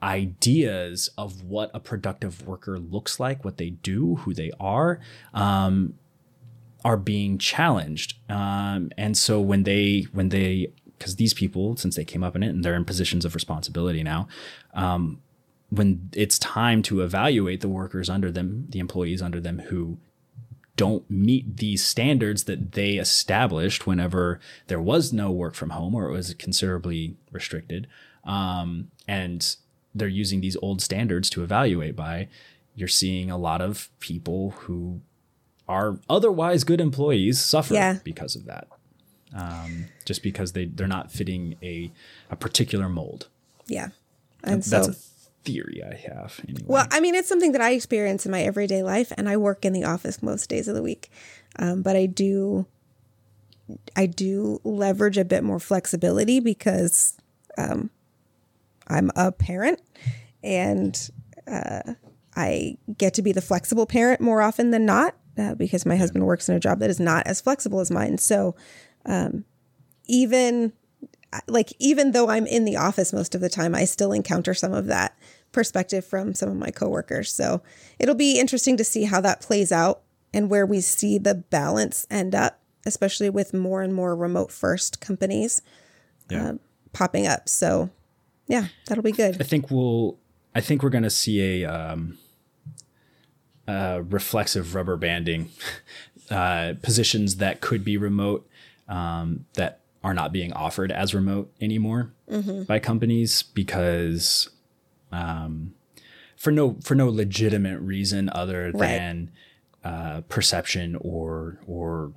ideas 0.04 1.10
of 1.17 1.44
what 1.46 1.72
a 1.74 1.80
productive 1.80 2.46
worker 2.46 2.78
looks 2.78 3.20
like, 3.20 3.44
what 3.44 3.58
they 3.58 3.72
do, 3.72 4.17
who 4.17 4.36
they 4.36 4.52
are, 4.60 5.00
um, 5.34 5.96
are 6.86 6.98
being 6.98 7.39
challenged. 7.39 8.20
Um, 8.30 8.91
and 9.00 9.17
so 9.17 9.41
when 9.41 9.63
they, 9.63 10.06
when 10.13 10.30
they, 10.30 10.74
because 11.00 11.15
these 11.15 11.34
people, 11.34 11.76
since 11.76 11.96
they 11.96 12.06
came 12.06 12.24
up 12.24 12.36
in 12.36 12.44
it 12.44 12.50
and 12.50 12.63
they're 12.63 12.76
in 12.76 12.86
positions 12.86 13.26
of 13.26 13.34
responsibility 13.34 14.04
now, 14.04 14.28
um, 14.76 15.20
when 15.72 16.10
it's 16.14 16.38
time 16.38 16.82
to 16.84 17.02
evaluate 17.02 17.62
the 17.62 17.70
workers 17.70 18.10
under 18.10 18.30
them, 18.32 18.68
the 18.70 18.80
employees 18.80 19.22
under 19.22 19.40
them 19.40 19.60
who 19.70 19.98
don't 20.76 21.10
meet 21.10 21.58
these 21.58 21.84
standards 21.84 22.44
that 22.46 22.74
they 22.74 22.94
established 22.96 23.88
whenever 23.88 24.40
there 24.68 24.82
was 24.82 25.12
no 25.14 25.32
work 25.32 25.54
from 25.56 25.70
home 25.72 25.96
or 25.96 26.08
it 26.10 26.12
was 26.12 26.34
considerably 26.36 27.16
restricted, 27.32 27.88
um, 28.26 28.90
and 29.08 29.56
they're 29.96 30.08
using 30.08 30.42
these 30.42 30.58
old 30.62 30.82
standards 30.82 31.30
to 31.30 31.44
evaluate 31.44 31.96
by, 31.96 32.28
you're 32.76 32.88
seeing 32.88 33.30
a 33.32 33.38
lot 33.38 33.62
of 33.62 33.90
people 34.00 34.52
who 34.62 35.02
are 35.68 36.00
otherwise 36.10 36.64
good 36.64 36.82
employees 36.82 37.40
suffer 37.40 37.74
Yeah. 37.74 38.00
because 38.04 38.36
of 38.36 38.46
that. 38.46 38.68
Um, 39.34 39.86
just 40.06 40.22
because 40.24 40.52
they, 40.52 40.66
they're 40.66 40.88
not 40.88 41.12
fitting 41.12 41.56
a, 41.64 41.92
a 42.30 42.36
particular 42.36 42.90
mold. 42.90 43.28
yeah 43.68 43.90
and 44.44 44.62
That's 44.64 44.86
so 44.88 44.92
a 44.92 44.96
theory 45.43 45.82
I 45.84 45.95
have. 45.95 46.39
Anyway. 46.47 46.65
Well, 46.67 46.88
I 46.91 46.99
mean, 46.99 47.15
it's 47.15 47.27
something 47.27 47.51
that 47.54 47.62
I 47.62 47.71
experience 47.71 48.25
in 48.25 48.32
my 48.32 48.41
everyday 48.41 48.84
life, 48.84 49.12
and 49.17 49.27
I 49.27 49.38
work 49.38 49.65
in 49.65 49.73
the 49.73 49.84
office 49.84 50.21
most 50.21 50.50
days 50.50 50.67
of 50.67 50.75
the 50.75 50.83
week. 50.83 51.10
Um, 51.58 51.81
but 51.81 51.96
I 51.96 52.06
do, 52.06 52.65
I 53.96 54.06
do 54.06 54.60
leverage 54.63 55.17
a 55.17 55.25
bit 55.25 55.44
more 55.44 55.60
flexibility 55.60 56.39
because 56.39 57.17
um, 57.58 57.89
I'm 58.87 59.12
a 59.15 59.31
parent, 59.31 59.81
and 60.44 61.10
uh, 61.48 61.94
I 62.35 62.77
get 62.98 63.13
to 63.15 63.21
be 63.21 63.31
the 63.31 63.42
flexible 63.42 63.85
parent 63.85 64.21
more 64.21 64.42
often 64.42 64.71
than 64.71 64.85
not 64.85 65.15
uh, 65.37 65.56
because 65.56 65.85
my 65.85 65.96
husband 65.96 66.25
works 66.25 66.50
in 66.50 66.56
a 66.56 66.60
job 66.60 66.79
that 66.79 66.89
is 66.89 67.00
not 67.00 67.27
as 67.27 67.42
flexible 67.42 67.79
as 67.79 67.92
mine. 67.92 68.17
So, 68.17 68.56
um, 69.06 69.46
even 70.06 70.73
like 71.48 71.71
even 71.79 72.12
though 72.12 72.29
I'm 72.29 72.46
in 72.46 72.65
the 72.65 72.75
office 72.75 73.13
most 73.13 73.35
of 73.35 73.42
the 73.42 73.50
time, 73.50 73.73
I 73.73 73.85
still 73.85 74.12
encounter 74.12 74.54
some 74.54 74.73
of 74.73 74.87
that 74.87 75.17
perspective 75.52 76.06
from 76.06 76.33
some 76.33 76.49
of 76.49 76.56
my 76.56 76.71
coworkers. 76.71 77.33
So 77.33 77.62
it'll 77.99 78.15
be 78.15 78.39
interesting 78.39 78.77
to 78.77 78.83
see 78.83 79.04
how 79.04 79.21
that 79.21 79.41
plays 79.41 79.71
out 79.71 80.02
and 80.33 80.49
where 80.49 80.65
we 80.65 80.81
see 80.81 81.17
the 81.17 81.35
balance 81.35 82.08
end 82.10 82.33
up, 82.33 82.62
especially 82.85 83.29
with 83.29 83.54
more 83.54 83.81
and 83.81 83.93
more 83.93 84.15
remote 84.15 84.52
first 84.52 85.02
companies 85.02 85.62
yeah. 86.29 86.54
popping 86.93 87.27
up. 87.27 87.49
So 87.49 87.89
yeah, 88.47 88.67
that'll 88.87 89.04
be 89.04 89.12
good. 89.12 89.37
I 89.39 89.43
think 89.43 89.69
we'll. 89.69 90.17
I 90.54 90.60
think 90.60 90.83
we're 90.83 90.89
going 90.89 91.04
to 91.04 91.10
see 91.10 91.63
a 91.63 91.65
um, 91.65 92.17
uh, 93.65 94.02
reflexive 94.04 94.75
rubber 94.75 94.97
banding 94.97 95.49
uh, 96.29 96.73
positions 96.81 97.37
that 97.37 97.62
could 97.62 97.85
be 97.85 97.95
remote 97.95 98.45
um, 98.89 99.45
that 99.54 99.79
are 100.04 100.13
not 100.13 100.33
being 100.33 100.52
offered 100.52 100.91
as 100.91 101.13
remote 101.13 101.54
anymore 101.62 102.12
Mm-hmm. 102.31 102.63
by 102.63 102.79
companies 102.79 103.43
because 103.43 104.49
um, 105.12 105.74
for 106.38 106.52
no 106.52 106.78
for 106.84 106.96
no 106.96 107.10
legitimate 107.10 107.80
reason 107.80 108.30
other 108.34 108.72
Right. 108.74 108.80
than 108.90 109.32
uh, 109.84 110.22
perception 110.30 110.96
or 111.00 111.60
or 111.68 112.14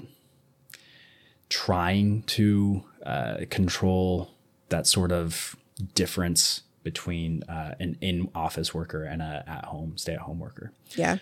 trying 1.49 2.23
to 2.23 2.85
uh, 3.05 3.37
control 3.51 4.31
that 4.71 4.87
sort 4.87 5.13
of 5.13 5.57
difference 5.95 6.63
between 6.83 7.43
uh, 7.45 7.75
an 7.81 7.97
in 8.01 8.31
office 8.35 8.75
worker 8.75 9.05
and 9.05 9.23
a 9.23 9.45
at 9.47 9.65
home 9.67 9.97
stay 9.97 10.15
at 10.15 10.21
home 10.21 10.39
worker. 10.39 10.73
Yeah. 10.97 11.19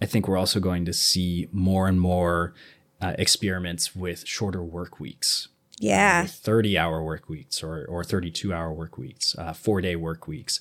I 0.00 0.04
think 0.04 0.28
we're 0.28 0.36
also 0.36 0.60
going 0.60 0.84
to 0.84 0.92
see 0.92 1.48
more 1.52 1.88
and 1.88 1.98
more 1.98 2.52
uh, 3.00 3.14
experiments 3.18 3.96
with 3.96 4.26
shorter 4.26 4.62
work 4.62 5.00
weeks. 5.00 5.48
Yeah. 5.78 6.26
30 6.26 6.78
hour 6.78 7.02
work 7.02 7.28
weeks 7.28 7.62
or, 7.62 7.84
or 7.86 8.02
32 8.02 8.52
hour 8.52 8.72
work 8.72 8.96
weeks, 8.96 9.36
uh, 9.38 9.52
four 9.52 9.80
day 9.80 9.96
work 9.96 10.26
weeks. 10.26 10.60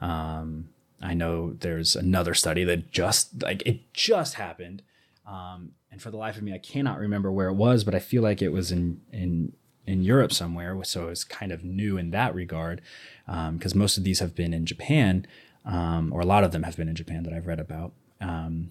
Um, 0.00 0.70
I 1.00 1.14
know 1.14 1.52
there's 1.52 1.94
another 1.94 2.34
study 2.34 2.64
that 2.64 2.90
just 2.90 3.42
like 3.42 3.62
it 3.66 3.92
just 3.92 4.34
happened. 4.34 4.82
Um, 5.26 5.72
and 5.90 6.00
for 6.00 6.10
the 6.10 6.16
life 6.16 6.36
of 6.36 6.42
me, 6.42 6.52
I 6.52 6.58
cannot 6.58 6.98
remember 6.98 7.30
where 7.30 7.48
it 7.48 7.54
was, 7.54 7.84
but 7.84 7.94
I 7.94 7.98
feel 7.98 8.22
like 8.22 8.42
it 8.42 8.48
was 8.50 8.72
in, 8.72 9.00
in, 9.12 9.52
in 9.86 10.02
Europe 10.02 10.32
somewhere. 10.32 10.82
So 10.84 11.08
it's 11.08 11.24
kind 11.24 11.52
of 11.52 11.64
new 11.64 11.96
in 11.96 12.10
that 12.10 12.34
regard. 12.34 12.82
Um, 13.28 13.58
cause 13.58 13.74
most 13.74 13.98
of 13.98 14.04
these 14.04 14.20
have 14.20 14.34
been 14.34 14.52
in 14.52 14.66
Japan, 14.66 15.26
um, 15.64 16.12
or 16.12 16.20
a 16.20 16.26
lot 16.26 16.44
of 16.44 16.52
them 16.52 16.64
have 16.64 16.76
been 16.76 16.88
in 16.88 16.94
Japan 16.94 17.22
that 17.24 17.32
I've 17.32 17.46
read 17.46 17.60
about. 17.60 17.92
Um, 18.20 18.70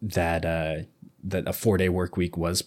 that, 0.00 0.44
uh, 0.44 0.84
that 1.24 1.48
a 1.48 1.52
four 1.52 1.76
day 1.76 1.88
work 1.88 2.16
week 2.16 2.36
was 2.36 2.62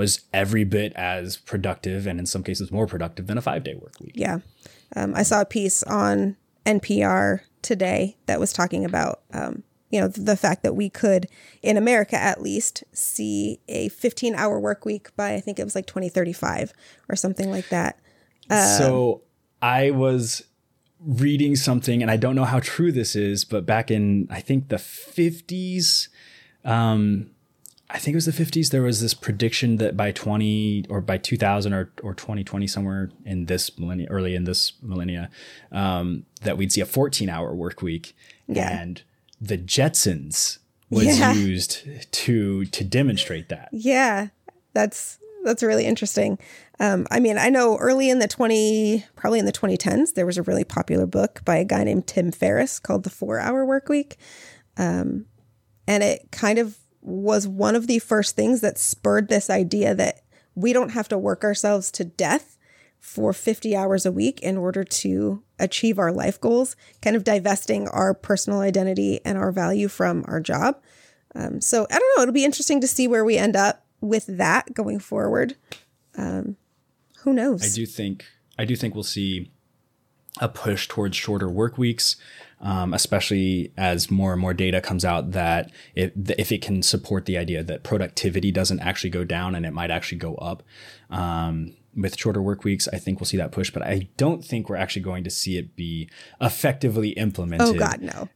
was 0.00 0.22
every 0.32 0.64
bit 0.64 0.94
as 0.96 1.36
productive 1.36 2.06
and 2.06 2.18
in 2.18 2.24
some 2.24 2.42
cases 2.42 2.72
more 2.72 2.86
productive 2.86 3.26
than 3.26 3.36
a 3.36 3.42
five 3.42 3.62
day 3.62 3.74
work 3.74 3.92
week. 4.00 4.14
Yeah. 4.14 4.38
Um, 4.96 5.14
I 5.14 5.22
saw 5.22 5.42
a 5.42 5.44
piece 5.44 5.82
on 5.82 6.36
NPR 6.64 7.40
today 7.60 8.16
that 8.24 8.40
was 8.40 8.50
talking 8.54 8.86
about, 8.86 9.20
um, 9.34 9.62
you 9.90 10.00
know, 10.00 10.08
the 10.08 10.38
fact 10.38 10.62
that 10.62 10.74
we 10.74 10.88
could, 10.88 11.28
in 11.62 11.76
America 11.76 12.16
at 12.16 12.40
least, 12.40 12.82
see 12.92 13.60
a 13.68 13.90
15 13.90 14.34
hour 14.34 14.58
work 14.58 14.86
week 14.86 15.14
by, 15.16 15.34
I 15.34 15.40
think 15.40 15.58
it 15.58 15.64
was 15.64 15.74
like 15.74 15.84
2035 15.84 16.72
or 17.10 17.14
something 17.14 17.50
like 17.50 17.68
that. 17.68 17.98
so 18.48 19.20
I 19.60 19.90
was 19.90 20.44
reading 20.98 21.56
something, 21.56 22.00
and 22.00 22.10
I 22.10 22.16
don't 22.16 22.34
know 22.34 22.44
how 22.44 22.60
true 22.60 22.90
this 22.90 23.14
is, 23.14 23.44
but 23.44 23.66
back 23.66 23.90
in, 23.90 24.28
I 24.30 24.40
think, 24.40 24.68
the 24.68 24.76
50s, 24.76 26.08
um, 26.64 27.32
I 27.92 27.98
think 27.98 28.14
it 28.14 28.16
was 28.16 28.26
the 28.26 28.32
50s, 28.32 28.70
there 28.70 28.82
was 28.82 29.00
this 29.00 29.14
prediction 29.14 29.76
that 29.78 29.96
by 29.96 30.12
20 30.12 30.86
or 30.88 31.00
by 31.00 31.18
2000 31.18 31.72
or, 31.72 31.90
or 32.02 32.14
2020, 32.14 32.66
somewhere 32.66 33.10
in 33.24 33.46
this 33.46 33.76
millennia, 33.78 34.06
early 34.08 34.34
in 34.34 34.44
this 34.44 34.72
millennia, 34.80 35.28
um, 35.72 36.24
that 36.42 36.56
we'd 36.56 36.72
see 36.72 36.80
a 36.80 36.86
14 36.86 37.28
hour 37.28 37.54
work 37.54 37.82
week. 37.82 38.14
Yeah. 38.46 38.80
And 38.80 39.02
the 39.40 39.58
Jetsons 39.58 40.58
was 40.90 41.18
Yeah. 41.18 41.32
used 41.34 41.86
to 42.12 42.64
to 42.66 42.84
demonstrate 42.84 43.48
that. 43.48 43.68
Yeah, 43.72 44.28
that's 44.74 45.18
that's 45.44 45.62
really 45.62 45.86
interesting. 45.86 46.38
Um, 46.78 47.06
I 47.10 47.20
mean, 47.20 47.38
I 47.38 47.48
know 47.48 47.76
early 47.78 48.10
in 48.10 48.18
the 48.18 48.28
twenty, 48.28 49.04
probably 49.16 49.38
in 49.38 49.46
the 49.46 49.52
twenty 49.52 49.76
tens, 49.76 50.12
there 50.12 50.26
was 50.26 50.36
a 50.36 50.42
really 50.42 50.64
popular 50.64 51.06
book 51.06 51.42
by 51.44 51.56
a 51.56 51.64
guy 51.64 51.84
named 51.84 52.06
Tim 52.06 52.32
Ferriss 52.32 52.78
called 52.78 53.04
The 53.04 53.10
Four 53.10 53.38
Hour 53.38 53.64
Work 53.64 53.88
Week, 53.88 54.16
um, 54.76 55.26
and 55.86 56.02
it 56.02 56.28
kind 56.32 56.58
of 56.58 56.76
was 57.02 57.48
one 57.48 57.74
of 57.74 57.86
the 57.86 57.98
first 57.98 58.36
things 58.36 58.60
that 58.60 58.78
spurred 58.78 59.28
this 59.28 59.48
idea 59.48 59.94
that 59.94 60.22
we 60.54 60.72
don't 60.72 60.90
have 60.90 61.08
to 61.08 61.18
work 61.18 61.44
ourselves 61.44 61.90
to 61.92 62.04
death 62.04 62.58
for 62.98 63.32
50 63.32 63.74
hours 63.74 64.04
a 64.04 64.12
week 64.12 64.40
in 64.40 64.58
order 64.58 64.84
to 64.84 65.42
achieve 65.58 65.98
our 65.98 66.12
life 66.12 66.38
goals, 66.40 66.76
kind 67.00 67.16
of 67.16 67.24
divesting 67.24 67.88
our 67.88 68.12
personal 68.12 68.60
identity 68.60 69.20
and 69.24 69.38
our 69.38 69.50
value 69.50 69.88
from 69.88 70.24
our 70.28 70.40
job. 70.40 70.80
Um, 71.34 71.60
so 71.60 71.86
I 71.90 71.98
don't 71.98 72.16
know. 72.16 72.22
It'll 72.22 72.34
be 72.34 72.44
interesting 72.44 72.80
to 72.82 72.88
see 72.88 73.08
where 73.08 73.24
we 73.24 73.38
end 73.38 73.56
up 73.56 73.86
with 74.00 74.26
that 74.26 74.74
going 74.74 74.98
forward. 74.98 75.56
Um, 76.16 76.56
who 77.20 77.32
knows? 77.32 77.62
I 77.62 77.74
do 77.74 77.86
think 77.86 78.26
I 78.58 78.64
do 78.64 78.76
think 78.76 78.94
we'll 78.94 79.04
see 79.04 79.50
a 80.38 80.48
push 80.48 80.86
towards 80.86 81.16
shorter 81.16 81.48
work 81.48 81.76
weeks, 81.78 82.16
um, 82.60 82.94
especially 82.94 83.72
as 83.76 84.10
more 84.10 84.32
and 84.32 84.40
more 84.40 84.54
data 84.54 84.80
comes 84.80 85.04
out 85.04 85.32
that 85.32 85.70
if 85.94 86.12
if 86.38 86.52
it 86.52 86.62
can 86.62 86.82
support 86.82 87.26
the 87.26 87.36
idea 87.36 87.62
that 87.62 87.82
productivity 87.82 88.52
doesn't 88.52 88.80
actually 88.80 89.10
go 89.10 89.24
down 89.24 89.54
and 89.54 89.66
it 89.66 89.72
might 89.72 89.90
actually 89.90 90.18
go 90.18 90.34
up. 90.36 90.62
Um, 91.10 91.74
with 91.96 92.16
shorter 92.16 92.40
work 92.40 92.62
weeks, 92.62 92.86
I 92.92 92.98
think 92.98 93.18
we'll 93.18 93.26
see 93.26 93.36
that 93.38 93.50
push, 93.50 93.72
but 93.72 93.82
I 93.82 94.08
don't 94.16 94.44
think 94.44 94.68
we're 94.68 94.76
actually 94.76 95.02
going 95.02 95.24
to 95.24 95.30
see 95.30 95.58
it 95.58 95.74
be 95.74 96.08
effectively 96.40 97.10
implemented 97.10 97.66
oh 97.66 97.74
God, 97.74 98.00
no, 98.00 98.28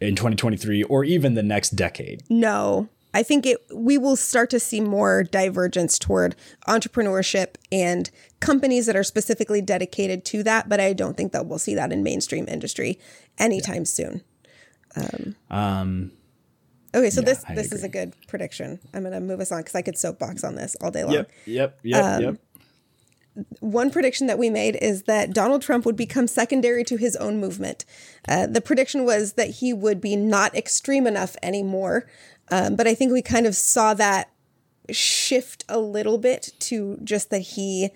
in 0.00 0.14
2023 0.14 0.82
or 0.84 1.04
even 1.04 1.34
the 1.34 1.42
next 1.42 1.70
decade. 1.70 2.22
no. 2.28 2.88
I 3.14 3.22
think 3.22 3.46
it. 3.46 3.58
We 3.74 3.98
will 3.98 4.16
start 4.16 4.50
to 4.50 4.60
see 4.60 4.80
more 4.80 5.22
divergence 5.22 5.98
toward 5.98 6.36
entrepreneurship 6.66 7.54
and 7.72 8.10
companies 8.40 8.86
that 8.86 8.96
are 8.96 9.04
specifically 9.04 9.62
dedicated 9.62 10.24
to 10.26 10.42
that. 10.44 10.68
But 10.68 10.80
I 10.80 10.92
don't 10.92 11.16
think 11.16 11.32
that 11.32 11.46
we'll 11.46 11.58
see 11.58 11.74
that 11.74 11.92
in 11.92 12.02
mainstream 12.02 12.46
industry 12.48 12.98
anytime 13.38 13.84
soon. 13.84 14.22
Um, 15.50 16.12
Okay, 16.94 17.10
so 17.10 17.20
this 17.20 17.44
I 17.46 17.54
this 17.54 17.72
is 17.72 17.84
a 17.84 17.88
good 17.88 18.14
prediction. 18.28 18.80
I'm 18.94 19.02
going 19.02 19.12
to 19.12 19.20
move 19.20 19.40
us 19.40 19.52
on 19.52 19.60
because 19.60 19.74
I 19.74 19.82
could 19.82 19.98
soapbox 19.98 20.42
on 20.42 20.54
this 20.54 20.74
all 20.80 20.90
day 20.90 21.04
long. 21.04 21.12
yep, 21.14 21.30
yep, 21.44 21.78
yep, 21.82 22.04
Um, 22.04 22.22
yep. 22.22 22.36
one 23.60 23.90
prediction 23.90 24.26
that 24.26 24.38
we 24.38 24.48
made 24.48 24.76
is 24.80 25.02
that 25.02 25.34
Donald 25.34 25.60
Trump 25.60 25.84
would 25.84 25.96
become 25.96 26.26
secondary 26.26 26.84
to 26.84 26.96
his 26.96 27.14
own 27.16 27.38
movement. 27.38 27.84
Uh, 28.26 28.46
the 28.46 28.62
prediction 28.62 29.04
was 29.04 29.34
that 29.34 29.50
he 29.56 29.72
would 29.72 30.00
be 30.00 30.16
not 30.16 30.56
extreme 30.56 31.06
enough 31.06 31.36
anymore. 31.42 32.06
Um, 32.50 32.76
but 32.76 32.86
I 32.86 32.94
think 32.94 33.12
we 33.12 33.22
kind 33.22 33.46
of 33.46 33.54
saw 33.54 33.94
that 33.94 34.30
shift 34.90 35.64
a 35.68 35.78
little 35.78 36.18
bit 36.18 36.52
to 36.60 36.98
just 37.04 37.30
that 37.30 37.40
he 37.40 37.90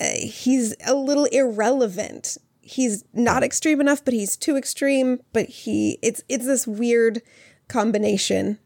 uh, 0.00 0.06
he's 0.16 0.74
a 0.86 0.94
little 0.94 1.26
irrelevant. 1.26 2.38
He's 2.60 3.04
not 3.12 3.42
extreme 3.42 3.80
enough, 3.80 4.04
but 4.04 4.14
he's 4.14 4.36
too 4.36 4.56
extreme. 4.56 5.20
But 5.32 5.46
he 5.46 5.98
it's 6.02 6.22
it's 6.28 6.46
this 6.46 6.66
weird 6.66 7.22
combination. 7.68 8.58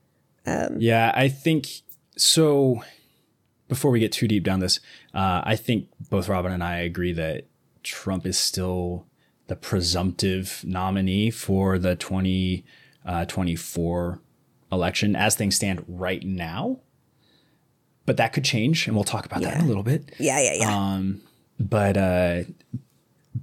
Yeah, 0.79 1.13
I 1.15 1.29
think 1.29 1.69
so. 2.17 2.83
Before 3.69 3.91
we 3.91 3.99
get 3.99 4.13
too 4.13 4.29
deep 4.29 4.45
down 4.45 4.61
this, 4.61 4.79
uh, 5.13 5.43
I 5.45 5.57
think 5.57 5.89
both 6.09 6.29
Robin 6.29 6.53
and 6.53 6.63
I 6.63 6.77
agree 6.77 7.13
that 7.13 7.47
Trump 7.83 8.25
is 8.25 8.39
still 8.39 9.07
the 9.49 9.57
presumptive 9.57 10.63
nominee 10.65 11.33
for 11.33 11.77
the 11.77 11.97
2024 11.97 14.21
election 14.73 15.17
as 15.17 15.35
things 15.35 15.57
stand 15.57 15.85
right 15.87 16.23
now. 16.25 16.81
But 18.05 18.17
that 18.19 18.33
could 18.33 18.45
change, 18.45 18.87
and 18.87 18.95
we'll 18.95 19.05
talk 19.05 19.27
about 19.27 19.43
that 19.43 19.57
in 19.57 19.63
a 19.63 19.67
little 19.67 19.83
bit. 19.83 20.13
Yeah, 20.19 20.39
yeah, 20.41 20.55
yeah. 20.55 20.77
Um, 20.77 21.23
but 21.59 21.97
uh, 21.97 22.43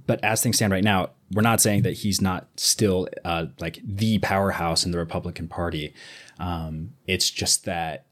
but 0.06 0.24
as 0.24 0.42
things 0.42 0.56
stand 0.56 0.72
right 0.72 0.84
now, 0.84 1.10
we're 1.30 1.42
not 1.42 1.60
saying 1.60 1.82
that 1.82 1.92
he's 1.92 2.20
not 2.20 2.48
still 2.56 3.08
uh, 3.24 3.46
like 3.60 3.78
the 3.84 4.18
powerhouse 4.20 4.84
in 4.84 4.90
the 4.90 4.98
Republican 4.98 5.48
Party. 5.48 5.92
Um, 6.38 6.94
it's 7.06 7.30
just 7.30 7.66
that 7.66 8.06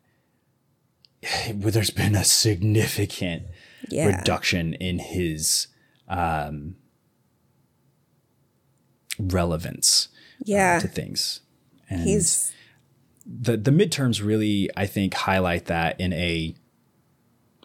there's 1.55 1.91
been 1.91 2.15
a 2.15 2.25
significant 2.25 3.45
yeah. 3.89 4.07
reduction 4.07 4.75
in 4.75 4.99
his 4.99 5.69
um, 6.09 6.77
relevance 9.19 10.09
uh, 10.77 10.81
to 10.81 10.89
things. 10.89 11.41
And 11.89 12.03
He's 12.03 12.53
the 13.25 13.57
the 13.57 13.71
midterms 13.71 14.25
really 14.25 14.69
I 14.77 14.87
think 14.87 15.15
highlight 15.15 15.67
that 15.67 16.01
in 16.01 16.13
a 16.13 16.55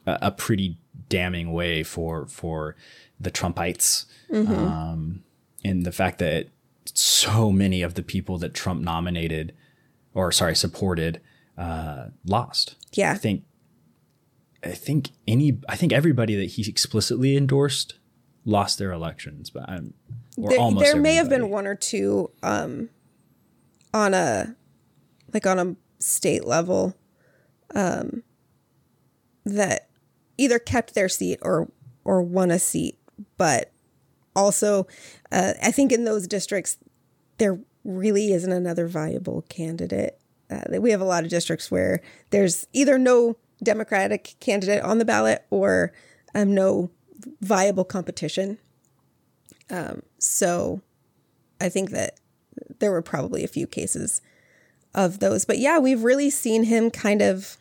a 0.06 0.32
pretty 0.32 0.78
damning 1.10 1.52
way 1.52 1.84
for 1.84 2.28
for 2.28 2.76
the 3.20 3.32
Trumpites, 3.32 4.06
um, 4.32 5.24
in 5.64 5.84
the 5.84 5.92
fact 5.92 6.20
that 6.20 6.48
so 6.94 7.52
many 7.52 7.82
of 7.82 7.96
the 7.96 8.04
people 8.04 8.38
that 8.38 8.54
Trump 8.54 8.82
nominated 8.82 9.54
or 10.14 10.32
sorry 10.32 10.56
supported 10.56 11.22
uh, 11.58 12.08
lost. 12.26 12.76
yeah. 12.94 13.12
I 13.12 13.16
think 13.16 13.44
I 14.64 14.72
think 14.72 15.10
any 15.28 15.60
I 15.68 15.76
think 15.76 15.92
everybody 15.92 16.36
that 16.36 16.52
he 16.52 16.70
explicitly 16.70 17.36
endorsed 17.36 17.96
lost 18.46 18.78
their 18.78 18.92
elections, 18.92 19.50
but 19.50 19.68
I'm 19.70 19.94
or 20.38 20.50
there, 20.50 20.60
almost 20.60 20.86
there 20.86 21.02
may 21.02 21.16
have 21.16 21.30
been 21.30 21.50
one 21.50 21.68
or 21.68 21.76
two 21.76 22.32
um 22.44 22.90
on 23.94 24.14
a 24.14 24.56
like 25.38 25.46
on 25.46 25.60
a 25.60 25.76
state 26.02 26.46
level 26.46 26.96
um 27.76 28.24
that 29.46 29.88
either 30.38 30.60
kept 30.60 30.94
their 30.94 31.10
seat 31.10 31.40
or 31.42 31.72
or 32.04 32.22
won 32.22 32.52
a 32.52 32.60
seat 32.60 32.98
but 33.38 33.72
also 34.36 34.88
uh, 35.32 35.54
i 35.62 35.72
think 35.72 35.92
in 35.92 36.06
those 36.06 36.28
districts 36.28 36.78
there 37.38 37.60
really 37.84 38.32
isn't 38.32 38.52
another 38.52 38.88
viable 38.88 39.44
candidate 39.50 40.20
uh, 40.50 40.80
we 40.80 40.92
have 40.92 41.02
a 41.02 41.06
lot 41.06 41.24
of 41.24 41.30
districts 41.30 41.70
where 41.70 42.02
there's 42.30 42.66
either 42.74 42.98
no 42.98 43.36
Democratic 43.64 44.36
candidate 44.40 44.84
on 44.84 44.98
the 44.98 45.06
ballot 45.06 45.46
or 45.50 45.92
um, 46.36 46.54
no 46.54 46.90
viable 47.42 47.84
competition. 47.84 48.58
Um, 49.70 50.04
so 50.20 50.82
I 51.60 51.70
think 51.70 51.90
that 51.92 52.20
there 52.80 52.92
were 52.92 53.02
probably 53.02 53.44
a 53.44 53.48
few 53.48 53.68
cases 53.68 54.22
of 54.98 55.20
those. 55.20 55.46
But 55.46 55.60
yeah, 55.60 55.78
we've 55.78 56.04
really 56.04 56.30
seen 56.30 56.64
him 56.64 56.90
kind 56.90 57.22
of 57.22 57.58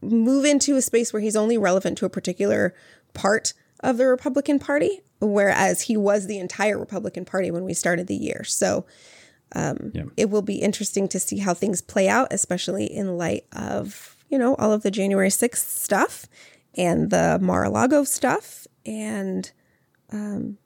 move 0.00 0.44
into 0.44 0.76
a 0.76 0.82
space 0.82 1.12
where 1.12 1.20
he's 1.20 1.36
only 1.36 1.58
relevant 1.58 1.98
to 1.98 2.06
a 2.06 2.10
particular 2.10 2.72
part 3.14 3.52
of 3.80 3.98
the 3.98 4.06
Republican 4.06 4.60
Party, 4.60 5.02
whereas 5.20 5.82
he 5.82 5.96
was 5.96 6.26
the 6.26 6.38
entire 6.38 6.78
Republican 6.78 7.24
Party 7.24 7.50
when 7.50 7.64
we 7.64 7.74
started 7.74 8.06
the 8.06 8.14
year. 8.14 8.44
So 8.44 8.86
um, 9.56 9.90
yeah. 9.92 10.04
it 10.16 10.30
will 10.30 10.42
be 10.42 10.56
interesting 10.56 11.08
to 11.08 11.18
see 11.18 11.38
how 11.38 11.52
things 11.52 11.82
play 11.82 12.08
out, 12.08 12.28
especially 12.30 12.86
in 12.86 13.18
light 13.18 13.44
of, 13.52 14.16
you 14.28 14.38
know, 14.38 14.54
all 14.54 14.72
of 14.72 14.82
the 14.82 14.90
January 14.90 15.28
6th 15.28 15.56
stuff 15.56 16.26
and 16.76 17.10
the 17.10 17.38
Mar 17.42 17.64
a 17.64 17.70
Lago 17.70 18.04
stuff 18.04 18.66
and 18.86 19.50
um, 20.12 20.58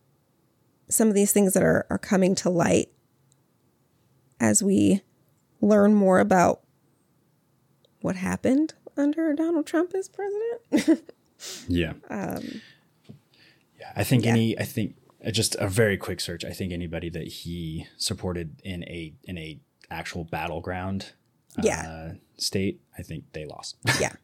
some 0.91 1.09
of 1.09 1.15
these 1.15 1.33
things 1.33 1.55
that 1.55 1.63
are, 1.63 1.87
are 1.89 1.99
coming 1.99 2.35
to 2.35 2.51
light 2.51 2.91
as 4.41 4.63
we 4.63 5.03
learn 5.61 5.95
more 5.95 6.21
about 6.21 6.61
what 8.01 8.17
happened 8.17 8.75
under 8.97 9.33
Donald 9.35 9.67
Trump 9.67 9.95
as 9.95 10.09
president. 10.09 11.03
yeah. 11.69 11.93
Um, 12.11 12.61
yeah. 13.79 13.93
I 13.97 14.05
think 14.05 14.25
yeah. 14.25 14.31
any, 14.31 14.59
I 14.59 14.65
think 14.65 14.97
uh, 15.25 15.31
just 15.31 15.55
a 15.57 15.69
very 15.69 15.97
quick 15.97 16.21
search. 16.21 16.45
I 16.45 16.51
think 16.51 16.73
anybody 16.73 17.09
that 17.11 17.27
he 17.27 17.87
supported 17.97 18.61
in 18.65 18.85
a, 18.85 19.15
in 19.25 19.39
a 19.39 19.59
actual 19.91 20.25
battleground 20.25 21.13
yeah. 21.63 21.89
Uh, 21.89 22.15
state, 22.37 22.81
I 22.97 23.03
think 23.03 23.25
they 23.33 23.45
lost. 23.45 23.77
yeah. 24.01 24.13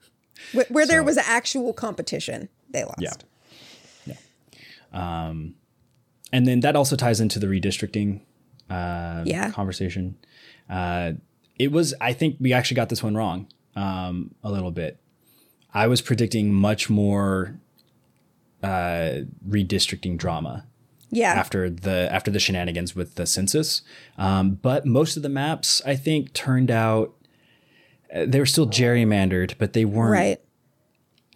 Where, 0.53 0.67
where 0.69 0.85
so, 0.85 0.91
there 0.91 1.05
was 1.05 1.17
actual 1.17 1.73
competition, 1.73 2.49
they 2.69 2.83
lost. 2.83 3.25
Yeah. 4.05 4.15
Yeah. 4.93 5.29
Um, 5.29 5.55
and 6.33 6.45
then 6.45 6.59
that 6.61 6.75
also 6.75 6.97
ties 6.97 7.21
into 7.21 7.39
the 7.39 7.47
redistricting 7.47 8.23
uh, 8.75 9.23
yeah. 9.25 9.51
conversation. 9.51 10.17
Uh, 10.69 11.13
it 11.59 11.71
was, 11.71 11.95
I 12.01 12.13
think 12.13 12.37
we 12.41 12.53
actually 12.53 12.77
got 12.77 12.89
this 12.89 13.03
one 13.03 13.15
wrong 13.15 13.49
um, 13.77 14.35
a 14.43 14.51
little 14.51 14.71
bit. 14.71 14.99
I 15.73 15.87
was 15.87 16.01
predicting 16.01 16.53
much 16.53 16.89
more 16.89 17.59
uh, 18.63 19.21
redistricting 19.49 20.17
drama. 20.17 20.67
Yeah. 21.11 21.33
After 21.33 21.71
the 21.71 22.09
after 22.11 22.33
the 22.33 22.41
shenanigans 22.41 22.97
with 22.97 23.15
the 23.15 23.25
census, 23.25 23.83
um, 24.19 24.59
but 24.61 24.85
most 24.85 25.17
of 25.17 25.23
the 25.23 25.29
maps 25.29 25.81
I 25.87 25.95
think 25.95 26.33
turned 26.33 26.73
out 26.73 27.15
uh, 28.13 28.25
they 28.27 28.41
were 28.41 28.47
still 28.47 28.67
gerrymandered, 28.67 29.55
but 29.57 29.75
they 29.75 29.85
weren't 29.85 30.11
right 30.11 30.41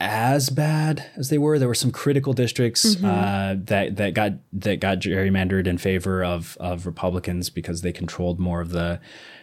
as 0.00 0.48
bad 0.50 1.10
as 1.16 1.28
they 1.28 1.38
were. 1.38 1.58
There 1.58 1.68
were 1.68 1.74
some 1.74 1.90
critical 1.90 2.32
districts 2.32 2.94
mm-hmm. 2.94 3.04
uh, 3.04 3.56
that 3.64 3.96
that 3.96 4.14
got 4.14 4.34
that 4.52 4.80
got 4.80 4.98
gerrymandered 4.98 5.66
in 5.66 5.78
favor 5.78 6.24
of 6.24 6.56
of 6.60 6.86
Republicans 6.86 7.50
because 7.50 7.82
they 7.82 7.92
controlled 7.92 8.38
more 8.38 8.60
of 8.60 8.70
the 8.70 9.00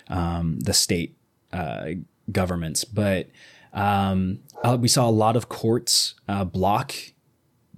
um, 0.07 0.59
the 0.59 0.73
state 0.73 1.17
uh, 1.51 1.87
governments. 2.31 2.85
But 2.85 3.29
um, 3.73 4.39
uh, 4.63 4.77
we 4.79 4.87
saw 4.87 5.09
a 5.09 5.11
lot 5.11 5.35
of 5.35 5.49
courts 5.49 6.15
uh, 6.27 6.45
block 6.45 6.93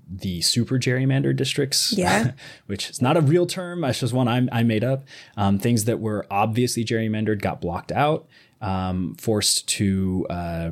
the 0.09 0.41
super 0.41 0.79
gerrymandered 0.79 1.35
districts, 1.35 1.93
yeah. 1.97 2.31
which 2.65 2.89
is 2.89 3.01
not 3.01 3.17
a 3.17 3.21
real 3.21 3.45
term. 3.45 3.81
That's 3.81 3.99
just 3.99 4.13
one 4.13 4.27
I, 4.27 4.47
I 4.51 4.63
made 4.63 4.83
up. 4.83 5.03
Um, 5.35 5.59
things 5.59 5.85
that 5.85 5.99
were 5.99 6.25
obviously 6.31 6.85
gerrymandered 6.85 7.41
got 7.41 7.59
blocked 7.59 7.91
out, 7.91 8.27
um, 8.61 9.15
forced 9.15 9.67
to 9.69 10.25
uh, 10.29 10.71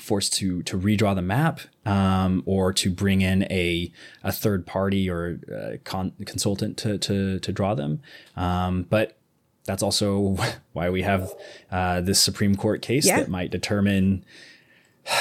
forced 0.00 0.32
to 0.34 0.62
to 0.64 0.78
redraw 0.78 1.14
the 1.14 1.22
map 1.22 1.60
um, 1.86 2.42
or 2.46 2.72
to 2.72 2.90
bring 2.90 3.20
in 3.20 3.44
a 3.44 3.92
a 4.22 4.32
third 4.32 4.66
party 4.66 5.08
or 5.08 5.40
a 5.48 5.78
con- 5.78 6.12
consultant 6.24 6.76
to 6.78 6.98
to 6.98 7.38
to 7.38 7.52
draw 7.52 7.74
them. 7.74 8.00
Um, 8.36 8.82
but 8.82 9.16
that's 9.64 9.82
also 9.82 10.36
why 10.72 10.90
we 10.90 11.02
have 11.02 11.32
uh, 11.70 12.00
this 12.00 12.20
Supreme 12.20 12.54
Court 12.54 12.82
case 12.82 13.06
yeah. 13.06 13.18
that 13.18 13.28
might 13.28 13.50
determine. 13.50 14.24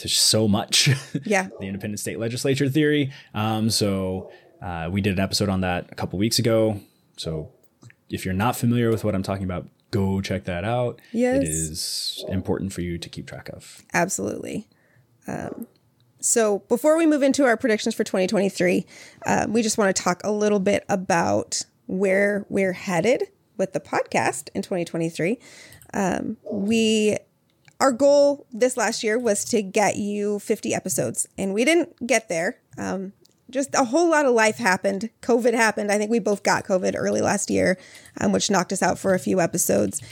There's 0.00 0.18
so 0.18 0.48
much. 0.48 0.90
Yeah. 1.24 1.48
the 1.60 1.66
independent 1.66 2.00
state 2.00 2.18
legislature 2.18 2.68
theory. 2.68 3.12
Um, 3.34 3.70
so 3.70 4.32
uh, 4.60 4.88
we 4.90 5.00
did 5.00 5.12
an 5.12 5.20
episode 5.20 5.48
on 5.48 5.60
that 5.60 5.86
a 5.92 5.94
couple 5.94 6.18
weeks 6.18 6.40
ago. 6.40 6.80
So 7.16 7.52
if 8.10 8.24
you're 8.24 8.34
not 8.34 8.56
familiar 8.56 8.90
with 8.90 9.04
what 9.04 9.14
I'm 9.14 9.22
talking 9.22 9.44
about, 9.44 9.68
go 9.92 10.20
check 10.20 10.44
that 10.44 10.64
out. 10.64 11.00
Yes. 11.12 11.42
It 11.42 11.48
is 11.48 12.24
important 12.28 12.72
for 12.72 12.80
you 12.80 12.98
to 12.98 13.08
keep 13.08 13.28
track 13.28 13.48
of. 13.50 13.82
Absolutely. 13.94 14.66
Um, 15.28 15.68
so 16.18 16.60
before 16.68 16.96
we 16.96 17.06
move 17.06 17.22
into 17.22 17.44
our 17.44 17.56
predictions 17.56 17.94
for 17.94 18.02
2023, 18.02 18.84
uh, 19.26 19.46
we 19.48 19.62
just 19.62 19.78
want 19.78 19.94
to 19.94 20.02
talk 20.02 20.20
a 20.24 20.32
little 20.32 20.60
bit 20.60 20.84
about 20.88 21.62
where 21.86 22.46
we're 22.48 22.72
headed 22.72 23.24
with 23.56 23.72
the 23.72 23.80
podcast 23.80 24.48
in 24.54 24.62
2023. 24.62 25.38
Um, 25.94 26.38
we 26.50 27.16
our 27.80 27.92
goal 27.92 28.46
this 28.52 28.76
last 28.76 29.02
year 29.02 29.18
was 29.18 29.44
to 29.46 29.60
get 29.60 29.96
you 29.96 30.38
50 30.38 30.72
episodes, 30.72 31.26
and 31.36 31.52
we 31.52 31.64
didn't 31.64 32.06
get 32.06 32.28
there. 32.28 32.58
Um, 32.78 33.12
just 33.52 33.74
a 33.74 33.84
whole 33.84 34.10
lot 34.10 34.26
of 34.26 34.34
life 34.34 34.56
happened. 34.56 35.10
COVID 35.20 35.54
happened. 35.54 35.92
I 35.92 35.98
think 35.98 36.10
we 36.10 36.18
both 36.18 36.42
got 36.42 36.64
COVID 36.64 36.94
early 36.96 37.20
last 37.20 37.50
year, 37.50 37.78
um, 38.20 38.32
which 38.32 38.50
knocked 38.50 38.72
us 38.72 38.82
out 38.82 38.98
for 38.98 39.14
a 39.14 39.18
few 39.18 39.40
episodes. 39.40 40.02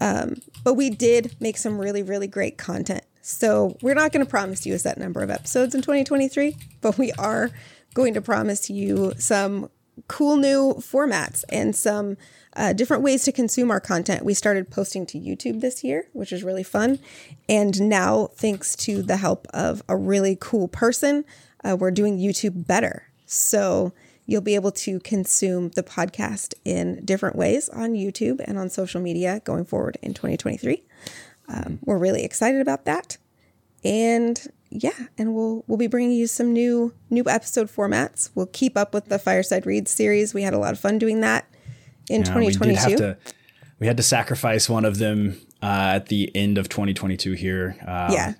Um, 0.00 0.40
but 0.62 0.74
we 0.74 0.90
did 0.90 1.34
make 1.40 1.56
some 1.56 1.78
really, 1.78 2.02
really 2.02 2.26
great 2.26 2.58
content. 2.58 3.04
So 3.22 3.76
we're 3.82 3.94
not 3.94 4.12
going 4.12 4.24
to 4.24 4.30
promise 4.30 4.64
you 4.64 4.74
a 4.74 4.78
set 4.78 4.98
number 4.98 5.22
of 5.22 5.30
episodes 5.30 5.74
in 5.74 5.82
2023, 5.82 6.56
but 6.80 6.96
we 6.96 7.12
are 7.12 7.50
going 7.94 8.14
to 8.14 8.20
promise 8.20 8.70
you 8.70 9.12
some 9.18 9.70
cool 10.08 10.36
new 10.36 10.74
formats 10.78 11.44
and 11.48 11.76
some 11.76 12.16
uh, 12.56 12.72
different 12.72 13.02
ways 13.02 13.24
to 13.24 13.32
consume 13.32 13.70
our 13.70 13.80
content. 13.80 14.24
We 14.24 14.34
started 14.34 14.70
posting 14.70 15.06
to 15.06 15.18
YouTube 15.18 15.60
this 15.60 15.84
year, 15.84 16.08
which 16.12 16.32
is 16.32 16.42
really 16.42 16.62
fun. 16.62 16.98
And 17.48 17.80
now, 17.82 18.30
thanks 18.34 18.74
to 18.76 19.02
the 19.02 19.18
help 19.18 19.46
of 19.52 19.82
a 19.88 19.96
really 19.96 20.36
cool 20.40 20.68
person, 20.68 21.24
uh, 21.64 21.76
we're 21.76 21.90
doing 21.90 22.18
YouTube 22.18 22.66
better. 22.66 23.04
So 23.26 23.92
you'll 24.26 24.40
be 24.40 24.54
able 24.54 24.70
to 24.70 25.00
consume 25.00 25.70
the 25.70 25.82
podcast 25.82 26.54
in 26.64 27.04
different 27.04 27.34
ways 27.34 27.68
on 27.68 27.94
YouTube 27.94 28.40
and 28.44 28.58
on 28.58 28.70
social 28.70 29.00
media 29.00 29.40
going 29.44 29.64
forward 29.64 29.98
in 30.02 30.14
2023. 30.14 30.84
Um, 31.48 31.80
we're 31.84 31.98
really 31.98 32.22
excited 32.22 32.60
about 32.60 32.84
that, 32.84 33.18
and 33.82 34.40
yeah, 34.70 35.06
and 35.18 35.34
we'll 35.34 35.64
we'll 35.66 35.78
be 35.78 35.88
bringing 35.88 36.12
you 36.12 36.28
some 36.28 36.52
new 36.52 36.94
new 37.10 37.24
episode 37.26 37.68
formats. 37.68 38.30
We'll 38.36 38.46
keep 38.46 38.76
up 38.76 38.94
with 38.94 39.06
the 39.06 39.18
Fireside 39.18 39.66
Reads 39.66 39.90
series. 39.90 40.32
We 40.32 40.42
had 40.42 40.54
a 40.54 40.58
lot 40.58 40.72
of 40.74 40.78
fun 40.78 41.00
doing 41.00 41.22
that 41.22 41.48
in 42.08 42.20
yeah, 42.20 42.34
2022. 42.34 42.88
We, 42.88 42.96
to, 42.98 43.18
we 43.80 43.86
had 43.88 43.96
to 43.96 44.04
sacrifice 44.04 44.68
one 44.68 44.84
of 44.84 44.98
them 44.98 45.40
uh, 45.60 45.94
at 45.96 46.06
the 46.06 46.30
end 46.36 46.56
of 46.56 46.68
2022 46.68 47.32
here. 47.32 47.76
Uh, 47.84 48.10
yeah, 48.12 48.34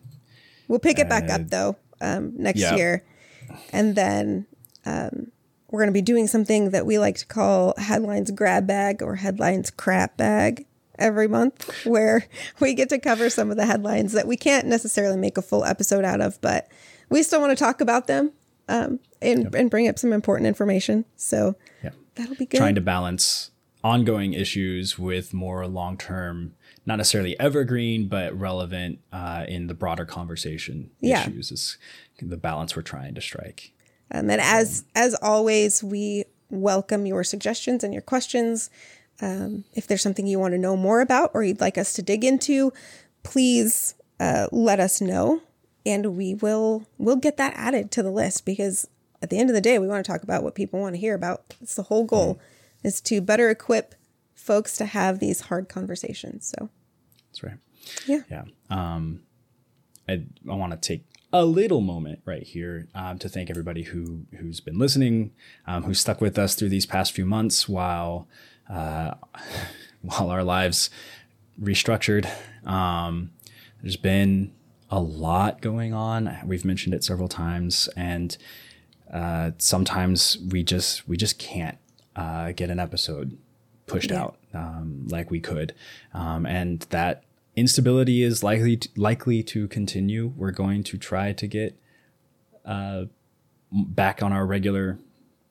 we'll 0.68 0.78
pick 0.78 1.00
it 1.00 1.08
back 1.08 1.28
up 1.30 1.48
though 1.50 1.76
um, 2.00 2.34
next 2.36 2.60
yeah. 2.60 2.76
year 2.76 3.04
and 3.72 3.94
then 3.94 4.46
um, 4.84 5.32
we're 5.70 5.80
going 5.80 5.88
to 5.88 5.92
be 5.92 6.02
doing 6.02 6.26
something 6.26 6.70
that 6.70 6.86
we 6.86 6.98
like 6.98 7.16
to 7.18 7.26
call 7.26 7.74
headlines 7.78 8.30
grab 8.30 8.66
bag 8.66 9.02
or 9.02 9.16
headlines 9.16 9.70
crap 9.70 10.16
bag 10.16 10.66
every 10.98 11.28
month, 11.28 11.84
where 11.86 12.26
we 12.60 12.74
get 12.74 12.88
to 12.90 12.98
cover 12.98 13.30
some 13.30 13.50
of 13.50 13.56
the 13.56 13.66
headlines 13.66 14.12
that 14.12 14.26
we 14.26 14.36
can't 14.36 14.66
necessarily 14.66 15.16
make 15.16 15.38
a 15.38 15.42
full 15.42 15.64
episode 15.64 16.04
out 16.04 16.20
of, 16.20 16.40
but 16.40 16.68
we 17.08 17.22
still 17.22 17.40
want 17.40 17.56
to 17.56 17.56
talk 17.56 17.80
about 17.80 18.06
them 18.06 18.32
um, 18.68 19.00
and, 19.22 19.44
yep. 19.44 19.54
and 19.54 19.70
bring 19.70 19.88
up 19.88 19.98
some 19.98 20.12
important 20.12 20.46
information. 20.46 21.04
So 21.16 21.56
yep. 21.82 21.94
that'll 22.14 22.36
be 22.36 22.46
good. 22.46 22.58
Trying 22.58 22.74
to 22.74 22.80
balance 22.80 23.50
ongoing 23.82 24.34
issues 24.34 24.98
with 24.98 25.32
more 25.32 25.66
long 25.66 25.96
term, 25.96 26.54
not 26.84 26.96
necessarily 26.96 27.38
evergreen, 27.40 28.08
but 28.08 28.38
relevant 28.38 28.98
uh, 29.12 29.44
in 29.48 29.66
the 29.66 29.74
broader 29.74 30.04
conversation 30.04 30.90
yeah. 31.00 31.22
issues 31.22 31.50
is 31.50 31.78
the 32.22 32.36
balance 32.36 32.76
we're 32.76 32.82
trying 32.82 33.14
to 33.14 33.20
strike. 33.20 33.72
Um, 34.10 34.30
and 34.30 34.40
as 34.40 34.84
as 34.94 35.14
always, 35.14 35.82
we 35.82 36.24
welcome 36.50 37.06
your 37.06 37.24
suggestions 37.24 37.84
and 37.84 37.92
your 37.92 38.02
questions. 38.02 38.70
Um, 39.20 39.64
if 39.74 39.86
there's 39.86 40.02
something 40.02 40.26
you 40.26 40.38
want 40.38 40.54
to 40.54 40.58
know 40.58 40.76
more 40.76 41.00
about 41.00 41.30
or 41.34 41.42
you'd 41.42 41.60
like 41.60 41.78
us 41.78 41.92
to 41.94 42.02
dig 42.02 42.24
into, 42.24 42.72
please 43.22 43.94
uh, 44.18 44.48
let 44.50 44.80
us 44.80 45.00
know, 45.00 45.42
and 45.86 46.16
we 46.16 46.34
will 46.34 46.86
we'll 46.98 47.16
get 47.16 47.36
that 47.36 47.54
added 47.56 47.90
to 47.92 48.02
the 48.02 48.10
list 48.10 48.44
because 48.44 48.88
at 49.22 49.30
the 49.30 49.38
end 49.38 49.50
of 49.50 49.54
the 49.54 49.60
day, 49.60 49.78
we 49.78 49.86
want 49.86 50.04
to 50.04 50.10
talk 50.10 50.22
about 50.22 50.42
what 50.42 50.54
people 50.54 50.80
want 50.80 50.94
to 50.94 51.00
hear 51.00 51.14
about. 51.14 51.54
It's 51.60 51.74
the 51.74 51.84
whole 51.84 52.04
goal 52.04 52.36
mm. 52.36 52.40
is 52.86 53.00
to 53.02 53.20
better 53.20 53.50
equip 53.50 53.94
folks 54.34 54.76
to 54.78 54.86
have 54.86 55.18
these 55.18 55.42
hard 55.42 55.68
conversations. 55.68 56.52
So 56.56 56.70
that's 57.28 57.42
right. 57.42 57.58
Yeah. 58.06 58.22
Yeah. 58.30 58.44
Um, 58.70 59.22
I, 60.08 60.24
I 60.48 60.54
want 60.54 60.72
to 60.72 60.78
take 60.78 61.04
a 61.32 61.44
little 61.44 61.80
moment 61.80 62.20
right 62.24 62.42
here 62.42 62.88
um, 62.94 63.18
to 63.18 63.28
thank 63.28 63.50
everybody 63.50 63.82
who 63.84 64.26
who's 64.38 64.60
been 64.60 64.78
listening, 64.78 65.32
um, 65.66 65.84
who 65.84 65.94
stuck 65.94 66.20
with 66.20 66.38
us 66.38 66.54
through 66.54 66.70
these 66.70 66.86
past 66.86 67.12
few 67.12 67.24
months 67.24 67.68
while 67.68 68.26
uh, 68.68 69.14
while 70.02 70.30
our 70.30 70.42
lives 70.44 70.90
restructured. 71.60 72.28
Um, 72.66 73.30
There's 73.82 73.96
been 73.96 74.52
a 74.90 75.00
lot 75.00 75.60
going 75.62 75.94
on. 75.94 76.36
We've 76.44 76.64
mentioned 76.64 76.94
it 76.94 77.04
several 77.04 77.28
times, 77.28 77.88
and 77.96 78.36
uh, 79.12 79.52
sometimes 79.58 80.38
we 80.50 80.62
just 80.62 81.06
we 81.08 81.16
just 81.16 81.38
can't 81.38 81.78
uh, 82.16 82.52
get 82.52 82.70
an 82.70 82.78
episode 82.80 83.38
pushed 83.86 84.10
Yeah. 84.10 84.22
out 84.22 84.38
um, 84.54 85.06
like 85.08 85.30
we 85.30 85.40
could, 85.40 85.74
um, 86.14 86.44
and 86.46 86.80
that 86.90 87.22
instability 87.56 88.22
is 88.22 88.42
likely 88.42 88.76
to, 88.76 88.88
likely 88.96 89.42
to 89.44 89.68
continue. 89.68 90.32
We're 90.36 90.50
going 90.52 90.82
to 90.84 90.96
try 90.98 91.32
to 91.32 91.46
get 91.46 91.78
uh, 92.64 93.04
back 93.72 94.22
on 94.22 94.32
our 94.32 94.46
regular 94.46 94.98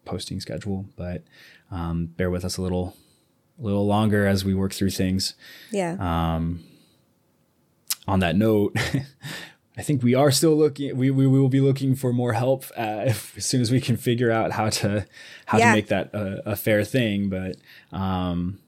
posting 0.06 0.40
schedule, 0.40 0.86
but 0.96 1.24
um, 1.72 2.08
bear 2.08 2.30
with 2.30 2.44
us 2.46 2.58
a 2.58 2.62
little 2.62 2.96
a 3.60 3.62
little 3.64 3.86
longer 3.86 4.26
as 4.26 4.46
we 4.46 4.54
work 4.54 4.72
through 4.74 4.90
things 4.92 5.34
Yeah. 5.72 5.98
on 8.08 8.20
that 8.20 8.36
note, 8.36 8.74
I 9.78 9.82
think 9.82 10.02
we 10.02 10.16
are 10.16 10.32
still 10.32 10.56
looking. 10.56 10.96
We, 10.98 11.12
we 11.12 11.28
will 11.28 11.50
be 11.50 11.60
looking 11.62 11.96
for 11.96 12.12
more 12.14 12.34
help 12.34 12.66
uh, 12.78 13.04
if, 13.08 13.38
as 13.38 13.46
soon 13.46 13.62
as 13.62 13.72
we 13.72 13.80
can 13.82 13.98
figure 13.98 14.32
out 14.32 14.52
how 14.54 14.70
to 14.70 15.06
how 15.46 15.58
Yeah. 15.58 15.70
to 15.70 15.76
make 15.76 15.88
that 15.88 16.14
a, 16.14 16.52
a 16.52 16.56
fair 16.56 16.84
thing. 16.84 17.30
But 17.30 17.58
um, 17.92 18.60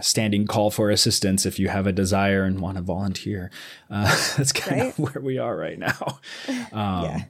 standing 0.00 0.46
call 0.46 0.70
for 0.70 0.90
assistance 0.90 1.44
if 1.46 1.58
you 1.58 1.68
have 1.68 1.86
a 1.86 1.92
desire 1.92 2.44
and 2.44 2.60
want 2.60 2.76
to 2.76 2.82
volunteer. 2.82 3.50
Uh, 3.90 4.04
that's 4.36 4.52
kind 4.52 4.80
Right. 4.80 4.90
of 4.90 4.98
where 4.98 5.22
we 5.22 5.38
are 5.38 5.56
right 5.56 5.78
now. 5.78 6.18
Um, 6.72 7.04
yeah. 7.04 7.24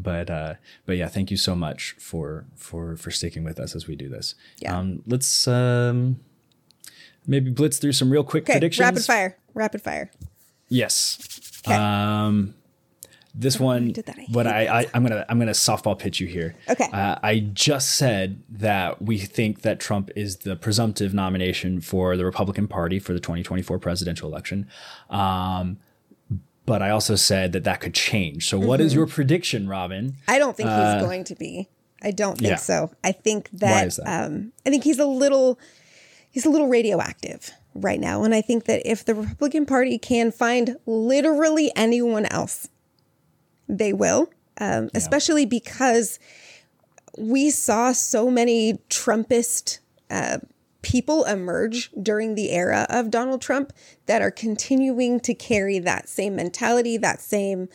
But 0.00 0.30
uh, 0.30 0.54
but 0.86 0.96
yeah, 0.96 1.08
thank 1.08 1.30
you 1.32 1.36
so 1.36 1.56
much 1.56 1.96
for 1.98 2.46
for 2.54 2.94
for 2.96 3.10
sticking 3.10 3.42
with 3.42 3.58
us 3.58 3.74
as 3.74 3.88
we 3.88 3.96
do 3.96 4.08
this. 4.08 4.36
Yeah. 4.60 4.78
Um, 4.78 5.02
let's 5.06 5.48
um, 5.48 6.20
maybe 7.26 7.50
blitz 7.50 7.78
through 7.78 7.92
some 7.92 8.08
real 8.10 8.22
quick 8.22 8.44
Okay. 8.44 8.52
predictions. 8.54 8.84
Rapid 8.84 9.04
fire. 9.04 9.36
Rapid 9.54 9.82
fire. 9.82 10.10
Yes. 10.68 11.18
'Kay. 11.64 11.74
Um, 11.74 12.54
this 13.34 13.60
one. 13.60 13.94
I 14.08 14.26
what 14.30 14.46
I, 14.46 14.80
I 14.80 14.86
I'm 14.94 15.02
gonna 15.02 15.24
I'm 15.28 15.38
gonna 15.38 15.52
softball 15.52 15.98
pitch 15.98 16.18
you 16.20 16.26
here. 16.26 16.54
Okay. 16.68 16.88
Uh, 16.92 17.16
I 17.22 17.40
just 17.52 17.90
said 17.96 18.42
that 18.48 19.02
we 19.02 19.18
think 19.18 19.62
that 19.62 19.78
Trump 19.80 20.10
is 20.16 20.38
the 20.38 20.56
presumptive 20.56 21.14
nomination 21.14 21.80
for 21.80 22.16
the 22.16 22.24
Republican 22.24 22.66
Party 22.68 22.98
for 22.98 23.12
the 23.12 23.20
2024 23.20 23.78
presidential 23.78 24.28
election. 24.28 24.66
Um, 25.10 25.78
but 26.66 26.82
I 26.82 26.90
also 26.90 27.14
said 27.16 27.52
that 27.52 27.64
that 27.64 27.80
could 27.80 27.94
change. 27.94 28.46
So, 28.48 28.58
what 28.58 28.80
Mm-hmm. 28.80 28.86
is 28.86 28.94
your 28.94 29.06
prediction, 29.06 29.68
Robin? 29.68 30.16
I 30.26 30.38
don't 30.38 30.56
think 30.56 30.68
he's 30.68 31.02
going 31.02 31.24
to 31.24 31.34
be. 31.34 31.68
I 32.02 32.10
don't 32.10 32.36
think 32.38 32.48
Uh, 32.48 32.50
yeah. 32.50 32.56
so. 32.56 32.90
I 33.02 33.12
think 33.12 33.48
that, 33.54 33.86
is 33.86 33.96
that? 33.96 34.26
Um, 34.26 34.52
I 34.66 34.70
think 34.70 34.84
he's 34.84 34.98
a 34.98 35.06
little 35.06 35.58
he's 36.30 36.44
a 36.44 36.50
little 36.50 36.68
radioactive 36.68 37.52
right 37.74 37.98
now, 37.98 38.22
and 38.22 38.34
I 38.34 38.40
think 38.42 38.64
that 38.66 38.82
if 38.84 39.04
the 39.04 39.14
Republican 39.14 39.64
Party 39.66 39.98
can 39.98 40.30
find 40.30 40.76
literally 40.86 41.72
anyone 41.74 42.26
else, 42.26 42.68
they 43.68 43.92
will. 43.92 44.30
Um, 44.60 44.90
Especially 44.94 45.46
because 45.46 46.18
we 47.16 47.50
saw 47.50 47.92
so 47.92 48.30
many 48.30 48.74
Trumpist 48.90 49.78
uh, 50.10 50.38
people 50.82 51.24
emerge 51.24 51.90
during 52.00 52.34
the 52.34 52.50
era 52.50 52.86
of 52.90 53.10
Donald 53.10 53.42
Trump 53.42 53.72
that 54.06 54.22
are 54.22 54.30
continuing 54.30 55.20
to 55.20 55.34
carry 55.34 55.78
that 55.78 56.08
same 56.08 56.36
mentality, 56.36 56.96
that 56.96 57.20
same 57.20 57.68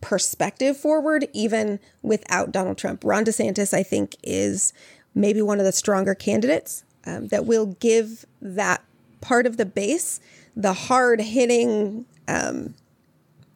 perspective 0.00 0.76
forward, 0.76 1.26
even 1.32 1.80
without 2.02 2.52
Donald 2.52 2.78
Trump. 2.78 3.02
Ron 3.04 3.24
DeSantis, 3.24 3.72
I 3.72 3.82
think, 3.82 4.16
is 4.22 4.72
maybe 5.14 5.40
one 5.42 5.58
of 5.58 5.64
the 5.64 5.72
stronger 5.72 6.14
candidates 6.14 6.84
um, 7.06 7.28
that 7.28 7.46
will 7.46 7.66
give 7.80 8.26
that 8.40 8.82
part 9.20 9.46
of 9.46 9.56
the 9.56 9.66
base 9.66 10.20
the 10.56 10.72
hard 10.74 11.20
hitting, 11.20 12.04
um, 12.28 12.74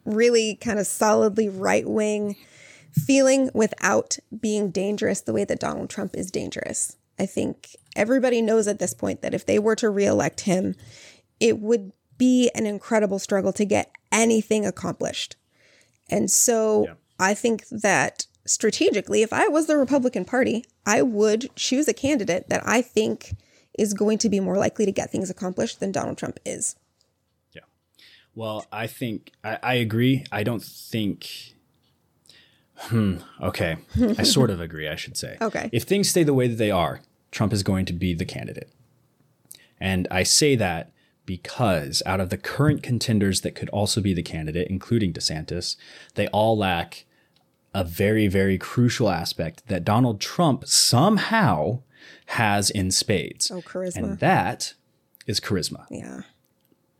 really 0.06 0.56
kind 0.56 0.78
of 0.78 0.86
solidly 0.86 1.48
right 1.48 1.88
wing 1.88 2.36
feeling 2.92 3.50
without 3.52 4.18
being 4.40 4.70
dangerous 4.70 5.20
the 5.20 5.32
way 5.32 5.44
that 5.44 5.60
Donald 5.60 5.90
Trump 5.90 6.16
is 6.16 6.30
dangerous. 6.30 6.96
I 7.18 7.26
think 7.26 7.76
everybody 7.94 8.40
knows 8.40 8.66
at 8.66 8.78
this 8.78 8.94
point 8.94 9.22
that 9.22 9.34
if 9.34 9.44
they 9.44 9.58
were 9.58 9.76
to 9.76 9.90
reelect 9.90 10.42
him, 10.42 10.74
it 11.40 11.58
would 11.58 11.92
be 12.18 12.50
an 12.54 12.66
incredible 12.66 13.18
struggle 13.18 13.52
to 13.52 13.64
get 13.64 13.90
anything 14.10 14.64
accomplished. 14.64 15.36
And 16.08 16.30
so 16.30 16.84
Yeah. 16.84 16.94
I 17.18 17.34
think 17.34 17.66
that 17.68 18.26
strategically, 18.46 19.22
if 19.22 19.32
I 19.32 19.48
was 19.48 19.66
the 19.66 19.76
Republican 19.76 20.24
Party, 20.24 20.64
I 20.86 21.02
would 21.02 21.50
choose 21.56 21.88
a 21.88 21.94
candidate 21.94 22.48
that 22.48 22.62
I 22.66 22.80
think 22.80 23.34
is 23.78 23.92
going 23.92 24.18
to 24.18 24.28
be 24.28 24.40
more 24.40 24.56
likely 24.56 24.86
to 24.86 24.92
get 24.92 25.10
things 25.10 25.28
accomplished 25.28 25.80
than 25.80 25.92
Donald 25.92 26.16
Trump 26.16 26.38
is. 26.44 26.76
Well, 28.36 28.66
I 28.70 28.86
think 28.86 29.32
I, 29.42 29.58
I 29.62 29.74
agree. 29.74 30.24
I 30.30 30.44
don't 30.44 30.62
think. 30.62 31.54
Hmm. 32.76 33.16
Okay. 33.40 33.78
I 34.18 34.22
sort 34.36 34.50
of 34.50 34.60
agree. 34.60 34.86
I 34.86 34.94
should 34.94 35.16
say. 35.16 35.38
Okay. 35.40 35.70
If 35.72 35.84
things 35.84 36.10
stay 36.10 36.22
the 36.22 36.34
way 36.34 36.46
that 36.46 36.56
they 36.56 36.70
are, 36.70 37.00
Trump 37.32 37.52
is 37.52 37.64
going 37.64 37.86
to 37.86 37.92
be 37.94 38.14
the 38.14 38.26
candidate, 38.26 38.70
and 39.80 40.06
I 40.10 40.22
say 40.22 40.54
that 40.56 40.92
because 41.24 42.02
out 42.06 42.20
of 42.20 42.28
the 42.30 42.36
current 42.36 42.82
contenders 42.82 43.40
that 43.40 43.54
could 43.54 43.70
also 43.70 44.00
be 44.00 44.14
the 44.14 44.22
candidate, 44.22 44.68
including 44.68 45.12
DeSantis, 45.12 45.76
they 46.14 46.28
all 46.28 46.56
lack 46.56 47.04
a 47.74 47.82
very, 47.82 48.28
very 48.28 48.56
crucial 48.58 49.10
aspect 49.10 49.66
that 49.66 49.84
Donald 49.84 50.20
Trump 50.20 50.66
somehow 50.66 51.80
has 52.26 52.70
in 52.70 52.90
spades. 52.90 53.50
Oh, 53.50 53.60
charisma. 53.60 53.96
And 53.96 54.18
that 54.20 54.74
is 55.26 55.40
charisma. 55.40 55.86
Yeah, 55.90 56.20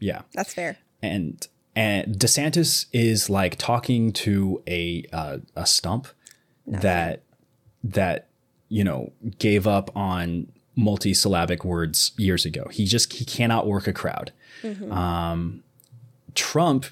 Yeah 0.01 0.23
that's 0.33 0.55
fair. 0.55 0.79
And 1.03 1.47
and 1.75 2.17
DeSantis 2.19 2.87
is 2.93 3.29
like 3.29 3.57
talking 3.57 4.13
to 4.13 4.63
a 4.67 5.05
uh, 5.13 5.39
a 5.55 5.67
stump 5.67 6.09
that 6.67 7.23
that 7.85 8.29
you 8.69 8.83
know 8.83 9.13
gave 9.39 9.67
up 9.67 9.95
on 9.97 10.49
multi-syllabic 10.75 11.65
words 11.65 12.13
years 12.19 12.45
ago. 12.45 12.69
He 12.71 12.85
just 12.87 13.13
he 13.15 13.25
cannot 13.25 13.67
work 13.67 13.87
a 13.87 13.93
crowd. 13.93 14.33
Um, 14.91 15.63
Trump, 16.35 16.87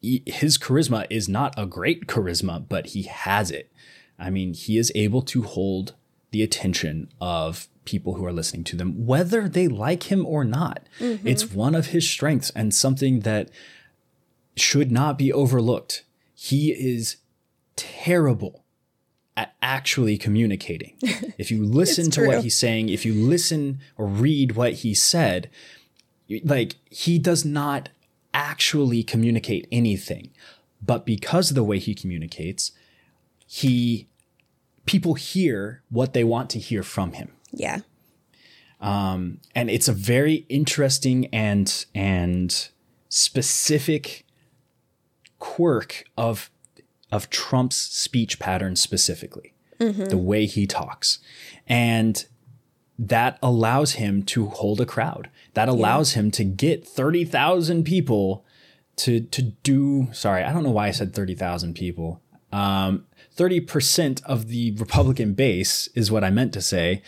he- 0.00 0.22
his 0.26 0.58
charisma 0.58 1.06
is 1.10 1.28
not 1.28 1.54
a 1.56 1.66
great 1.66 2.06
charisma, 2.06 2.64
but 2.68 2.88
he 2.88 3.02
has 3.02 3.50
it. 3.50 3.72
I 4.18 4.30
mean, 4.30 4.54
he 4.54 4.76
is 4.78 4.92
able 4.94 5.22
to 5.22 5.42
hold 5.42 5.94
the 6.30 6.42
attention 6.42 7.08
of 7.20 7.68
people 7.86 8.14
who 8.14 8.26
are 8.26 8.32
listening 8.32 8.64
to 8.64 8.76
them, 8.76 9.06
whether 9.06 9.48
they 9.48 9.68
like 9.68 10.04
him 10.04 10.26
or 10.26 10.44
not. 10.44 10.86
Mm-hmm. 11.00 11.26
It's 11.26 11.50
one 11.50 11.74
of 11.74 11.86
his 11.88 12.08
strengths 12.08 12.50
and 12.50 12.74
something 12.74 13.20
that 13.20 13.48
should 14.56 14.92
not 14.92 15.16
be 15.16 15.32
overlooked. 15.32 16.04
He 16.34 16.72
is 16.72 17.16
terrible 17.76 18.64
at 19.36 19.54
actually 19.62 20.18
communicating. 20.18 20.96
If 21.38 21.50
you 21.50 21.64
listen 21.64 22.10
to 22.12 22.20
true. 22.20 22.28
what 22.28 22.42
he's 22.42 22.56
saying, 22.56 22.88
if 22.88 23.04
you 23.04 23.12
listen 23.12 23.80
or 23.98 24.06
read 24.06 24.52
what 24.52 24.72
he 24.72 24.94
said, 24.94 25.50
like 26.42 26.76
he 26.90 27.18
does 27.18 27.44
not 27.44 27.90
actually 28.32 29.02
communicate 29.02 29.68
anything. 29.70 30.30
But 30.80 31.04
because 31.04 31.50
of 31.50 31.54
the 31.54 31.62
way 31.62 31.78
he 31.78 31.94
communicates, 31.94 32.72
he 33.46 34.08
people 34.86 35.14
hear 35.14 35.82
what 35.90 36.14
they 36.14 36.24
want 36.24 36.48
to 36.50 36.58
hear 36.58 36.82
from 36.82 37.12
him 37.12 37.35
Yeah, 37.56 37.80
and 39.54 39.70
it's 39.70 39.88
a 39.88 39.92
very 39.92 40.46
interesting 40.48 41.26
and 41.32 41.86
and 41.94 42.68
specific 43.08 44.24
quirk 45.38 46.04
of 46.16 46.50
of 47.10 47.30
Trump's 47.30 47.76
speech 47.76 48.38
pattern 48.38 48.76
specifically 48.76 49.54
the 50.08 50.16
way 50.18 50.46
he 50.46 50.66
talks. 50.66 51.18
And 51.66 52.24
that 52.98 53.38
allows 53.42 53.92
him 53.92 54.22
to 54.22 54.46
hold 54.46 54.80
a 54.80 54.86
crowd. 54.86 55.28
That 55.54 55.68
allows 55.68 56.12
him 56.14 56.30
to 56.32 56.44
get 56.44 56.86
30,000 56.88 57.84
people 57.84 58.44
to 58.96 59.20
to 59.20 59.42
do 59.42 60.08
sorry 60.12 60.42
I 60.42 60.52
don't 60.52 60.62
know 60.62 60.70
why 60.70 60.88
I 60.88 60.90
said 60.92 61.14
30,000 61.14 61.74
people. 61.74 62.22
Um 62.52 63.06
30% 63.36 64.22
of 64.24 64.48
the 64.48 64.70
Republican 64.72 65.34
base 65.34 65.88
is 65.94 66.10
what 66.10 66.24
I 66.24 66.30
meant 66.30 66.54
to 66.54 66.62
say 66.62 67.02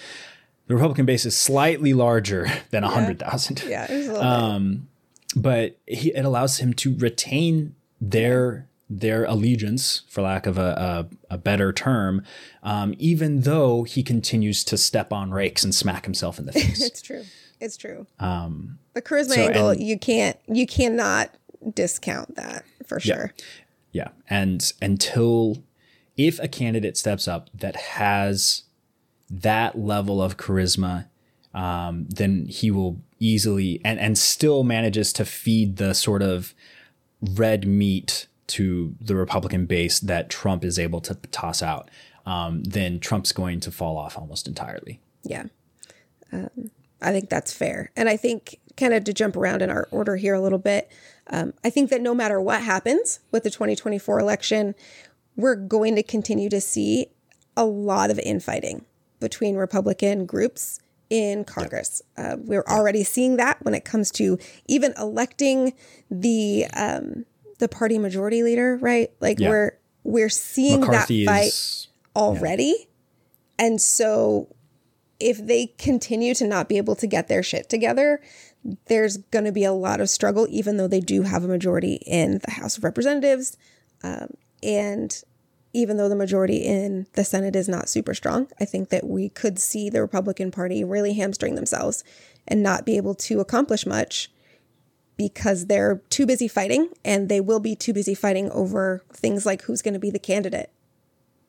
the 0.69 0.75
Republican 0.75 1.05
base 1.07 1.27
is 1.27 1.37
slightly 1.37 1.93
larger 1.93 2.47
than 2.71 2.85
a 2.85 2.87
100,000 2.87 3.65
yeah. 3.67 3.91
It 3.91 3.97
was 3.99 4.07
a 4.09 4.13
little 4.13 4.61
bit. 4.61 5.43
but 5.43 5.79
he, 5.87 6.15
it 6.15 6.25
allows 6.25 6.59
him 6.59 6.73
to 6.75 6.95
retain 6.97 7.75
their 8.01 8.67
their 8.91 9.25
allegiance, 9.27 10.01
for 10.09 10.23
lack 10.23 10.47
of 10.47 10.57
a, 10.57 11.07
a, 11.31 11.35
a 11.35 11.37
better 11.37 11.75
term, 11.75 12.23
um, 12.63 12.95
even 12.99 13.41
though 13.43 13.83
he 13.83 14.03
continues 14.03 14.65
to 14.65 14.79
step 14.79 15.13
on 15.13 15.31
rakes 15.31 15.63
and 15.63 15.75
smack 15.75 16.07
himself 16.07 16.39
in 16.39 16.47
the 16.47 16.53
face. 16.55 16.83
It's 16.83 17.03
true. 17.03 17.25
It's 17.61 17.77
true. 17.77 18.07
Um, 18.19 18.79
the 18.95 19.03
charisma 19.03 19.35
so- 19.35 19.41
angle, 19.43 19.69
and- 19.71 19.83
you 19.83 19.99
can't, 19.99 20.39
you 20.47 20.67
cannot 20.67 21.35
discount 21.75 22.37
that 22.37 22.65
for 22.87 22.99
sure. 22.99 23.35
yeah, 23.93 24.09
and 24.31 24.73
until 24.81 25.63
if 26.17 26.39
a 26.41 26.49
candidate 26.49 26.97
steps 26.97 27.29
up 27.29 27.51
that 27.53 27.77
has 27.77 28.63
that 29.31 29.79
level 29.79 30.23
of 30.23 30.37
charisma, 30.37 31.07
um, 31.55 32.07
then 32.09 32.47
he 32.47 32.71
will 32.71 33.01
easily 33.21 33.81
and 33.85 33.99
and 33.99 34.17
still 34.17 34.63
manages 34.63 35.13
to 35.13 35.25
feed 35.25 35.77
the 35.77 35.95
sort 35.95 36.23
of 36.23 36.55
red 37.21 37.67
meat 37.67 38.27
to 38.49 38.95
the 39.01 39.15
Republican 39.15 39.67
base 39.67 40.01
that 40.01 40.31
Trump 40.31 40.65
is 40.65 40.79
able 40.79 41.01
to 41.03 41.15
toss 41.31 41.63
out, 41.63 41.91
um, 42.27 42.63
then 42.65 42.99
Trump's 42.99 43.33
going 43.33 43.61
to 43.61 43.71
fall 43.71 43.97
off 43.97 44.19
almost 44.19 44.49
entirely. 44.49 45.01
Yeah. 45.23 45.45
Um, 46.33 46.71
I 47.01 47.13
think 47.13 47.29
that's 47.29 47.53
fair. 47.53 47.91
And 47.95 48.09
I 48.09 48.17
think, 48.17 48.59
kind 48.77 48.95
of 48.95 49.05
to 49.05 49.13
jump 49.13 49.37
around 49.37 49.63
in 49.63 49.71
our 49.71 49.89
order 49.91 50.17
here 50.17 50.35
a 50.35 50.41
little 50.41 50.59
bit, 50.59 50.91
um, 51.29 51.53
I 51.63 51.71
think 51.71 51.91
that 51.91 52.01
no 52.01 52.15
matter 52.15 52.41
what 52.41 52.63
happens 52.63 53.21
with 53.31 53.45
the 53.45 53.51
2024 53.51 54.19
election, 54.19 54.75
we're 55.37 55.55
going 55.55 55.95
to 55.97 56.03
continue 56.03 56.49
to 56.49 56.61
see 56.61 57.09
a 57.57 57.65
lot 57.65 58.11
of 58.11 58.19
infighting 58.21 58.85
between 59.21 59.57
Republican 59.57 60.27
groups 60.27 60.81
in 61.11 61.45
Congress. 61.45 62.03
Uh, 62.17 62.37
we're 62.39 62.65
already 62.69 63.03
seeing 63.03 63.37
that 63.37 63.63
when 63.65 63.75
it 63.75 63.85
comes 63.85 64.11
to 64.13 64.39
even 64.67 64.93
electing 64.99 65.73
the 66.11 66.67
um, 66.75 67.25
the 67.59 67.69
party 67.69 67.99
majority 67.99 68.43
leader, 68.43 68.77
right? 68.77 69.11
Like 69.21 69.39
yeah. 69.39 69.49
we're 69.49 69.79
we're 70.05 70.29
seeing 70.29 70.81
McCarthy 70.81 71.25
that 71.25 71.33
fight 71.33 71.49
is, 71.49 71.89
already, 72.15 72.75
yeah. 73.59 73.67
and 73.67 73.81
so 73.81 74.55
if 75.21 75.45
they 75.45 75.67
continue 75.79 76.35
to 76.35 76.47
not 76.47 76.69
be 76.69 76.77
able 76.77 76.95
to 76.95 77.07
get 77.07 77.29
their 77.29 77.43
shit 77.43 77.69
together, 77.69 78.21
there's 78.87 79.17
going 79.17 79.45
to 79.45 79.53
be 79.53 79.65
a 79.65 79.73
lot 79.73 80.01
of 80.01 80.09
struggle, 80.09 80.47
even 80.51 80.77
though 80.77 80.87
they 80.87 81.01
do 81.01 81.23
have 81.23 81.45
a 81.45 81.49
majority 81.49 81.95
in 82.07 82.41
the 82.45 82.53
House 82.53 82.79
of 82.79 82.85
Representatives. 82.85 83.57
Um, 84.05 84.29
and 84.63 85.23
even 85.79 85.97
though 85.97 86.09
the 86.09 86.17
majority 86.17 86.59
in 86.59 87.07
the 87.13 87.25
Senate 87.25 87.57
is 87.57 87.69
not 87.69 87.89
super 87.89 88.15
strong, 88.15 88.49
I 88.61 88.65
think 88.65 88.89
that 88.91 89.07
we 89.07 89.29
could 89.29 89.59
see 89.59 89.89
the 89.89 90.01
Republican 90.01 90.51
Party 90.51 90.85
really 90.85 91.15
hamstring 91.15 91.55
themselves 91.55 92.05
and 92.47 92.63
not 92.63 92.85
be 92.85 92.97
able 92.97 93.15
to 93.15 93.41
accomplish 93.41 93.87
much 93.87 94.31
because 95.17 95.67
they're 95.67 96.03
too 96.11 96.27
busy 96.27 96.49
fighting 96.49 96.89
and 97.05 97.29
they 97.29 97.41
will 97.41 97.61
be 97.61 97.75
too 97.75 97.93
busy 97.93 98.15
fighting 98.15 98.51
over 98.53 99.03
things 99.13 99.45
like 99.45 99.63
who's 99.63 99.83
going 99.83 99.95
to 99.95 100.01
be 100.01 100.11
the 100.11 100.19
candidate. 100.19 100.71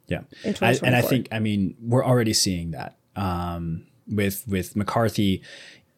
Yeah. 0.08 0.22
I, 0.44 0.78
and 0.84 0.96
I 0.96 1.02
think, 1.02 1.28
I 1.32 1.40
mean, 1.40 1.76
we're 1.80 2.04
already 2.04 2.34
seeing 2.34 2.72
that 2.72 2.98
um, 3.16 3.86
with 4.08 4.44
with 4.48 4.76
McCarthy. 4.76 5.44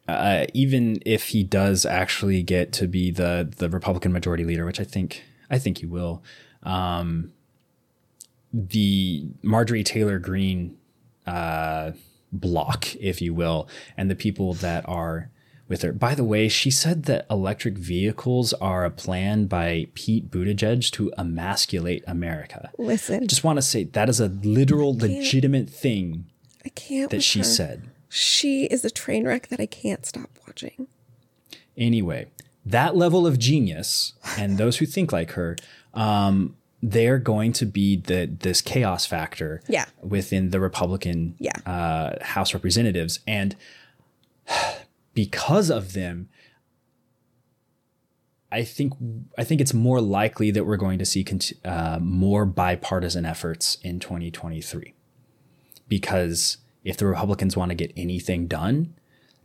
Uh, 0.08 0.46
even 0.54 1.02
if 1.06 1.28
he 1.28 1.44
does 1.44 1.86
actually 1.86 2.44
get 2.44 2.74
to 2.74 2.88
be 2.88 3.12
the 3.12 3.50
the 3.58 3.70
Republican 3.70 4.12
majority 4.12 4.44
leader, 4.44 4.66
which 4.66 4.80
I 4.80 4.84
think 4.84 5.24
I 5.50 5.58
think 5.58 5.78
he 5.78 5.86
will, 5.86 6.24
um, 6.64 7.32
the 8.54 9.26
Marjorie 9.42 9.84
Taylor 9.84 10.20
Greene 10.20 10.78
uh, 11.26 11.92
block, 12.32 12.96
if 12.96 13.22
you 13.22 13.34
will, 13.34 13.68
and 13.98 14.10
the 14.10 14.16
people 14.16 14.54
that 14.56 14.88
are 14.88 15.30
with 15.68 15.82
her. 15.84 15.94
By 15.94 16.16
the 16.16 16.24
way, 16.24 16.50
she 16.50 16.70
said 16.70 17.04
that 17.04 17.26
electric 17.30 17.78
vehicles 17.78 18.54
are 18.54 18.84
a 18.84 18.92
plan 18.92 19.46
by 19.46 19.88
Pete 19.96 20.30
Buttigieg 20.30 20.92
to 20.92 21.12
emasculate 21.18 22.04
America. 22.06 22.72
Listen, 22.78 23.24
I 23.24 23.26
just 23.26 23.44
want 23.44 23.58
to 23.58 23.62
say 23.62 23.86
that 23.86 24.10
is 24.10 24.20
a 24.20 24.28
literal, 24.28 24.96
legitimate 24.96 25.70
thing 25.70 26.26
I 26.66 26.70
can't. 26.70 27.10
That 27.10 27.24
she 27.24 27.40
her. 27.40 27.46
said. 27.46 27.90
She 28.10 28.66
is 28.66 28.84
a 28.84 28.90
train 28.90 29.26
wreck 29.26 29.48
that 29.48 29.62
I 29.62 29.66
can't 29.66 30.06
stop 30.06 30.30
watching. 30.46 30.88
Anyway, 31.78 32.28
that 32.66 32.96
level 32.96 33.26
of 33.26 33.40
genius 33.40 34.14
and 34.38 34.58
those 34.58 34.78
who 34.78 34.86
think 34.86 35.14
like 35.14 35.32
her, 35.32 35.56
um, 35.94 36.58
they're 36.82 37.20
going 37.20 37.54
to 37.54 37.66
be 37.66 37.96
the 37.96 38.26
this 38.40 38.62
chaos 38.62 39.06
factor 39.06 39.62
yeah. 39.68 39.86
within 40.02 40.50
the 40.50 40.60
Republican 40.60 41.36
yeah. 41.38 41.58
uh, 41.66 42.24
House 42.24 42.54
representatives. 42.54 43.20
And 43.28 43.56
because 45.14 45.70
of 45.70 45.94
them, 45.94 46.30
I 48.52 48.64
think 48.64 48.94
I 49.38 49.44
think 49.44 49.62
it's 49.62 49.74
more 49.74 50.02
likely 50.02 50.52
that 50.52 50.66
we're 50.66 50.78
going 50.78 51.00
to 51.00 51.06
see 51.06 51.26
uh, 51.64 52.00
more 52.02 52.46
bipartisan 52.46 53.26
efforts 53.26 53.78
in 53.82 54.00
2023 54.00 54.94
because 55.88 56.58
if 56.84 56.98
the 56.98 57.06
Republicans 57.06 57.56
want 57.56 57.70
to 57.70 57.76
get 57.76 57.94
anything 57.96 58.48
done, 58.48 58.96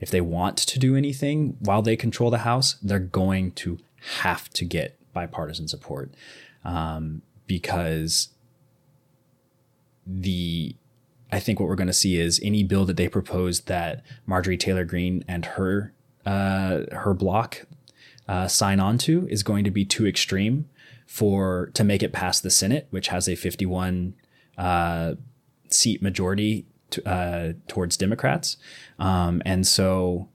if 0.00 0.10
they 0.10 0.20
want 0.20 0.56
to 0.56 0.78
do 0.78 0.96
anything 0.96 1.56
while 1.60 1.82
they 1.82 1.96
control 1.96 2.30
the 2.30 2.38
House, 2.38 2.74
they're 2.82 2.98
going 2.98 3.52
to 3.52 3.78
have 4.20 4.48
to 4.50 4.64
get 4.64 4.98
bipartisan 5.12 5.68
support 5.68 6.12
um, 6.66 7.22
because 7.46 8.28
the 10.06 10.76
I 11.32 11.40
think 11.40 11.58
what 11.58 11.68
we're 11.68 11.76
going 11.76 11.88
to 11.88 11.92
see 11.92 12.18
is 12.18 12.40
any 12.42 12.62
bill 12.62 12.84
that 12.84 12.96
they 12.96 13.08
propose 13.08 13.62
that 13.62 14.04
Marjorie 14.26 14.56
Taylor 14.56 14.84
Greene 14.84 15.24
and 15.26 15.44
her 15.44 15.92
uh, 16.24 16.82
her 16.92 17.14
block 17.14 17.66
uh, 18.28 18.48
sign 18.48 18.80
on 18.80 18.98
to 18.98 19.26
is 19.28 19.42
going 19.42 19.64
to 19.64 19.70
be 19.70 19.84
too 19.84 20.06
extreme 20.06 20.68
for 21.06 21.70
to 21.74 21.84
make 21.84 22.02
it 22.02 22.12
past 22.12 22.42
the 22.42 22.50
Senate, 22.50 22.86
which 22.90 23.08
has 23.08 23.28
a 23.28 23.36
51 23.36 24.14
uh, 24.58 25.14
seat 25.68 26.02
majority 26.02 26.66
to, 26.90 27.08
uh, 27.08 27.52
towards 27.68 27.96
Democrats. 27.96 28.56
Um, 28.98 29.42
and 29.44 29.66
so 29.66 30.28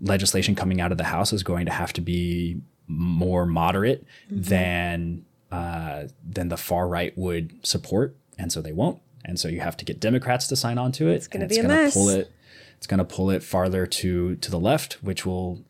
legislation 0.00 0.54
coming 0.54 0.80
out 0.80 0.92
of 0.92 0.98
the 0.98 1.04
House 1.04 1.32
is 1.32 1.42
going 1.42 1.66
to 1.66 1.72
have 1.72 1.92
to 1.94 2.00
be 2.00 2.60
more 2.86 3.46
moderate 3.46 4.04
mm-hmm. 4.30 4.42
than 4.42 5.24
uh, 5.50 6.04
than 6.24 6.48
the 6.48 6.56
far 6.56 6.88
right 6.88 7.16
would 7.16 7.64
support, 7.66 8.16
and 8.38 8.52
so 8.52 8.60
they 8.60 8.72
won't. 8.72 9.00
And 9.24 9.38
so 9.38 9.48
you 9.48 9.60
have 9.60 9.76
to 9.78 9.84
get 9.84 10.00
Democrats 10.00 10.46
to 10.48 10.56
sign 10.56 10.78
on 10.78 10.92
to 10.92 11.08
it, 11.08 11.14
it's 11.14 11.28
gonna 11.28 11.44
and 11.44 11.52
it's 11.52 11.60
going 11.60 11.86
to 11.86 11.92
pull 11.92 12.08
it. 12.08 12.32
It's 12.78 12.86
going 12.86 12.98
to 12.98 13.04
pull 13.04 13.30
it 13.30 13.42
farther 13.42 13.86
to 13.86 14.36
to 14.36 14.50
the 14.50 14.58
left, 14.58 14.94
which 15.02 15.26
will, 15.26 15.62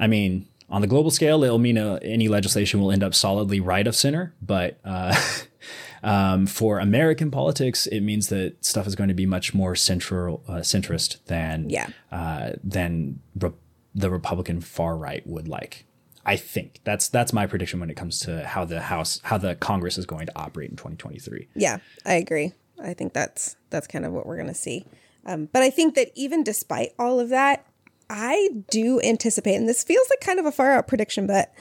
I 0.00 0.06
mean, 0.08 0.48
on 0.68 0.80
the 0.80 0.88
global 0.88 1.10
scale, 1.12 1.44
it'll 1.44 1.58
mean 1.58 1.78
uh, 1.78 2.00
any 2.02 2.28
legislation 2.28 2.80
will 2.80 2.90
end 2.90 3.04
up 3.04 3.14
solidly 3.14 3.60
right 3.60 3.86
of 3.86 3.94
center, 3.94 4.34
but 4.42 4.80
uh, 4.84 5.16
Um, 6.02 6.46
for 6.46 6.78
American 6.78 7.30
politics, 7.30 7.86
it 7.86 8.00
means 8.00 8.28
that 8.28 8.64
stuff 8.64 8.86
is 8.86 8.94
going 8.94 9.08
to 9.08 9.14
be 9.14 9.26
much 9.26 9.54
more 9.54 9.74
central, 9.74 10.42
uh, 10.46 10.58
centrist 10.58 11.24
than 11.24 11.68
yeah. 11.70 11.88
uh, 12.12 12.52
than 12.62 13.20
re- 13.38 13.52
the 13.94 14.10
Republican 14.10 14.60
far 14.60 14.96
right 14.96 15.26
would 15.26 15.48
like. 15.48 15.85
I 16.26 16.36
think 16.36 16.80
that's 16.84 17.08
that's 17.08 17.32
my 17.32 17.46
prediction 17.46 17.80
when 17.80 17.88
it 17.88 17.96
comes 17.96 18.20
to 18.20 18.44
how 18.44 18.64
the 18.64 18.80
House, 18.80 19.20
how 19.24 19.38
the 19.38 19.54
Congress 19.54 19.96
is 19.96 20.04
going 20.04 20.26
to 20.26 20.38
operate 20.38 20.70
in 20.70 20.76
2023. 20.76 21.48
Yeah, 21.54 21.78
I 22.04 22.14
agree. 22.14 22.52
I 22.82 22.92
think 22.92 23.12
that's 23.12 23.56
that's 23.70 23.86
kind 23.86 24.04
of 24.04 24.12
what 24.12 24.26
we're 24.26 24.36
going 24.36 24.48
to 24.48 24.54
see. 24.54 24.86
Um, 25.24 25.48
but 25.52 25.62
I 25.62 25.70
think 25.70 25.94
that 25.94 26.10
even 26.14 26.44
despite 26.44 26.90
all 26.98 27.18
of 27.20 27.30
that, 27.30 27.66
I 28.10 28.50
do 28.70 29.00
anticipate, 29.00 29.54
and 29.54 29.68
this 29.68 29.82
feels 29.82 30.08
like 30.10 30.20
kind 30.20 30.38
of 30.38 30.46
a 30.46 30.52
far 30.52 30.74
out 30.74 30.86
prediction, 30.86 31.26
but 31.26 31.52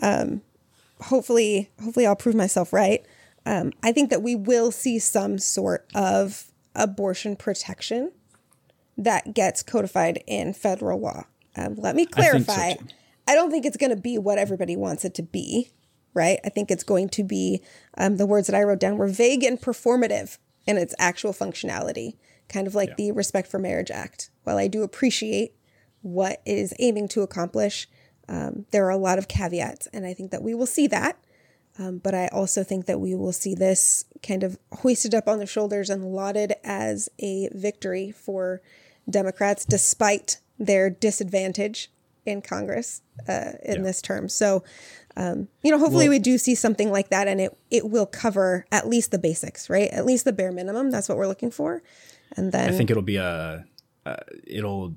um, 0.00 0.42
hopefully, 1.00 1.70
hopefully, 1.82 2.06
I'll 2.06 2.16
prove 2.16 2.34
myself 2.34 2.72
right 2.72 3.04
um, 3.48 3.72
I 3.82 3.92
think 3.92 4.10
that 4.10 4.22
we 4.22 4.34
will 4.34 4.70
see 4.70 4.98
some 4.98 5.38
sort 5.38 5.88
of 5.94 6.52
abortion 6.74 7.34
protection 7.34 8.12
that 8.98 9.32
gets 9.32 9.62
codified 9.62 10.22
in 10.26 10.52
federal 10.52 11.00
law. 11.00 11.24
Um, 11.56 11.76
let 11.76 11.96
me 11.96 12.04
clarify. 12.04 12.74
So 12.74 12.80
I 13.28 13.34
don't 13.34 13.50
think 13.50 13.66
it's 13.66 13.76
going 13.76 13.94
to 13.94 14.00
be 14.00 14.16
what 14.16 14.38
everybody 14.38 14.74
wants 14.74 15.04
it 15.04 15.14
to 15.16 15.22
be, 15.22 15.70
right? 16.14 16.40
I 16.46 16.48
think 16.48 16.70
it's 16.70 16.82
going 16.82 17.10
to 17.10 17.22
be 17.22 17.62
um, 17.98 18.16
the 18.16 18.26
words 18.26 18.46
that 18.46 18.56
I 18.56 18.62
wrote 18.62 18.80
down 18.80 18.96
were 18.96 19.06
vague 19.06 19.44
and 19.44 19.60
performative 19.60 20.38
in 20.66 20.78
its 20.78 20.94
actual 20.98 21.34
functionality, 21.34 22.16
kind 22.48 22.66
of 22.66 22.74
like 22.74 22.88
yeah. 22.88 22.94
the 22.96 23.12
Respect 23.12 23.50
for 23.50 23.58
Marriage 23.58 23.90
Act. 23.90 24.30
While 24.44 24.56
I 24.56 24.66
do 24.66 24.82
appreciate 24.82 25.52
what 26.00 26.40
it 26.46 26.56
is 26.56 26.72
aiming 26.78 27.08
to 27.08 27.20
accomplish, 27.20 27.86
um, 28.30 28.64
there 28.70 28.86
are 28.86 28.90
a 28.90 28.96
lot 28.96 29.18
of 29.18 29.28
caveats, 29.28 29.88
and 29.88 30.06
I 30.06 30.14
think 30.14 30.30
that 30.30 30.42
we 30.42 30.54
will 30.54 30.66
see 30.66 30.86
that. 30.86 31.18
Um, 31.78 31.98
but 31.98 32.14
I 32.14 32.28
also 32.28 32.64
think 32.64 32.86
that 32.86 32.98
we 32.98 33.14
will 33.14 33.32
see 33.32 33.54
this 33.54 34.06
kind 34.22 34.42
of 34.42 34.58
hoisted 34.72 35.14
up 35.14 35.28
on 35.28 35.38
the 35.38 35.46
shoulders 35.46 35.90
and 35.90 36.12
lauded 36.12 36.54
as 36.64 37.10
a 37.18 37.50
victory 37.52 38.10
for 38.10 38.62
Democrats, 39.08 39.66
despite 39.66 40.38
their 40.58 40.88
disadvantage 40.88 41.90
in 42.28 42.42
Congress 42.42 43.02
uh, 43.28 43.52
in 43.64 43.76
yeah. 43.76 43.82
this 43.82 44.02
term. 44.02 44.28
So, 44.28 44.62
um, 45.16 45.48
you 45.62 45.70
know, 45.70 45.78
hopefully 45.78 46.08
well, 46.08 46.16
we 46.16 46.18
do 46.20 46.38
see 46.38 46.54
something 46.54 46.92
like 46.92 47.08
that, 47.08 47.26
and 47.28 47.40
it 47.40 47.56
it 47.70 47.88
will 47.90 48.06
cover 48.06 48.66
at 48.70 48.88
least 48.88 49.10
the 49.10 49.18
basics, 49.18 49.68
right? 49.68 49.90
At 49.90 50.06
least 50.06 50.24
the 50.24 50.32
bare 50.32 50.52
minimum. 50.52 50.90
That's 50.90 51.08
what 51.08 51.18
we're 51.18 51.26
looking 51.26 51.50
for. 51.50 51.82
And 52.36 52.52
then 52.52 52.72
I 52.72 52.76
think 52.76 52.90
it'll 52.90 53.02
be 53.02 53.16
a, 53.16 53.64
uh, 54.06 54.16
it'll 54.46 54.94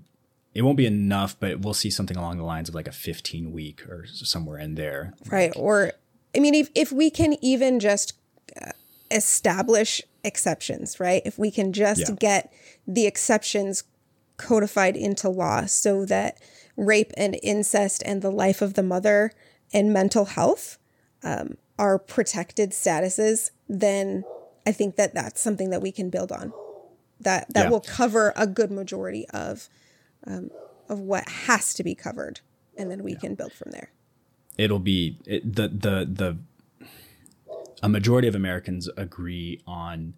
it 0.54 0.64
won't 0.64 0.78
be 0.78 0.86
enough, 0.86 1.38
but 1.40 1.62
we'll 1.62 1.74
see 1.74 1.90
something 1.90 2.18
along 2.18 2.38
the 2.38 2.44
lines 2.44 2.68
of 2.68 2.76
like 2.76 2.88
a 2.88 2.92
15 2.92 3.52
week 3.52 3.88
or 3.88 4.06
somewhere 4.06 4.60
in 4.60 4.76
there. 4.76 5.14
Right. 5.32 5.56
Like, 5.56 5.58
or 5.58 5.94
I 6.36 6.40
mean, 6.40 6.54
if, 6.54 6.70
if 6.76 6.92
we 6.92 7.10
can 7.10 7.36
even 7.42 7.80
just 7.80 8.14
uh, 8.62 8.72
establish 9.10 10.02
exceptions, 10.24 11.00
right? 11.00 11.22
If 11.26 11.40
we 11.40 11.52
can 11.52 11.72
just 11.72 12.02
yeah. 12.02 12.16
get 12.20 12.54
the 12.88 13.06
exceptions 13.06 13.84
codified 14.38 14.96
into 14.96 15.30
law 15.30 15.66
so 15.66 16.06
that 16.06 16.38
rape 16.76 17.12
and 17.18 17.38
incest 17.44 18.02
and 18.06 18.22
the 18.22 18.32
life 18.32 18.62
of 18.62 18.74
the 18.74 18.84
mother 18.84 19.32
and 19.74 19.94
mental 19.94 20.26
health 20.26 20.78
um, 21.24 21.58
are 21.78 21.98
protected 21.98 22.72
statuses, 22.72 23.52
then 23.68 24.24
I 24.66 24.72
think 24.72 24.96
that 24.96 25.14
that's 25.14 25.42
something 25.42 25.70
that 25.70 25.82
we 25.82 25.92
can 25.92 26.10
build 26.10 26.32
on. 26.32 26.54
That 27.20 27.54
that 27.54 27.66
yeah. 27.66 27.70
will 27.70 27.82
cover 27.82 28.34
a 28.36 28.48
good 28.48 28.72
majority 28.72 29.28
of 29.30 29.70
um, 30.26 30.50
of 30.90 31.00
what 31.00 31.28
has 31.30 31.74
to 31.76 31.84
be 31.84 31.96
covered, 31.96 32.42
and 32.76 32.90
then 32.90 33.04
we 33.04 33.14
yeah. 33.14 33.20
can 33.20 33.36
build 33.36 33.54
from 33.54 33.72
there. 33.72 33.92
It'll 34.58 34.80
be 34.80 35.18
it, 35.26 35.56
the 35.56 35.68
the 35.68 36.08
the 36.12 36.38
a 37.84 37.90
majority 37.90 38.28
of 38.28 38.36
Americans 38.36 38.90
agree 38.98 39.62
on, 39.66 40.14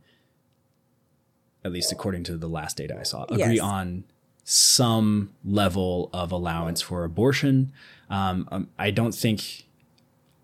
at 1.64 1.72
least 1.72 1.92
according 1.92 2.24
to 2.26 2.38
the 2.38 2.48
last 2.48 2.78
data 2.78 2.98
I 3.00 3.04
saw, 3.04 3.24
agree 3.24 3.56
yes. 3.56 3.60
on 3.60 4.04
some 4.44 5.34
level 5.44 6.10
of 6.14 6.32
allowance 6.32 6.82
for 6.82 7.04
abortion. 7.04 7.72
Um, 8.10 8.48
um, 8.52 8.70
I 8.78 8.92
don't 8.92 9.16
think, 9.16 9.66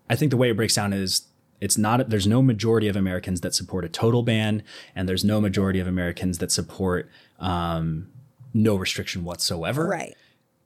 I 0.08 0.16
think 0.16 0.30
the 0.30 0.36
way 0.36 0.50
it 0.50 0.56
breaks 0.56 0.74
down 0.74 0.92
is 0.92 1.28
it's 1.60 1.76
not, 1.76 2.08
there's 2.08 2.26
no 2.26 2.42
majority 2.42 2.88
of 2.88 2.96
Americans 2.96 3.42
that 3.42 3.54
support 3.54 3.84
a 3.84 3.88
total 3.88 4.22
ban, 4.22 4.62
and 4.94 5.08
there's 5.08 5.24
no 5.24 5.40
majority 5.40 5.80
of 5.80 5.86
Americans 5.86 6.38
that 6.38 6.50
support 6.50 7.08
um, 7.38 8.08
no 8.54 8.76
restriction 8.76 9.24
whatsoever. 9.24 9.86
Right. 9.86 10.14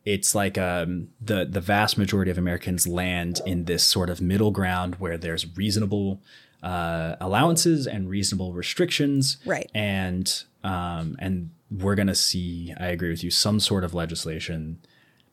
It's 0.04 0.34
like 0.34 0.58
um, 0.58 1.08
the 1.18 1.46
the 1.46 1.62
vast 1.62 1.96
majority 1.96 2.30
of 2.30 2.36
Americans 2.36 2.86
land 2.86 3.40
in 3.46 3.64
this 3.64 3.82
sort 3.82 4.10
of 4.10 4.20
middle 4.20 4.50
ground 4.50 4.96
where 4.96 5.16
there's 5.16 5.56
reasonable 5.56 6.20
uh, 6.64 7.16
allowances 7.20 7.86
and 7.86 8.08
reasonable 8.08 8.54
restrictions. 8.54 9.36
Right. 9.44 9.70
And 9.74 10.44
um, 10.64 11.16
and 11.18 11.50
we're 11.70 11.94
gonna 11.94 12.14
see. 12.14 12.74
I 12.80 12.86
agree 12.86 13.10
with 13.10 13.22
you. 13.22 13.30
Some 13.30 13.60
sort 13.60 13.84
of 13.84 13.94
legislation, 13.94 14.78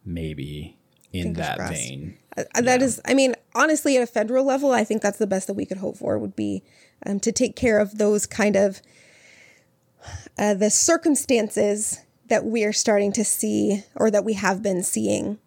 maybe 0.05 0.77
in 1.13 1.23
Fingers 1.23 1.47
that 1.47 1.57
crossed. 1.57 1.73
vein. 1.73 2.17
Uh, 2.37 2.43
uh 2.53 2.61
that 2.61 2.79
yeah. 2.81 2.85
is, 2.85 3.01
I 3.05 3.13
mean, 3.13 3.35
honestly, 3.55 3.97
at 3.97 4.03
a 4.03 4.07
federal 4.07 4.45
level, 4.45 4.71
I 4.71 4.83
think 4.83 5.01
that's 5.01 5.17
the 5.17 5.27
best 5.27 5.47
that 5.47 5.53
we 5.53 5.65
could 5.65 5.77
hope 5.77 5.97
for 5.97 6.17
would 6.17 6.35
be 6.35 6.63
um, 7.05 7.19
to 7.21 7.31
take 7.31 7.55
care 7.55 7.79
of 7.79 7.97
those 7.97 8.25
kind 8.25 8.55
of 8.55 8.81
uh, 10.37 10.53
the 10.53 10.69
circumstances 10.69 12.01
that 12.27 12.45
we 12.45 12.63
are 12.63 12.73
starting 12.73 13.11
to 13.13 13.23
see 13.23 13.83
or 13.95 14.11
that 14.11 14.25
we 14.25 14.33
have 14.33 14.61
been 14.61 14.83
seeing 14.83 15.37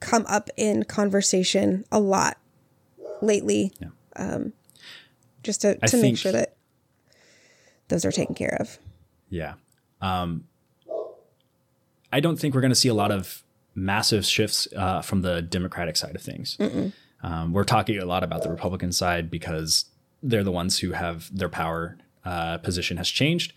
come 0.00 0.24
up 0.28 0.48
in 0.56 0.84
conversation 0.84 1.84
a 1.90 1.98
lot 1.98 2.38
lately. 3.20 3.72
Yeah. 3.80 3.88
Um, 4.16 4.52
just 5.48 5.62
to, 5.62 5.78
to 5.78 5.96
make 6.02 6.18
sure 6.18 6.30
that 6.30 6.58
those 7.88 8.04
are 8.04 8.12
taken 8.12 8.34
care 8.34 8.54
of. 8.60 8.78
Yeah. 9.30 9.54
Um, 10.02 10.44
I 12.12 12.20
don't 12.20 12.38
think 12.38 12.54
we're 12.54 12.60
going 12.60 12.70
to 12.70 12.76
see 12.76 12.90
a 12.90 12.94
lot 12.94 13.10
of 13.10 13.42
massive 13.74 14.26
shifts 14.26 14.68
uh, 14.76 15.00
from 15.00 15.22
the 15.22 15.40
Democratic 15.40 15.96
side 15.96 16.14
of 16.14 16.20
things. 16.20 16.58
Um, 17.22 17.54
we're 17.54 17.64
talking 17.64 17.96
a 17.96 18.04
lot 18.04 18.22
about 18.22 18.42
the 18.42 18.50
Republican 18.50 18.92
side 18.92 19.30
because 19.30 19.86
they're 20.22 20.44
the 20.44 20.52
ones 20.52 20.80
who 20.80 20.92
have 20.92 21.34
their 21.34 21.48
power 21.48 21.96
uh, 22.26 22.58
position 22.58 22.98
has 22.98 23.08
changed 23.08 23.54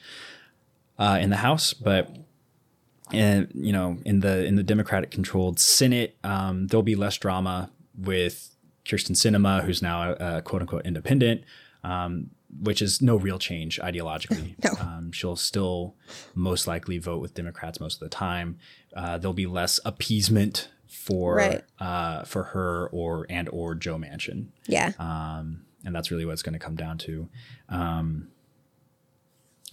uh, 0.98 1.18
in 1.22 1.30
the 1.30 1.38
House, 1.38 1.74
but 1.74 2.10
and 3.12 3.50
you 3.54 3.74
know 3.74 3.98
in 4.06 4.22
the 4.22 4.46
in 4.46 4.56
the 4.56 4.64
Democratic 4.64 5.12
controlled 5.12 5.60
Senate, 5.60 6.16
um, 6.24 6.68
there'll 6.68 6.84
be 6.84 6.96
less 6.96 7.18
drama 7.18 7.70
with 7.98 8.56
Kyrsten 8.86 9.16
Sinema, 9.16 9.66
who's 9.66 9.82
now 9.82 10.14
a, 10.14 10.38
a 10.38 10.42
quote 10.42 10.62
unquote 10.62 10.86
independent 10.86 11.44
um, 11.84 12.32
which 12.60 12.82
is 12.82 13.02
no 13.02 13.16
real 13.16 13.40
change 13.40 13.80
ideologically. 13.80 14.56
no. 14.64 14.72
Um, 14.80 15.12
she'll 15.12 15.36
still 15.36 15.96
most 16.36 16.68
likely 16.68 16.98
vote 16.98 17.22
with 17.22 17.34
Democrats 17.34 17.80
most 17.80 17.96
of 17.96 18.00
the 18.02 18.10
time. 18.10 18.58
Uh, 18.96 19.18
there'll 19.18 19.34
be 19.34 19.48
less 19.48 19.80
appeasement 19.86 20.70
for 20.88 21.36
right. 21.36 21.64
uh, 21.80 22.24
for 22.24 22.44
her 22.44 22.88
or 22.92 23.26
and 23.30 23.48
or 23.50 23.76
Joe 23.76 23.98
Manchin. 23.98 24.48
Yeah. 24.68 24.92
Um, 25.00 25.62
and 25.86 25.96
that's 25.96 26.12
really 26.12 26.26
what 26.26 26.34
it's 26.34 26.44
going 26.44 26.54
to 26.54 26.60
come 26.60 26.76
down 26.76 26.98
to. 27.00 27.30
Um, 27.70 28.28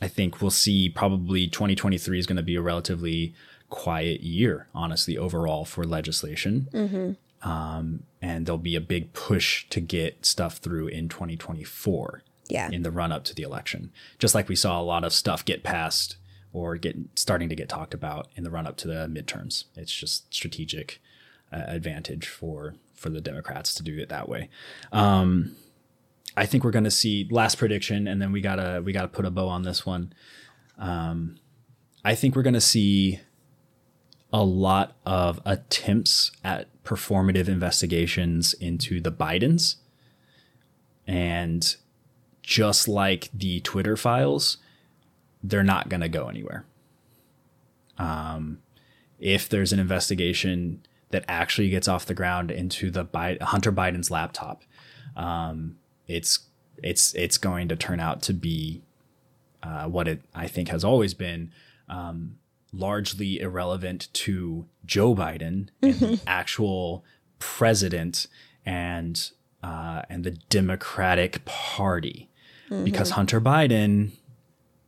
I 0.00 0.08
think 0.08 0.40
we'll 0.40 0.50
see 0.50 0.88
probably 0.88 1.48
2023 1.48 2.18
is 2.18 2.26
going 2.26 2.36
to 2.36 2.42
be 2.42 2.54
a 2.54 2.62
relatively 2.62 3.34
quiet 3.68 4.22
year, 4.22 4.68
honestly, 4.74 5.18
overall 5.18 5.64
for 5.64 5.84
legislation. 5.84 6.68
Mm-hmm. 6.72 7.12
Um, 7.42 8.04
and 8.20 8.46
there'll 8.46 8.58
be 8.58 8.76
a 8.76 8.80
big 8.80 9.12
push 9.12 9.68
to 9.70 9.80
get 9.80 10.26
stuff 10.26 10.58
through 10.58 10.88
in 10.88 11.08
2024. 11.08 12.22
Yeah. 12.48 12.70
In 12.70 12.82
the 12.82 12.90
run 12.90 13.12
up 13.12 13.24
to 13.24 13.34
the 13.34 13.42
election, 13.42 13.92
just 14.18 14.34
like 14.34 14.48
we 14.48 14.56
saw 14.56 14.80
a 14.80 14.82
lot 14.82 15.04
of 15.04 15.12
stuff 15.12 15.44
get 15.44 15.62
passed 15.62 16.16
or 16.52 16.76
get 16.76 16.96
starting 17.14 17.50
to 17.50 17.54
get 17.54 17.68
talked 17.68 17.92
about 17.92 18.28
in 18.36 18.42
the 18.42 18.50
run 18.50 18.66
up 18.66 18.78
to 18.78 18.88
the 18.88 19.06
midterms. 19.06 19.64
It's 19.76 19.92
just 19.92 20.32
strategic 20.32 21.00
uh, 21.52 21.64
advantage 21.66 22.26
for 22.26 22.74
for 22.94 23.10
the 23.10 23.20
Democrats 23.20 23.74
to 23.74 23.82
do 23.82 23.98
it 23.98 24.08
that 24.08 24.30
way. 24.30 24.48
Um, 24.92 25.56
I 26.38 26.46
think 26.46 26.64
we're 26.64 26.70
going 26.70 26.84
to 26.84 26.90
see 26.90 27.28
last 27.30 27.58
prediction, 27.58 28.08
and 28.08 28.20
then 28.20 28.32
we 28.32 28.40
gotta 28.40 28.82
we 28.84 28.92
gotta 28.92 29.08
put 29.08 29.26
a 29.26 29.30
bow 29.30 29.48
on 29.48 29.62
this 29.62 29.84
one. 29.84 30.12
Um, 30.78 31.36
I 32.04 32.14
think 32.14 32.34
we're 32.34 32.42
going 32.42 32.54
to 32.54 32.60
see 32.60 33.20
a 34.32 34.44
lot 34.44 34.96
of 35.06 35.40
attempts 35.44 36.30
at 36.44 36.68
performative 36.84 37.48
investigations 37.48 38.54
into 38.54 39.00
the 39.00 39.12
Bidens. 39.12 39.76
And 41.06 41.76
just 42.42 42.88
like 42.88 43.30
the 43.32 43.60
Twitter 43.60 43.96
files, 43.96 44.58
they're 45.42 45.62
not 45.62 45.88
going 45.88 46.00
to 46.00 46.08
go 46.08 46.28
anywhere. 46.28 46.64
Um, 47.98 48.58
if 49.18 49.48
there's 49.48 49.72
an 49.72 49.78
investigation 49.78 50.82
that 51.10 51.24
actually 51.26 51.70
gets 51.70 51.88
off 51.88 52.06
the 52.06 52.14
ground 52.14 52.50
into 52.50 52.90
the 52.90 53.06
Hunter 53.40 53.72
Biden's 53.72 54.10
laptop, 54.10 54.62
um, 55.16 55.76
it's 56.06 56.40
it's 56.82 57.14
it's 57.14 57.38
going 57.38 57.68
to 57.68 57.76
turn 57.76 57.98
out 57.98 58.22
to 58.22 58.32
be 58.32 58.82
uh, 59.62 59.86
what 59.86 60.06
it 60.06 60.22
I 60.34 60.46
think 60.46 60.68
has 60.68 60.84
always 60.84 61.14
been 61.14 61.50
um, 61.88 62.36
largely 62.78 63.40
irrelevant 63.40 64.08
to 64.12 64.66
Joe 64.84 65.14
Biden 65.14 65.68
and 65.82 65.94
the 65.94 66.06
mm-hmm. 66.06 66.14
actual 66.26 67.04
president 67.38 68.26
and 68.64 69.30
uh, 69.62 70.02
and 70.08 70.22
the 70.22 70.30
Democratic 70.30 71.44
Party, 71.44 72.28
mm-hmm. 72.70 72.84
because 72.84 73.10
Hunter 73.10 73.40
Biden 73.40 74.12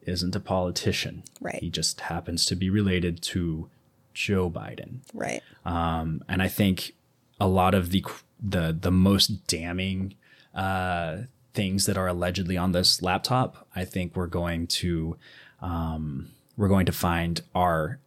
isn't 0.03 0.37
a 0.37 0.41
politician. 0.41 1.25
Right. 1.41 1.59
He 1.61 1.71
just 1.71 2.03
happens 2.03 2.47
to 2.47 2.55
be 2.55 2.71
related 2.71 3.21
to 3.23 3.69
Joe 4.15 4.51
Biden. 4.51 5.01
Right. 5.13 5.43
Um, 5.65 6.23
and 6.29 6.43
I 6.43 6.49
think 6.49 6.95
a 7.41 7.49
lot 7.49 7.75
of 7.75 7.91
the 7.91 8.05
the 8.41 8.77
the 8.79 8.93
most 8.93 9.47
damning 9.47 10.15
uh, 10.55 11.19
things 11.55 11.87
that 11.87 11.97
are 11.97 12.07
allegedly 12.07 12.57
on 12.57 12.73
this 12.73 13.03
laptop, 13.03 13.67
I 13.75 13.85
think 13.85 14.15
we're 14.15 14.27
going 14.27 14.67
to 14.69 15.17
um, 15.61 16.31
we're 16.61 16.69
going 16.69 16.87
to 16.87 16.93
find 16.93 17.41
are 17.55 17.99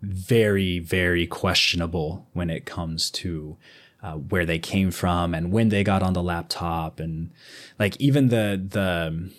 very, 0.00 0.78
very 0.78 1.26
questionable 1.26 2.26
when 2.32 2.48
it 2.48 2.64
comes 2.64 3.10
to 3.10 3.58
uh, 4.02 4.14
where 4.14 4.46
they 4.46 4.58
came 4.58 4.90
from 4.90 5.34
and 5.34 5.52
when 5.52 5.68
they 5.68 5.84
got 5.84 6.02
on 6.02 6.14
the 6.14 6.22
laptop. 6.22 6.98
And 6.98 7.30
like 7.78 7.96
even 8.00 8.28
the 8.28 8.60
the 8.68 9.30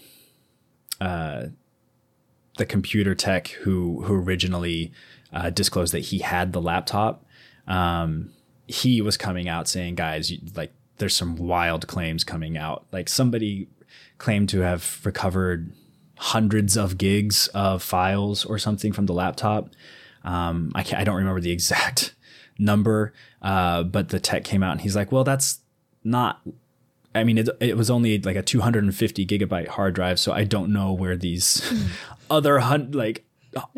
uh, 1.04 1.48
the 2.58 2.66
computer 2.66 3.16
tech 3.16 3.48
who 3.48 4.04
who 4.04 4.14
originally 4.14 4.92
uh, 5.34 5.50
disclosed 5.50 5.94
that 5.94 6.00
he 6.00 6.20
had 6.20 6.54
the 6.54 6.62
laptop 6.62 7.26
um, 7.68 8.32
he 8.68 9.02
was 9.02 9.18
coming 9.18 9.48
out 9.48 9.68
saying 9.68 9.96
guys 9.96 10.32
like 10.56 10.72
there's 10.98 11.16
some 11.16 11.36
wild 11.38 11.88
claims 11.88 12.24
coming 12.24 12.58
out. 12.58 12.86
Like 12.92 13.10
somebody 13.10 13.68
claimed 14.18 14.50
to 14.50 14.60
have 14.60 15.00
recovered 15.04 15.72
hundreds 16.22 16.76
of 16.76 16.97
gigs 16.97 17.47
of 17.49 17.82
files 17.82 18.43
or 18.43 18.59
something 18.59 18.91
from 18.91 19.05
the 19.05 19.13
laptop. 19.13 19.70
Um, 20.26 20.70
I 20.76 20.84
can't, 20.84 21.01
I 21.01 21.05
don't 21.05 21.15
remember 21.15 21.39
the 21.39 21.51
exact 21.59 22.13
number, 22.57 23.13
uh, 23.41 23.84
but 23.84 24.09
the 24.09 24.20
tech 24.20 24.43
came 24.43 24.61
out 24.61 24.74
and 24.74 24.82
he's 24.82 24.97
like, 24.97 25.13
well, 25.13 25.24
that's 25.24 25.59
not, 26.03 26.41
I 27.15 27.24
mean, 27.24 27.38
it, 27.38 27.47
it 27.61 27.78
was 27.78 27.89
only 27.89 28.20
like 28.20 28.36
a 28.36 28.41
250 28.41 29.26
gigabyte 29.26 29.70
hard 29.70 29.95
drive. 29.95 30.20
So 30.20 30.34
I 30.34 30.43
don't 30.43 30.74
know 30.74 30.91
where 30.91 31.15
these 31.15 31.89
other 32.30 32.59
hun- 32.59 32.91
like 32.91 33.26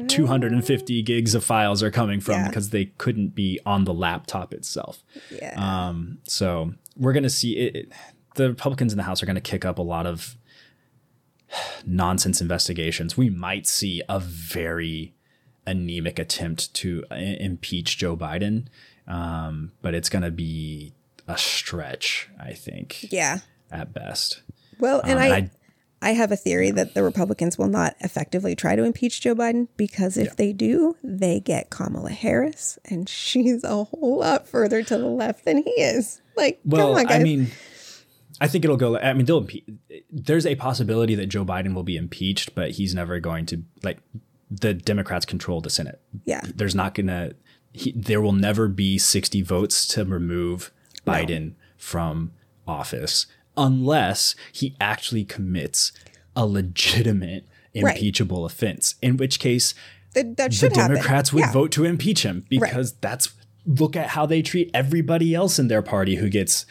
250 0.07 1.01
gigs 1.03 1.35
of 1.35 1.43
files 1.43 1.83
are 1.83 1.91
coming 1.91 2.19
from 2.19 2.33
yeah. 2.33 2.47
because 2.47 2.71
they 2.71 2.85
couldn't 2.85 3.35
be 3.35 3.59
on 3.67 3.83
the 3.83 3.93
laptop 3.93 4.51
itself. 4.51 5.03
Yeah. 5.29 5.53
Um, 5.57 6.17
so 6.23 6.73
we're 6.97 7.13
going 7.13 7.23
to 7.23 7.29
see 7.29 7.55
it, 7.57 7.75
it, 7.75 7.91
the 8.33 8.49
Republicans 8.49 8.93
in 8.93 8.97
the 8.97 9.03
House 9.03 9.21
are 9.21 9.27
going 9.27 9.35
to 9.35 9.41
kick 9.41 9.63
up 9.63 9.77
a 9.77 9.83
lot 9.83 10.07
of 10.07 10.37
nonsense 11.85 12.41
investigations, 12.41 13.17
we 13.17 13.29
might 13.29 13.67
see 13.67 14.01
a 14.07 14.19
very 14.19 15.13
anemic 15.65 16.19
attempt 16.19 16.73
to 16.75 17.03
uh, 17.11 17.15
impeach 17.15 17.97
Joe 17.97 18.17
Biden. 18.17 18.67
Um, 19.07 19.71
but 19.81 19.93
it's 19.93 20.09
going 20.09 20.23
to 20.23 20.31
be 20.31 20.93
a 21.27 21.37
stretch, 21.37 22.29
I 22.39 22.53
think. 22.53 23.11
Yeah. 23.11 23.39
At 23.71 23.93
best. 23.93 24.41
Well, 24.79 25.01
and, 25.01 25.13
um, 25.13 25.19
I, 25.19 25.29
I, 25.29 25.49
I 26.01 26.11
have 26.13 26.31
a 26.31 26.35
theory 26.35 26.71
that 26.71 26.93
the 26.93 27.03
Republicans 27.03 27.57
will 27.57 27.67
not 27.67 27.95
effectively 27.99 28.55
try 28.55 28.75
to 28.75 28.83
impeach 28.83 29.21
Joe 29.21 29.35
Biden 29.35 29.67
because 29.77 30.17
if 30.17 30.27
yeah. 30.27 30.33
they 30.37 30.53
do, 30.53 30.95
they 31.03 31.39
get 31.39 31.69
Kamala 31.69 32.11
Harris, 32.11 32.79
and 32.85 33.07
she's 33.07 33.63
a 33.63 33.83
whole 33.83 34.19
lot 34.19 34.47
further 34.47 34.81
to 34.83 34.97
the 34.97 35.07
left 35.07 35.45
than 35.45 35.57
he 35.57 35.69
is. 35.69 36.21
Like, 36.35 36.59
well, 36.65 36.97
on, 36.97 37.07
I 37.07 37.19
mean, 37.19 37.47
I 38.41 38.47
think 38.47 38.65
it'll 38.65 38.75
go. 38.75 38.97
I 38.97 39.13
mean, 39.13 39.25
they'll 39.25 39.43
impe- 39.43 39.63
there's 40.11 40.45
a 40.45 40.55
possibility 40.55 41.15
that 41.15 41.27
Joe 41.27 41.45
Biden 41.45 41.73
will 41.75 41.83
be 41.83 41.95
impeached, 41.95 42.55
but 42.55 42.71
he's 42.71 42.93
never 42.95 43.19
going 43.19 43.45
to 43.45 43.61
like 43.83 43.99
the 44.49 44.73
Democrats 44.73 45.25
control 45.25 45.61
the 45.61 45.69
Senate. 45.69 46.01
Yeah, 46.25 46.41
there's 46.55 46.75
not 46.75 46.93
gonna 46.95 47.33
he, 47.71 47.93
there 47.93 48.19
will 48.19 48.33
never 48.33 48.67
be 48.67 48.97
60 48.97 49.41
votes 49.43 49.87
to 49.89 50.03
remove 50.03 50.71
Biden 51.07 51.53
from 51.77 52.31
office 52.67 53.27
unless 53.55 54.35
he 54.51 54.75
actually 54.81 55.23
commits 55.23 55.91
a 56.35 56.45
legitimate 56.45 57.45
Right. 57.73 57.95
impeachable 57.95 58.43
offense. 58.45 58.95
In 59.01 59.15
which 59.15 59.39
case, 59.39 59.73
That, 60.13 60.35
that 60.35 60.49
the 60.51 60.55
should 60.57 60.75
happen. 60.75 60.95
Democrats 60.95 61.31
would 61.31 61.39
Yeah. 61.45 61.51
vote 61.53 61.71
to 61.73 61.85
impeach 61.85 62.23
him 62.23 62.45
because 62.49 62.93
that's 62.99 63.29
look 63.65 63.95
at 63.95 64.07
how 64.07 64.25
they 64.25 64.41
treat 64.41 64.69
everybody 64.73 65.33
else 65.33 65.57
in 65.57 65.69
their 65.69 65.81
party 65.81 66.15
who 66.15 66.27
gets 66.27 66.65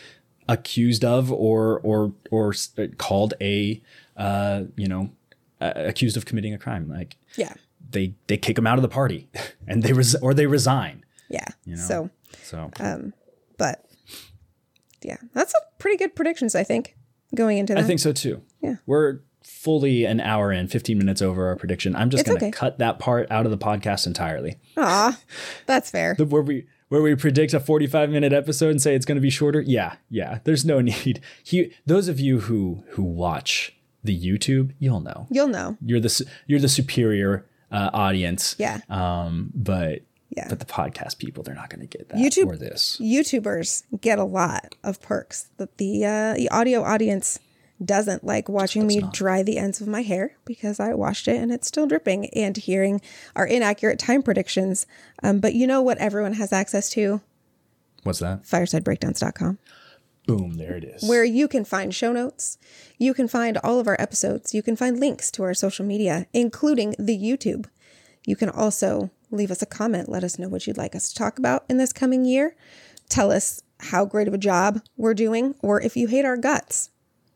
accused 0.51 1.05
of 1.05 1.30
or 1.32 1.80
or 1.80 2.12
or 2.30 2.53
called 2.98 3.34
a 3.40 3.80
uh, 4.16 4.64
you 4.76 4.86
know 4.88 5.11
uh, 5.61 5.72
accused 5.76 6.16
of 6.16 6.24
committing 6.26 6.53
a 6.53 6.59
crime. 6.59 6.88
Like 6.88 7.16
Yeah. 7.36 7.55
they 7.90 8.14
they 8.26 8.36
kick 8.36 8.57
them 8.57 8.66
out 8.66 8.76
of 8.78 8.82
the 8.82 8.88
party 8.88 9.28
and 9.68 9.82
they 9.82 9.92
res- 9.92 10.16
or 10.16 10.34
they 10.34 10.46
resign. 10.46 11.05
Yeah. 11.28 11.46
know? 11.66 11.76
So, 11.76 12.11
So 12.42 12.70
but 13.57 13.84
yeah, 15.03 15.18
that's 15.32 15.55
a 15.55 15.59
pretty 15.78 15.96
good 15.96 16.14
predictions, 16.16 16.55
I 16.55 16.64
think, 16.64 16.96
going 17.34 17.59
into 17.59 17.74
that. 17.74 17.84
I 17.84 17.86
think 17.86 18.01
so 18.01 18.12
too. 18.12 18.42
Yeah. 18.61 18.76
We're 18.86 19.20
fully 19.42 20.05
an 20.05 20.20
hour 20.20 20.53
in, 20.53 20.66
15 20.68 20.98
minutes 20.98 21.22
over 21.22 21.46
our 21.48 21.57
prediction. 21.57 21.94
I'm 21.96 22.11
just 22.11 22.26
going 22.26 22.38
to 22.38 22.44
okay. 22.46 22.51
cut 22.53 22.78
that 22.78 22.98
part 22.98 23.30
out 23.30 23.44
of 23.46 23.51
the 23.51 23.59
podcast 23.59 24.07
entirely. 24.07 24.57
Aw, 24.76 25.18
that's 25.66 25.90
fair. 25.90 26.14
The- 26.18 26.24
where 26.26 26.42
we 26.42 26.66
where 26.91 27.01
we 27.01 27.14
predict 27.14 27.55
a 27.55 27.61
45 27.61 28.11
minute 28.11 28.32
episode 28.34 28.70
and 28.70 28.82
say 28.82 28.95
it's 28.95 29.07
going 29.07 29.16
to 29.16 29.22
be 29.22 29.30
shorter 29.30 29.62
yeah 29.62 29.95
yeah 30.11 30.41
there's 30.45 30.64
no 30.64 30.80
need 30.93 31.20
he, 31.43 31.72
those 31.86 32.07
of 32.09 32.20
you 32.20 32.41
who 32.41 32.84
who 32.91 33.03
watch 33.03 33.74
the 34.05 34.14
youtube 34.16 34.72
you'll 34.78 35.01
know 35.01 35.26
You'll 35.30 35.49
know. 35.49 35.76
you're 35.84 36.01
the 36.01 36.24
you're 36.47 36.61
the 36.61 36.68
superior 36.68 37.47
uh, 37.72 37.88
audience 37.95 38.55
Yeah. 38.59 38.80
um 38.91 39.51
but 39.55 40.01
Yeah. 40.36 40.47
but 40.49 40.59
the 40.59 40.64
podcast 40.66 41.18
people 41.18 41.43
they're 41.43 41.55
not 41.55 41.70
going 41.70 41.80
to 41.80 41.86
get 41.99 42.09
that 42.11 42.18
YouTube- 42.18 42.47
or 42.47 42.57
this 42.57 42.99
YouTubers 43.01 43.84
get 44.01 44.18
a 44.18 44.24
lot 44.24 44.74
of 44.84 45.01
perks 45.01 45.49
that 45.59 45.76
the 45.78 46.05
uh, 46.05 46.34
the 46.34 46.49
audio 46.51 46.82
audience 46.82 47.38
doesn't 47.85 48.24
like 48.24 48.49
watching 48.49 48.87
me 48.87 49.03
dry 49.12 49.43
the 49.43 49.59
ends 49.59 49.81
of 49.81 49.89
my 49.89 50.03
hair 50.03 50.37
because 50.45 50.78
I 50.81 50.95
washed 50.95 51.28
it 51.28 51.37
and 51.37 51.51
it's 51.51 51.68
still 51.68 51.87
dripping 51.87 52.26
and 52.31 52.57
hearing 52.57 53.01
our 53.35 53.47
inaccurate 53.47 53.99
time 53.99 54.22
predictions. 54.22 54.87
Um, 55.22 55.41
but 55.41 55.55
you 55.55 55.66
know 55.66 55.81
what 55.81 55.99
everyone 55.99 56.35
has 56.35 56.53
access 56.53 56.91
to? 56.91 57.20
what's 58.03 58.18
that 58.20 58.43
FiresideBreakdowns.com. 58.45 59.59
boom 60.26 60.55
there 60.55 60.74
it 60.74 60.85
is 60.85 61.09
where 61.09 61.24
you 61.24 61.49
can 61.49 61.64
find 61.64 61.95
show 61.95 62.12
notes. 62.12 62.59
You 62.99 63.14
can 63.14 63.28
find 63.28 63.59
all 63.59 63.78
of 63.78 63.87
our 63.87 63.97
episodes. 64.01 64.55
You 64.55 64.62
can 64.62 64.76
find 64.76 64.99
links 64.99 65.31
to 65.33 65.43
our 65.43 65.55
social 65.55 65.85
media, 65.85 66.26
including 66.33 66.95
the 66.99 67.18
YouTube. 67.18 67.66
You 68.26 68.37
can 68.37 68.51
also 68.51 69.11
leave 69.31 69.51
us 69.51 69.62
a 69.62 69.66
comment. 69.66 70.09
Let 70.09 70.24
us 70.24 70.39
know 70.39 70.49
what 70.49 70.66
you'd 70.66 70.76
like 70.76 70.95
us 70.95 71.09
to 71.11 71.14
talk 71.14 71.39
about 71.39 71.64
in 71.68 71.78
this 71.78 71.93
coming 71.93 72.24
year. 72.24 72.55
Tell 73.09 73.33
us 73.33 73.62
how 73.81 74.05
great 74.05 74.28
of 74.28 74.35
a 74.35 74.39
job 74.39 74.83
we're 74.97 75.14
doing, 75.14 75.55
or 75.62 75.81
if 75.81 75.97
you 75.97 76.07
hate 76.07 76.24
our 76.24 76.37
guts. 76.37 76.91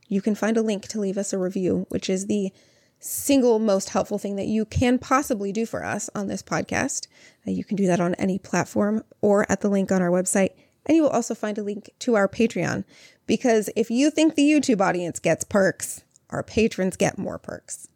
You 0.09 0.21
can 0.21 0.35
find 0.35 0.57
a 0.57 0.63
link 0.63 0.87
to 0.89 1.01
leave 1.01 1.19
us 1.19 1.33
a 1.33 1.39
review, 1.39 1.87
which 1.89 2.11
is 2.11 2.27
the 2.27 2.53
single 2.99 3.59
most 3.59 3.91
helpful 3.91 4.19
thing 4.19 4.37
that 4.37 4.47
you 4.47 4.65
can 4.65 4.99
possibly 4.99 5.53
do 5.53 5.67
for 5.67 5.85
us 5.85 6.09
on 6.15 6.29
this 6.29 6.43
podcast. 6.43 7.07
Uh, 7.47 7.51
you 7.51 7.65
can 7.65 7.77
do 7.77 7.87
that 7.87 8.01
on 8.01 8.15
any 8.15 8.39
platform 8.39 9.05
or 9.21 9.51
at 9.51 9.61
the 9.61 9.69
link 9.69 9.93
on 9.93 10.01
our 10.01 10.11
website. 10.11 10.51
And 10.87 10.97
you 10.97 11.03
will 11.03 11.11
also 11.11 11.35
find 11.35 11.59
a 11.59 11.63
link 11.63 11.91
to 12.01 12.15
our 12.15 12.29
Patreon 12.29 12.85
because 13.27 13.71
if 13.77 13.91
you 13.91 14.11
think 14.11 14.35
the 14.35 14.51
YouTube 14.51 14.81
audience 14.81 15.19
gets 15.19 15.45
perks, 15.45 16.05
our 16.31 16.43
patrons 16.43 16.97
get 16.97 17.19
more 17.19 17.39
perks 17.39 17.89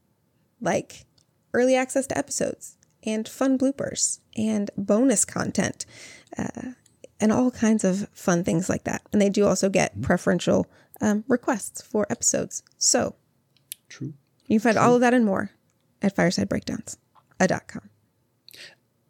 like 0.60 1.06
early 1.52 1.74
access 1.74 2.06
to 2.08 2.18
episodes 2.18 2.76
and 3.04 3.28
fun 3.28 3.58
bloopers 3.58 4.20
and 4.36 4.70
bonus 4.76 5.24
content 5.24 5.86
uh, 6.36 6.72
and 7.20 7.32
all 7.32 7.50
kinds 7.50 7.84
of 7.84 8.08
fun 8.12 8.44
things 8.44 8.68
like 8.68 8.84
that. 8.84 9.02
And 9.12 9.20
they 9.20 9.30
do 9.30 9.46
also 9.46 9.68
get 9.68 10.00
preferential 10.02 10.66
um, 11.00 11.24
requests 11.28 11.82
for 11.82 12.06
episodes. 12.10 12.62
So 12.78 13.14
true. 13.88 14.14
you 14.46 14.58
can 14.60 14.70
find 14.72 14.78
all 14.78 14.94
of 14.94 15.00
that 15.00 15.14
and 15.14 15.24
more 15.24 15.50
at 16.02 16.14
firesidebreakdowns.com. 16.14 16.96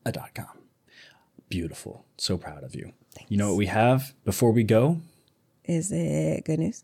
a 0.04 0.12
dot 0.12 0.34
com. 0.34 0.46
Beautiful. 1.48 2.04
So 2.16 2.36
proud 2.36 2.62
of 2.64 2.74
you. 2.74 2.92
You 3.28 3.36
know 3.36 3.48
what 3.48 3.56
we 3.56 3.66
have 3.66 4.14
before 4.24 4.52
we 4.52 4.62
go? 4.64 5.00
Is 5.64 5.90
it 5.92 6.44
good 6.44 6.58
news? 6.58 6.82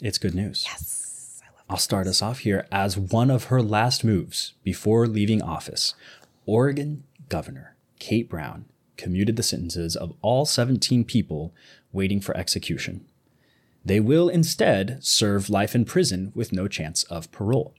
it's 0.00 0.18
good 0.18 0.34
news. 0.34 0.64
Yes. 0.66 1.40
I 1.42 1.46
love 1.50 1.58
it. 1.58 1.64
i'll 1.70 1.76
start 1.76 2.06
us 2.06 2.22
off 2.22 2.40
here 2.40 2.66
as 2.70 2.96
one 2.96 3.30
of 3.32 3.44
her 3.44 3.60
last 3.60 4.04
moves 4.04 4.54
before 4.62 5.06
leaving 5.06 5.42
office. 5.42 5.94
Oregon 6.46 7.04
governor 7.28 7.74
kate 7.98 8.28
brown 8.30 8.64
commuted 8.96 9.36
the 9.36 9.42
sentences 9.42 9.96
of 9.96 10.12
all 10.22 10.44
17 10.46 11.04
people 11.04 11.52
waiting 11.92 12.20
for 12.20 12.36
execution 12.36 13.04
they 13.88 14.00
will 14.00 14.28
instead 14.28 14.98
serve 15.02 15.50
life 15.50 15.74
in 15.74 15.84
prison 15.84 16.32
with 16.34 16.52
no 16.52 16.68
chance 16.68 17.02
of 17.04 17.30
parole 17.32 17.74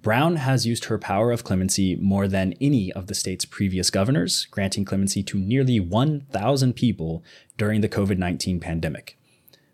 Brown 0.00 0.36
has 0.36 0.64
used 0.64 0.84
her 0.86 0.98
power 0.98 1.32
of 1.32 1.42
clemency 1.42 1.96
more 1.96 2.28
than 2.28 2.54
any 2.60 2.92
of 2.92 3.08
the 3.08 3.14
state's 3.14 3.44
previous 3.44 3.90
governors, 3.90 4.46
granting 4.50 4.84
clemency 4.84 5.22
to 5.24 5.38
nearly 5.38 5.80
1,000 5.80 6.74
people 6.74 7.24
during 7.56 7.80
the 7.80 7.88
COVID 7.88 8.16
19 8.16 8.60
pandemic. 8.60 9.18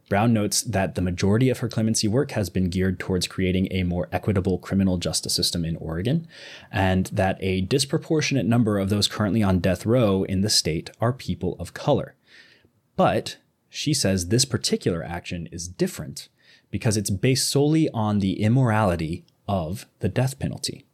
Brown 0.09 0.33
notes 0.33 0.63
that 0.63 0.95
the 0.95 1.03
majority 1.03 1.51
of 1.51 1.59
her 1.59 1.69
clemency 1.69 2.09
work 2.09 2.33
has 2.33 2.51
been 2.51 2.69
geared 2.69 2.99
towards 2.99 3.27
creating 3.27 3.69
a 3.71 3.85
more 3.85 4.09
equitable 4.13 4.59
criminal 4.59 4.99
justice 4.99 5.35
system 5.35 5.65
in 5.65 5.77
Oregon, 5.77 6.27
and 6.73 7.07
that 7.07 7.39
a 7.41 7.63
disproportionate 7.63 8.47
number 8.47 8.79
of 8.79 8.89
those 8.89 9.09
currently 9.09 9.43
on 9.43 9.61
death 9.61 9.85
row 9.87 10.25
in 10.25 10.41
the 10.41 10.51
state 10.51 10.91
are 11.01 11.13
people 11.13 11.57
of 11.59 11.75
color. 11.75 12.15
But 12.97 13.37
she 13.75 13.93
says 13.93 14.29
this 14.29 14.45
particular 14.45 15.03
action 15.03 15.49
is 15.51 15.67
different 15.67 16.29
because 16.71 16.97
it's 16.97 17.11
based 17.11 17.51
solely 17.51 17.89
on 17.91 18.21
the 18.21 18.41
immorality 18.41 19.25
of 19.49 19.87
the 19.99 20.09
death 20.09 20.39
penalty. 20.39 20.87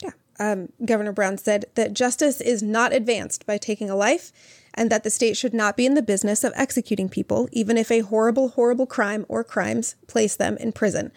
Yeah. 0.00 0.12
Um, 0.38 0.68
Governor 0.84 1.12
Brown 1.12 1.36
said 1.36 1.64
that 1.74 1.92
justice 1.92 2.40
is 2.40 2.62
not 2.62 2.92
advanced 2.92 3.46
by 3.46 3.58
taking 3.58 3.90
a 3.90 3.96
life 3.96 4.30
and 4.74 4.90
that 4.90 5.02
the 5.02 5.10
state 5.10 5.36
should 5.36 5.52
not 5.52 5.76
be 5.76 5.86
in 5.86 5.94
the 5.94 6.02
business 6.02 6.44
of 6.44 6.52
executing 6.54 7.08
people, 7.08 7.48
even 7.50 7.76
if 7.76 7.90
a 7.90 8.00
horrible, 8.00 8.50
horrible 8.50 8.86
crime 8.86 9.26
or 9.28 9.42
crimes 9.42 9.96
place 10.06 10.36
them 10.36 10.56
in 10.58 10.70
prison. 10.70 11.10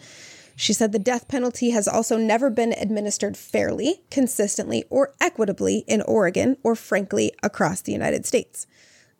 She 0.56 0.72
said 0.72 0.90
the 0.90 0.98
death 0.98 1.28
penalty 1.28 1.70
has 1.70 1.86
also 1.86 2.16
never 2.16 2.50
been 2.50 2.72
administered 2.72 3.36
fairly, 3.36 4.02
consistently, 4.10 4.84
or 4.90 5.12
equitably 5.20 5.84
in 5.86 6.02
Oregon 6.02 6.56
or, 6.64 6.74
frankly, 6.74 7.32
across 7.40 7.80
the 7.80 7.92
United 7.92 8.26
States. 8.26 8.66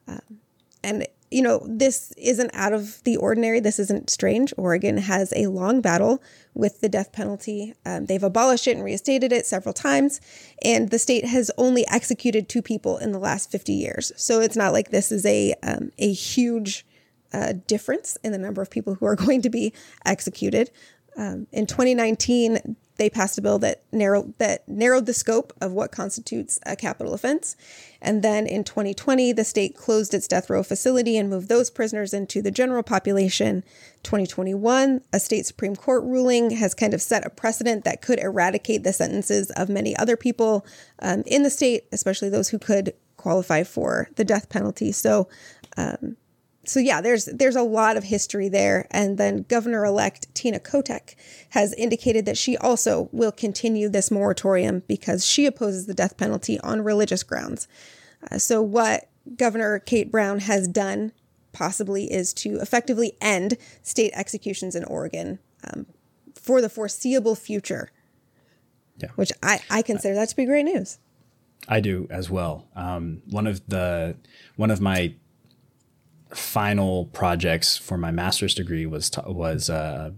Um, 0.08 0.40
and 0.82 1.06
you 1.30 1.42
know, 1.42 1.62
this 1.66 2.12
isn't 2.16 2.50
out 2.54 2.72
of 2.72 3.02
the 3.04 3.16
ordinary. 3.16 3.60
This 3.60 3.78
isn't 3.78 4.08
strange. 4.08 4.54
Oregon 4.56 4.96
has 4.96 5.32
a 5.36 5.48
long 5.48 5.80
battle 5.80 6.22
with 6.54 6.80
the 6.80 6.88
death 6.88 7.12
penalty. 7.12 7.74
Um, 7.84 8.06
they've 8.06 8.22
abolished 8.22 8.66
it 8.66 8.76
and 8.76 8.84
reinstated 8.84 9.32
it 9.32 9.44
several 9.44 9.74
times, 9.74 10.20
and 10.64 10.90
the 10.90 10.98
state 10.98 11.26
has 11.26 11.50
only 11.58 11.86
executed 11.88 12.48
two 12.48 12.62
people 12.62 12.96
in 12.96 13.12
the 13.12 13.18
last 13.18 13.50
50 13.50 13.72
years. 13.72 14.12
So 14.16 14.40
it's 14.40 14.56
not 14.56 14.72
like 14.72 14.90
this 14.90 15.12
is 15.12 15.26
a 15.26 15.54
um, 15.62 15.92
a 15.98 16.12
huge 16.12 16.86
uh, 17.32 17.54
difference 17.66 18.16
in 18.24 18.32
the 18.32 18.38
number 18.38 18.62
of 18.62 18.70
people 18.70 18.94
who 18.94 19.06
are 19.06 19.16
going 19.26 19.42
to 19.42 19.50
be 19.50 19.72
executed. 20.06 20.70
Um, 21.16 21.46
in 21.50 21.66
2019, 21.66 22.76
they 22.98 23.08
passed 23.08 23.38
a 23.38 23.42
bill 23.42 23.58
that 23.60 23.82
narrowed 23.92 24.36
that 24.38 24.68
narrowed 24.68 25.06
the 25.06 25.14
scope 25.14 25.52
of 25.60 25.72
what 25.72 25.90
constitutes 25.90 26.60
a 26.66 26.76
capital 26.76 27.14
offense, 27.14 27.56
and 28.02 28.22
then 28.22 28.46
in 28.46 28.64
2020, 28.64 29.32
the 29.32 29.44
state 29.44 29.76
closed 29.76 30.12
its 30.12 30.28
death 30.28 30.50
row 30.50 30.62
facility 30.62 31.16
and 31.16 31.30
moved 31.30 31.48
those 31.48 31.70
prisoners 31.70 32.12
into 32.12 32.42
the 32.42 32.50
general 32.50 32.82
population. 32.82 33.64
2021, 34.02 35.00
a 35.12 35.20
state 35.20 35.46
supreme 35.46 35.74
court 35.74 36.04
ruling 36.04 36.50
has 36.50 36.74
kind 36.74 36.94
of 36.94 37.02
set 37.02 37.26
a 37.26 37.30
precedent 37.30 37.84
that 37.84 38.02
could 38.02 38.18
eradicate 38.20 38.84
the 38.84 38.92
sentences 38.92 39.50
of 39.52 39.68
many 39.68 39.96
other 39.96 40.16
people 40.16 40.66
um, 41.00 41.22
in 41.26 41.42
the 41.42 41.50
state, 41.50 41.84
especially 41.92 42.28
those 42.28 42.50
who 42.50 42.58
could 42.58 42.94
qualify 43.16 43.64
for 43.64 44.08
the 44.16 44.24
death 44.24 44.48
penalty. 44.48 44.92
So 44.92 45.28
so 46.68 46.80
yeah, 46.80 47.00
there's 47.00 47.24
there's 47.26 47.56
a 47.56 47.62
lot 47.62 47.96
of 47.96 48.04
history 48.04 48.48
there. 48.48 48.86
And 48.90 49.18
then 49.18 49.46
Governor-elect 49.48 50.34
Tina 50.34 50.58
Kotek 50.58 51.14
has 51.50 51.72
indicated 51.74 52.26
that 52.26 52.36
she 52.36 52.56
also 52.56 53.08
will 53.12 53.32
continue 53.32 53.88
this 53.88 54.10
moratorium 54.10 54.82
because 54.86 55.26
she 55.26 55.46
opposes 55.46 55.86
the 55.86 55.94
death 55.94 56.16
penalty 56.16 56.60
on 56.60 56.82
religious 56.82 57.22
grounds. 57.22 57.68
Uh, 58.30 58.38
so 58.38 58.60
what 58.60 59.08
Governor 59.36 59.78
Kate 59.78 60.10
Brown 60.10 60.40
has 60.40 60.68
done 60.68 61.12
possibly 61.52 62.12
is 62.12 62.34
to 62.34 62.60
effectively 62.60 63.16
end 63.20 63.56
state 63.82 64.12
executions 64.14 64.76
in 64.76 64.84
Oregon 64.84 65.38
um, 65.64 65.86
for 66.34 66.60
the 66.60 66.68
foreseeable 66.68 67.34
future. 67.34 67.90
Yeah. 68.98 69.08
Which 69.14 69.32
I, 69.42 69.60
I 69.70 69.82
consider 69.82 70.14
that 70.16 70.28
to 70.28 70.36
be 70.36 70.44
great 70.44 70.64
news. 70.64 70.98
I 71.68 71.80
do 71.80 72.06
as 72.10 72.28
well. 72.28 72.66
Um, 72.74 73.22
one 73.30 73.46
of 73.46 73.66
the 73.68 74.16
one 74.56 74.70
of 74.70 74.80
my 74.80 75.14
final 76.30 77.06
projects 77.06 77.76
for 77.76 77.96
my 77.96 78.10
master's 78.10 78.54
degree 78.54 78.86
was 78.86 79.10
t- 79.10 79.20
was 79.26 79.70
uh, 79.70 80.10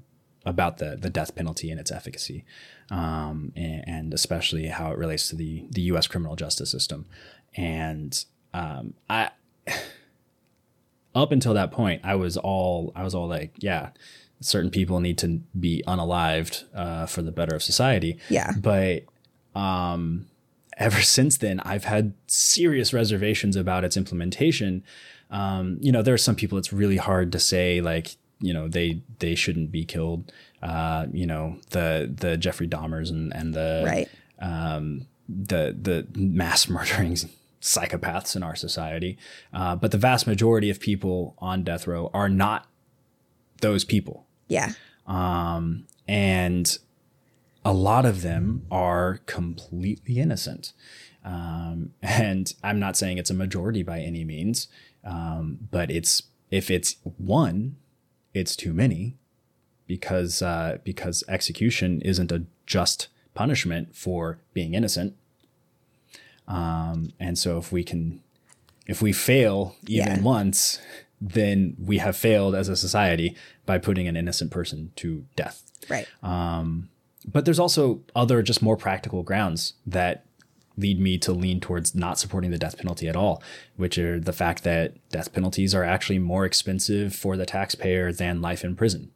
about 0.44 0.78
the 0.78 0.96
the 0.96 1.10
death 1.10 1.34
penalty 1.34 1.70
and 1.70 1.80
its 1.80 1.90
efficacy, 1.90 2.44
um, 2.90 3.52
and, 3.56 3.84
and 3.86 4.14
especially 4.14 4.66
how 4.66 4.90
it 4.92 4.98
relates 4.98 5.28
to 5.28 5.36
the 5.36 5.66
the 5.70 5.82
U.S. 5.82 6.06
criminal 6.06 6.36
justice 6.36 6.70
system. 6.70 7.06
and 7.56 8.24
um, 8.52 8.94
I 9.08 9.30
up 11.14 11.32
until 11.32 11.54
that 11.54 11.72
point, 11.72 12.02
I 12.04 12.14
was 12.14 12.36
all 12.36 12.92
I 12.94 13.02
was 13.02 13.14
all 13.14 13.28
like, 13.28 13.54
yeah, 13.58 13.90
certain 14.40 14.70
people 14.70 15.00
need 15.00 15.18
to 15.18 15.40
be 15.58 15.82
unalived 15.86 16.64
uh, 16.74 17.06
for 17.06 17.22
the 17.22 17.32
better 17.32 17.54
of 17.54 17.62
society. 17.62 18.18
Yeah. 18.28 18.52
But 18.58 19.04
um, 19.54 20.26
ever 20.76 21.00
since 21.02 21.38
then, 21.38 21.60
I've 21.60 21.84
had 21.84 22.14
serious 22.26 22.92
reservations 22.92 23.56
about 23.56 23.84
its 23.84 23.96
implementation. 23.96 24.84
Um, 25.30 25.78
you 25.80 25.92
know, 25.92 26.02
there 26.02 26.14
are 26.14 26.18
some 26.18 26.34
people 26.34 26.58
it's 26.58 26.72
really 26.72 26.96
hard 26.96 27.32
to 27.32 27.38
say 27.38 27.80
like, 27.80 28.16
you 28.40 28.52
know, 28.52 28.68
they 28.68 29.02
they 29.18 29.34
shouldn't 29.34 29.70
be 29.70 29.84
killed. 29.84 30.32
Uh, 30.62 31.06
you 31.12 31.26
know, 31.26 31.58
the 31.70 32.12
the 32.14 32.36
Jeffrey 32.36 32.68
Dahmers 32.68 33.10
and 33.10 33.32
and 33.34 33.54
the 33.54 33.82
Right. 33.86 34.08
um, 34.38 35.06
the 35.28 35.76
the 35.80 36.06
mass 36.18 36.68
murdering 36.76 37.16
psychopaths 37.60 38.34
in 38.34 38.42
our 38.42 38.56
society. 38.56 39.18
Uh, 39.52 39.76
but 39.76 39.90
the 39.90 39.98
vast 39.98 40.26
majority 40.26 40.70
of 40.70 40.80
people 40.80 41.34
on 41.38 41.62
death 41.62 41.86
row 41.86 42.10
are 42.14 42.28
not 42.28 42.66
those 43.60 43.84
people. 43.84 44.26
Yeah. 44.48 44.72
Um, 45.06 45.86
and 46.08 46.78
a 47.64 47.72
lot 47.72 48.06
of 48.06 48.22
them 48.22 48.64
are 48.70 49.18
completely 49.26 50.18
innocent. 50.18 50.72
Um, 51.24 51.92
and 52.02 52.52
I'm 52.64 52.78
not 52.80 52.96
saying 52.96 53.18
it's 53.18 53.30
a 53.30 53.34
majority 53.34 53.82
by 53.82 54.00
any 54.00 54.24
means, 54.24 54.68
um, 55.04 55.58
but 55.70 55.90
it's 55.90 56.22
if 56.50 56.70
it's 56.70 56.96
one, 57.16 57.76
it's 58.34 58.56
too 58.56 58.72
many, 58.72 59.16
because 59.86 60.42
uh, 60.42 60.78
because 60.84 61.24
execution 61.28 62.00
isn't 62.02 62.32
a 62.32 62.44
just 62.66 63.08
punishment 63.34 63.94
for 63.94 64.38
being 64.52 64.74
innocent. 64.74 65.14
Um, 66.48 67.12
and 67.20 67.38
so 67.38 67.58
if 67.58 67.70
we 67.70 67.84
can, 67.84 68.20
if 68.86 69.00
we 69.00 69.12
fail 69.12 69.76
even 69.86 70.16
Yeah. 70.16 70.20
once, 70.20 70.80
then 71.20 71.76
we 71.78 71.98
have 71.98 72.16
failed 72.16 72.54
as 72.56 72.68
a 72.68 72.76
society 72.76 73.36
by 73.66 73.78
putting 73.78 74.08
an 74.08 74.16
innocent 74.16 74.50
person 74.50 74.90
to 74.96 75.24
death. 75.36 75.62
Right. 75.88 76.08
But 76.22 77.44
there's 77.44 77.58
also 77.58 78.00
other 78.16 78.42
just 78.42 78.62
more 78.62 78.76
practical 78.76 79.22
grounds 79.22 79.74
that 79.86 80.24
lead 80.80 80.98
me 81.00 81.18
to 81.18 81.32
lean 81.32 81.60
towards 81.60 81.94
not 81.94 82.18
supporting 82.18 82.50
the 82.50 82.58
death 82.58 82.76
penalty 82.78 83.08
at 83.08 83.16
all, 83.16 83.42
which 83.76 83.98
are 83.98 84.18
the 84.18 84.32
fact 84.32 84.64
that 84.64 84.94
death 85.10 85.32
penalties 85.32 85.74
are 85.74 85.84
actually 85.84 86.18
more 86.18 86.44
expensive 86.44 87.14
for 87.14 87.36
the 87.36 87.46
taxpayer 87.46 88.12
than 88.12 88.40
life 88.40 88.64
in 88.64 88.74
prison. 88.76 89.10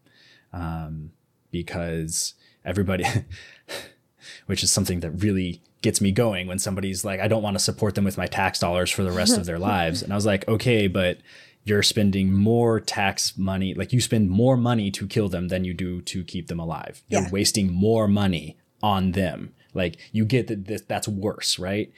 Um, 0.53 1.11
because 1.51 2.35
everybody, 2.65 3.05
which 4.47 4.63
is 4.63 4.71
something 4.71 5.01
that 5.01 5.11
really 5.11 5.61
gets 5.83 6.01
me 6.01 6.13
going 6.13 6.47
when 6.47 6.59
somebody's 6.59 7.05
like, 7.05 7.21
I 7.21 7.29
don't 7.29 7.43
want 7.43 7.57
to 7.57 7.63
support 7.63 7.95
them 7.95 8.05
with 8.05 8.17
my 8.17 8.27
tax 8.27 8.59
dollars 8.59 8.91
for 8.91 9.03
the 9.03 9.13
rest 9.13 9.37
of 9.37 9.45
their 9.47 9.59
lives. 9.73 10.03
And 10.03 10.13
I 10.13 10.17
was 10.17 10.27
like, 10.27 10.47
okay, 10.49 10.87
but 10.89 11.19
you're 11.65 11.83
spending 11.83 12.33
more 12.33 12.81
tax 12.81 13.37
money, 13.39 13.75
like 13.75 13.93
you 13.93 14.01
spend 14.01 14.31
more 14.31 14.57
money 14.57 14.91
to 14.93 15.07
kill 15.07 15.29
them 15.29 15.49
than 15.49 15.65
you 15.65 15.75
do 15.75 16.01
to 16.03 16.23
keep 16.25 16.49
them 16.49 16.61
alive. 16.61 17.03
You're 17.09 17.23
Yeah. 17.23 17.31
wasting 17.31 17.73
more 17.73 18.07
money 18.09 18.57
on 18.83 19.13
them. 19.13 19.55
Like 19.75 19.97
you 20.13 20.25
get 20.25 20.47
that 20.47 20.67
this, 20.67 20.83
that's 20.83 21.09
worse, 21.09 21.59
right? 21.59 21.93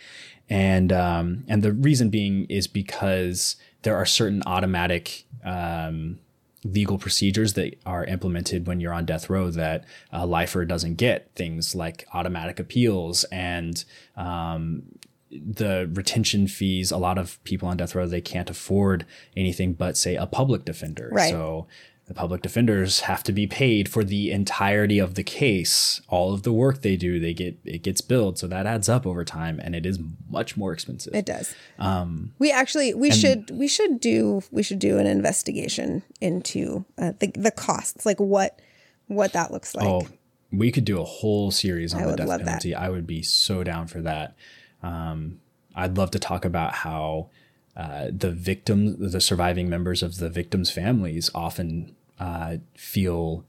And 0.49 0.93
um, 0.93 1.45
and 1.49 1.63
the 1.63 1.73
reason 1.73 2.11
being 2.11 2.47
is 2.47 2.67
because 2.67 3.57
there 3.83 3.97
are 3.97 4.07
certain 4.07 4.43
automatic 4.47 5.25
um, 5.45 6.19
legal 6.65 6.99
procedures 6.99 7.55
that 7.55 7.79
are 7.87 8.05
implemented 8.05 8.67
when 8.67 8.81
you're 8.81 8.93
on 8.93 9.05
death 9.05 9.31
row 9.31 9.51
that 9.51 9.85
a 10.13 10.27
lifer 10.27 10.65
doesn't 10.65 10.95
get. 10.95 11.31
Things 11.35 11.75
like 11.75 12.07
automatic 12.13 12.59
appeals 12.59 13.25
and 13.25 13.85
um, 14.17 14.83
the 15.31 15.91
retention 15.93 16.47
fees. 16.47 16.91
A 16.91 16.99
lot 16.99 17.19
of 17.19 17.43
people 17.45 17.69
on 17.69 17.77
death 17.77 17.95
row 17.95 18.07
they 18.07 18.21
can't 18.21 18.51
afford 18.51 19.05
anything 19.37 19.73
but 19.73 19.97
say 19.97 20.17
a 20.17 20.27
public 20.27 20.65
defender. 20.65 21.11
Right. 21.13 21.31
So 21.31 21.67
the 22.07 22.15
public 22.15 22.41
defenders 22.41 23.01
have 23.01 23.25
to 23.25 23.33
be 23.33 23.49
paid 23.49 23.89
for 23.89 24.05
the 24.05 24.31
entirety 24.31 25.01
of 25.01 25.17
the 25.17 25.25
case. 25.25 26.01
All 26.09 26.33
of 26.33 26.45
the 26.45 26.53
work 26.53 26.83
they 26.83 26.97
do, 26.97 27.19
they 27.19 27.35
get 27.35 27.59
it 27.65 27.83
gets 27.83 28.01
billed, 28.01 28.39
so 28.39 28.47
that 28.47 28.65
adds 28.65 28.89
up 28.89 29.07
over 29.07 29.25
time, 29.25 29.59
and 29.63 29.75
it 29.75 29.85
is 29.85 29.99
much 30.31 30.57
more 30.57 30.73
expensive. 30.73 31.15
It 31.15 31.27
does. 31.27 31.55
Um, 31.81 32.33
we 32.39 32.53
actually 32.53 32.95
we 32.95 33.11
should 33.11 33.51
we 33.51 33.67
should 33.67 33.99
do 33.99 34.43
we 34.53 34.63
should 34.63 34.79
do 34.79 34.99
an 34.99 35.07
investigation 35.07 36.05
into 36.21 36.85
uh, 36.97 37.13
the 37.19 37.33
the 37.35 37.51
costs, 37.51 38.07
like 38.07 38.21
what 38.21 38.61
what 39.09 39.33
that 39.33 39.51
looks 39.51 39.75
like. 39.75 39.87
Oh, 39.87 40.07
we 40.53 40.71
could 40.71 40.85
do 40.85 41.01
a 41.01 41.05
whole 41.05 41.51
series 41.51 41.93
on 41.93 42.03
I 42.03 42.07
the 42.07 42.17
death 42.19 42.29
love 42.29 42.41
that. 42.41 42.47
penalty. 42.47 42.75
I 42.75 42.89
would 42.89 43.09
be 43.09 43.23
so 43.23 43.65
down 43.65 43.89
for 43.89 44.01
that. 44.03 44.37
Um, 44.81 45.41
I'd 45.75 45.99
love 45.99 46.13
to 46.13 46.21
talk 46.21 46.45
about 46.45 46.73
how 46.73 47.31
uh, 47.77 48.11
the 48.13 48.31
victim, 48.31 49.11
the 49.11 49.21
surviving 49.21 49.69
members 49.69 50.05
of 50.05 50.19
the 50.19 50.31
victims' 50.31 50.71
families 50.71 51.31
often 51.35 51.96
uh, 52.19 52.57
feel 52.75 53.45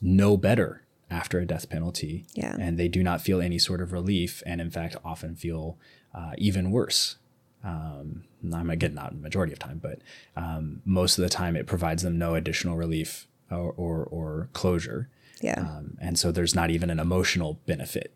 no 0.00 0.36
better 0.36 0.82
after 1.10 1.38
a 1.38 1.46
death 1.46 1.68
penalty. 1.68 2.24
Yeah. 2.34 2.56
And 2.58 2.78
they 2.78 2.88
do 2.88 3.02
not 3.02 3.20
feel 3.20 3.40
any 3.40 3.58
sort 3.58 3.80
of 3.80 3.92
relief 3.92 4.42
and, 4.46 4.60
in 4.60 4.70
fact, 4.70 4.96
often 5.04 5.36
feel 5.36 5.78
uh, 6.14 6.32
even 6.38 6.70
worse. 6.70 7.16
Um, 7.64 8.24
I'm 8.52 8.70
again 8.70 8.94
not 8.94 9.14
majority 9.14 9.52
of 9.52 9.58
time, 9.58 9.78
but 9.80 10.00
um, 10.36 10.82
most 10.84 11.18
of 11.18 11.22
the 11.22 11.28
time 11.28 11.54
it 11.54 11.66
provides 11.66 12.02
them 12.02 12.18
no 12.18 12.34
additional 12.34 12.76
relief 12.76 13.28
or, 13.50 13.72
or, 13.76 14.04
or 14.04 14.48
closure. 14.52 15.08
yeah. 15.40 15.60
Um, 15.60 15.96
and 16.00 16.18
so 16.18 16.32
there's 16.32 16.54
not 16.54 16.70
even 16.70 16.90
an 16.90 16.98
emotional 16.98 17.60
benefit 17.66 18.12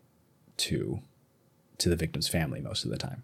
to 0.59 1.01
to 1.79 1.91
the 1.91 1.97
victim's 1.97 2.27
family 2.27 2.61
most 2.61 2.85
of 2.85 2.91
the 2.91 2.97
time. 2.97 3.23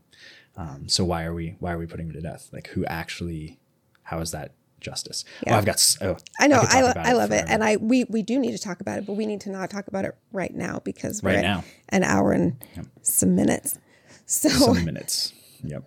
Um, 0.56 0.88
so 0.88 1.04
why 1.04 1.24
are 1.24 1.34
we 1.34 1.56
why 1.58 1.72
are 1.72 1.78
we 1.78 1.86
putting 1.86 2.08
them 2.08 2.16
to 2.16 2.20
death? 2.22 2.50
Like 2.52 2.68
who 2.68 2.84
actually? 2.84 3.58
How 4.04 4.20
is 4.20 4.30
that 4.32 4.52
justice? 4.82 5.24
Yeah. 5.46 5.54
Oh, 5.54 5.58
I've 5.58 5.64
got. 5.64 5.96
Oh, 6.00 6.16
I 6.40 6.46
know, 6.48 6.60
talk 6.60 6.74
I, 6.74 6.82
lo- 6.82 6.92
I 6.96 7.12
love 7.14 7.30
it, 7.30 7.36
forever. 7.40 7.48
and 7.52 7.64
I 7.64 7.76
we 7.76 8.04
we 8.04 8.22
do 8.22 8.38
need 8.38 8.52
to 8.52 8.58
talk 8.62 8.80
about 8.80 8.98
it, 8.98 9.06
but 9.06 9.14
we 9.14 9.24
need 9.26 9.40
to 9.42 9.50
not 9.50 9.70
talk 9.70 9.88
about 9.88 10.04
it 10.04 10.14
right 10.32 10.54
now 10.54 10.80
because 10.84 11.22
we're 11.22 11.30
Right 11.30 11.38
at 11.38 11.42
now. 11.42 11.64
an 11.88 12.02
hour 12.04 12.32
and 12.32 12.62
some 13.02 13.34
minutes. 13.34 13.78
So 14.26 14.48
some 14.48 14.84
minutes. 14.84 15.32
Yep. 15.64 15.84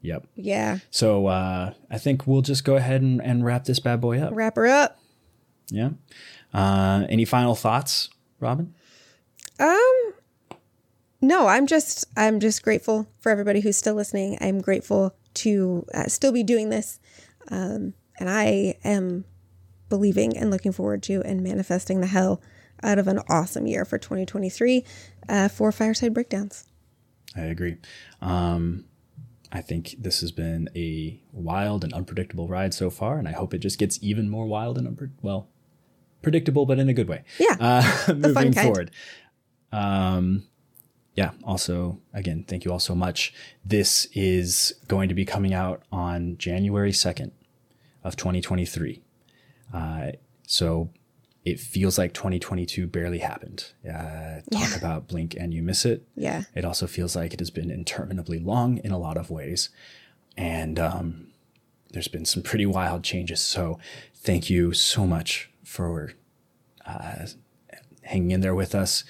Yep. 0.00 0.26
yeah, 0.36 0.78
So 0.92 1.26
uh, 1.26 1.74
I 1.90 1.98
think 1.98 2.24
we'll 2.26 2.40
just 2.42 2.64
go 2.64 2.76
ahead 2.76 3.02
and, 3.02 3.20
and 3.20 3.44
wrap 3.44 3.64
this 3.64 3.80
bad 3.80 4.00
boy 4.00 4.20
up. 4.20 4.30
wrap 4.32 4.54
her 4.54 4.66
up. 4.66 4.96
Yeah. 5.70 5.90
Uh, 6.54 7.04
any 7.08 7.24
final 7.24 7.56
thoughts, 7.56 8.08
Robin? 8.38 8.74
Um, 9.58 10.12
no, 11.20 11.48
I'm 11.48 11.66
just 11.66 12.04
I'm 12.16 12.38
just 12.38 12.62
grateful 12.62 13.08
for 13.18 13.30
everybody 13.30 13.60
who's 13.60 13.76
still 13.76 13.94
listening. 13.96 14.38
I'm 14.40 14.60
grateful 14.60 15.16
to 15.34 15.84
uh, 15.92 16.04
still 16.06 16.30
be 16.32 16.44
doing 16.44 16.70
this, 16.70 17.00
um, 17.50 17.94
and 18.18 18.28
I 18.28 18.76
am 18.84 19.24
believing 19.88 20.36
and 20.36 20.50
looking 20.50 20.72
forward 20.72 21.02
to 21.04 21.22
and 21.22 21.42
manifesting 21.42 22.00
the 22.00 22.06
hell 22.06 22.40
out 22.82 22.98
of 22.98 23.08
an 23.08 23.20
awesome 23.28 23.66
year 23.66 23.84
for 23.84 23.98
2023 23.98 24.84
uh, 25.28 25.48
for 25.48 25.72
Fireside 25.72 26.14
Breakdowns. 26.14 26.66
I 27.36 27.42
agree. 27.42 27.76
Um, 28.20 28.84
I 29.50 29.62
think 29.62 29.96
this 29.98 30.20
has 30.20 30.30
been 30.30 30.68
a 30.76 31.20
wild 31.32 31.84
and 31.84 31.92
unpredictable 31.92 32.48
ride 32.48 32.74
so 32.74 32.90
far, 32.90 33.18
and 33.18 33.26
I 33.26 33.32
hope 33.32 33.54
it 33.54 33.58
just 33.58 33.78
gets 33.78 33.98
even 34.02 34.28
more 34.28 34.46
wild 34.46 34.76
and 34.76 34.86
unpre- 34.86 35.10
well, 35.22 35.48
predictable, 36.22 36.66
but 36.66 36.78
in 36.78 36.88
a 36.88 36.94
good 36.94 37.08
way. 37.08 37.24
Yeah, 37.38 37.56
Uh, 37.58 38.12
moving 38.14 38.52
forward. 38.52 38.90
Um, 39.72 40.44
yeah. 41.14 41.32
Also, 41.44 42.00
again, 42.12 42.44
thank 42.46 42.64
you 42.64 42.72
all 42.72 42.78
so 42.78 42.94
much. 42.94 43.32
This 43.64 44.06
is 44.12 44.74
going 44.86 45.08
to 45.08 45.14
be 45.14 45.24
coming 45.24 45.52
out 45.52 45.82
on 45.90 46.36
January 46.38 46.92
second 46.92 47.32
of 48.08 48.16
2023. 48.16 49.02
Uh, 49.72 50.12
so 50.46 50.90
it 51.44 51.60
feels 51.60 51.98
like 51.98 52.12
2022 52.12 52.86
barely 52.86 53.18
happened. 53.18 53.72
Uh, 53.86 54.40
talk 54.50 54.76
about 54.76 55.06
blink 55.06 55.34
and 55.38 55.54
you 55.54 55.62
miss 55.62 55.84
it. 55.84 56.06
Yeah, 56.16 56.42
It 56.54 56.64
also 56.64 56.86
feels 56.86 57.14
like 57.14 57.32
it 57.32 57.40
has 57.40 57.50
been 57.50 57.70
interminably 57.70 58.38
long 58.38 58.78
in 58.78 58.90
a 58.90 58.98
lot 58.98 59.16
of 59.16 59.30
ways. 59.30 59.70
And 60.36 60.78
um, 60.78 61.28
there's 61.92 62.08
been 62.08 62.24
some 62.24 62.42
pretty 62.42 62.66
wild 62.66 63.02
changes. 63.04 63.40
So 63.40 63.78
thank 64.14 64.50
you 64.50 64.72
so 64.72 65.06
much 65.06 65.50
for 65.64 66.12
uh, 66.86 67.26
hanging 68.02 68.30
in 68.32 68.40
there 68.40 68.54
with 68.54 68.74
us. 68.74 69.04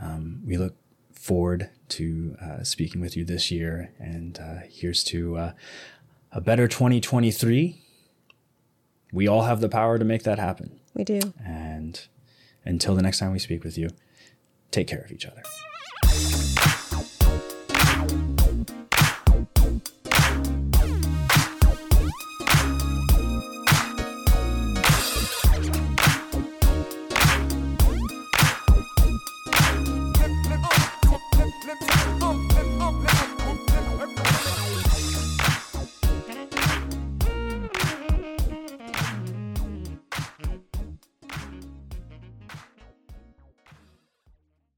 Um, 0.00 0.42
we 0.44 0.56
look 0.56 0.76
forward 1.12 1.70
to 1.88 2.36
uh, 2.42 2.62
speaking 2.62 3.00
with 3.00 3.16
you 3.16 3.24
this 3.24 3.50
year. 3.50 3.92
And 3.98 4.38
uh, 4.38 4.58
here's 4.68 5.04
to 5.04 5.36
uh, 5.36 5.52
a 6.32 6.40
better 6.40 6.68
2023. 6.68 7.82
We 9.16 9.28
all 9.28 9.44
have 9.44 9.62
the 9.62 9.70
power 9.70 9.98
to 9.98 10.04
make 10.04 10.24
that 10.24 10.38
happen. 10.38 10.78
we 10.92 11.02
do. 11.02 11.20
And 11.42 11.98
until 12.66 12.94
the 12.94 13.00
next 13.00 13.18
time 13.18 13.32
we 13.32 13.38
speak 13.38 13.64
with 13.64 13.78
you, 13.78 13.88
take 14.70 14.86
care 14.88 15.00
of 15.00 15.10
each 15.10 15.24
other. 15.24 15.42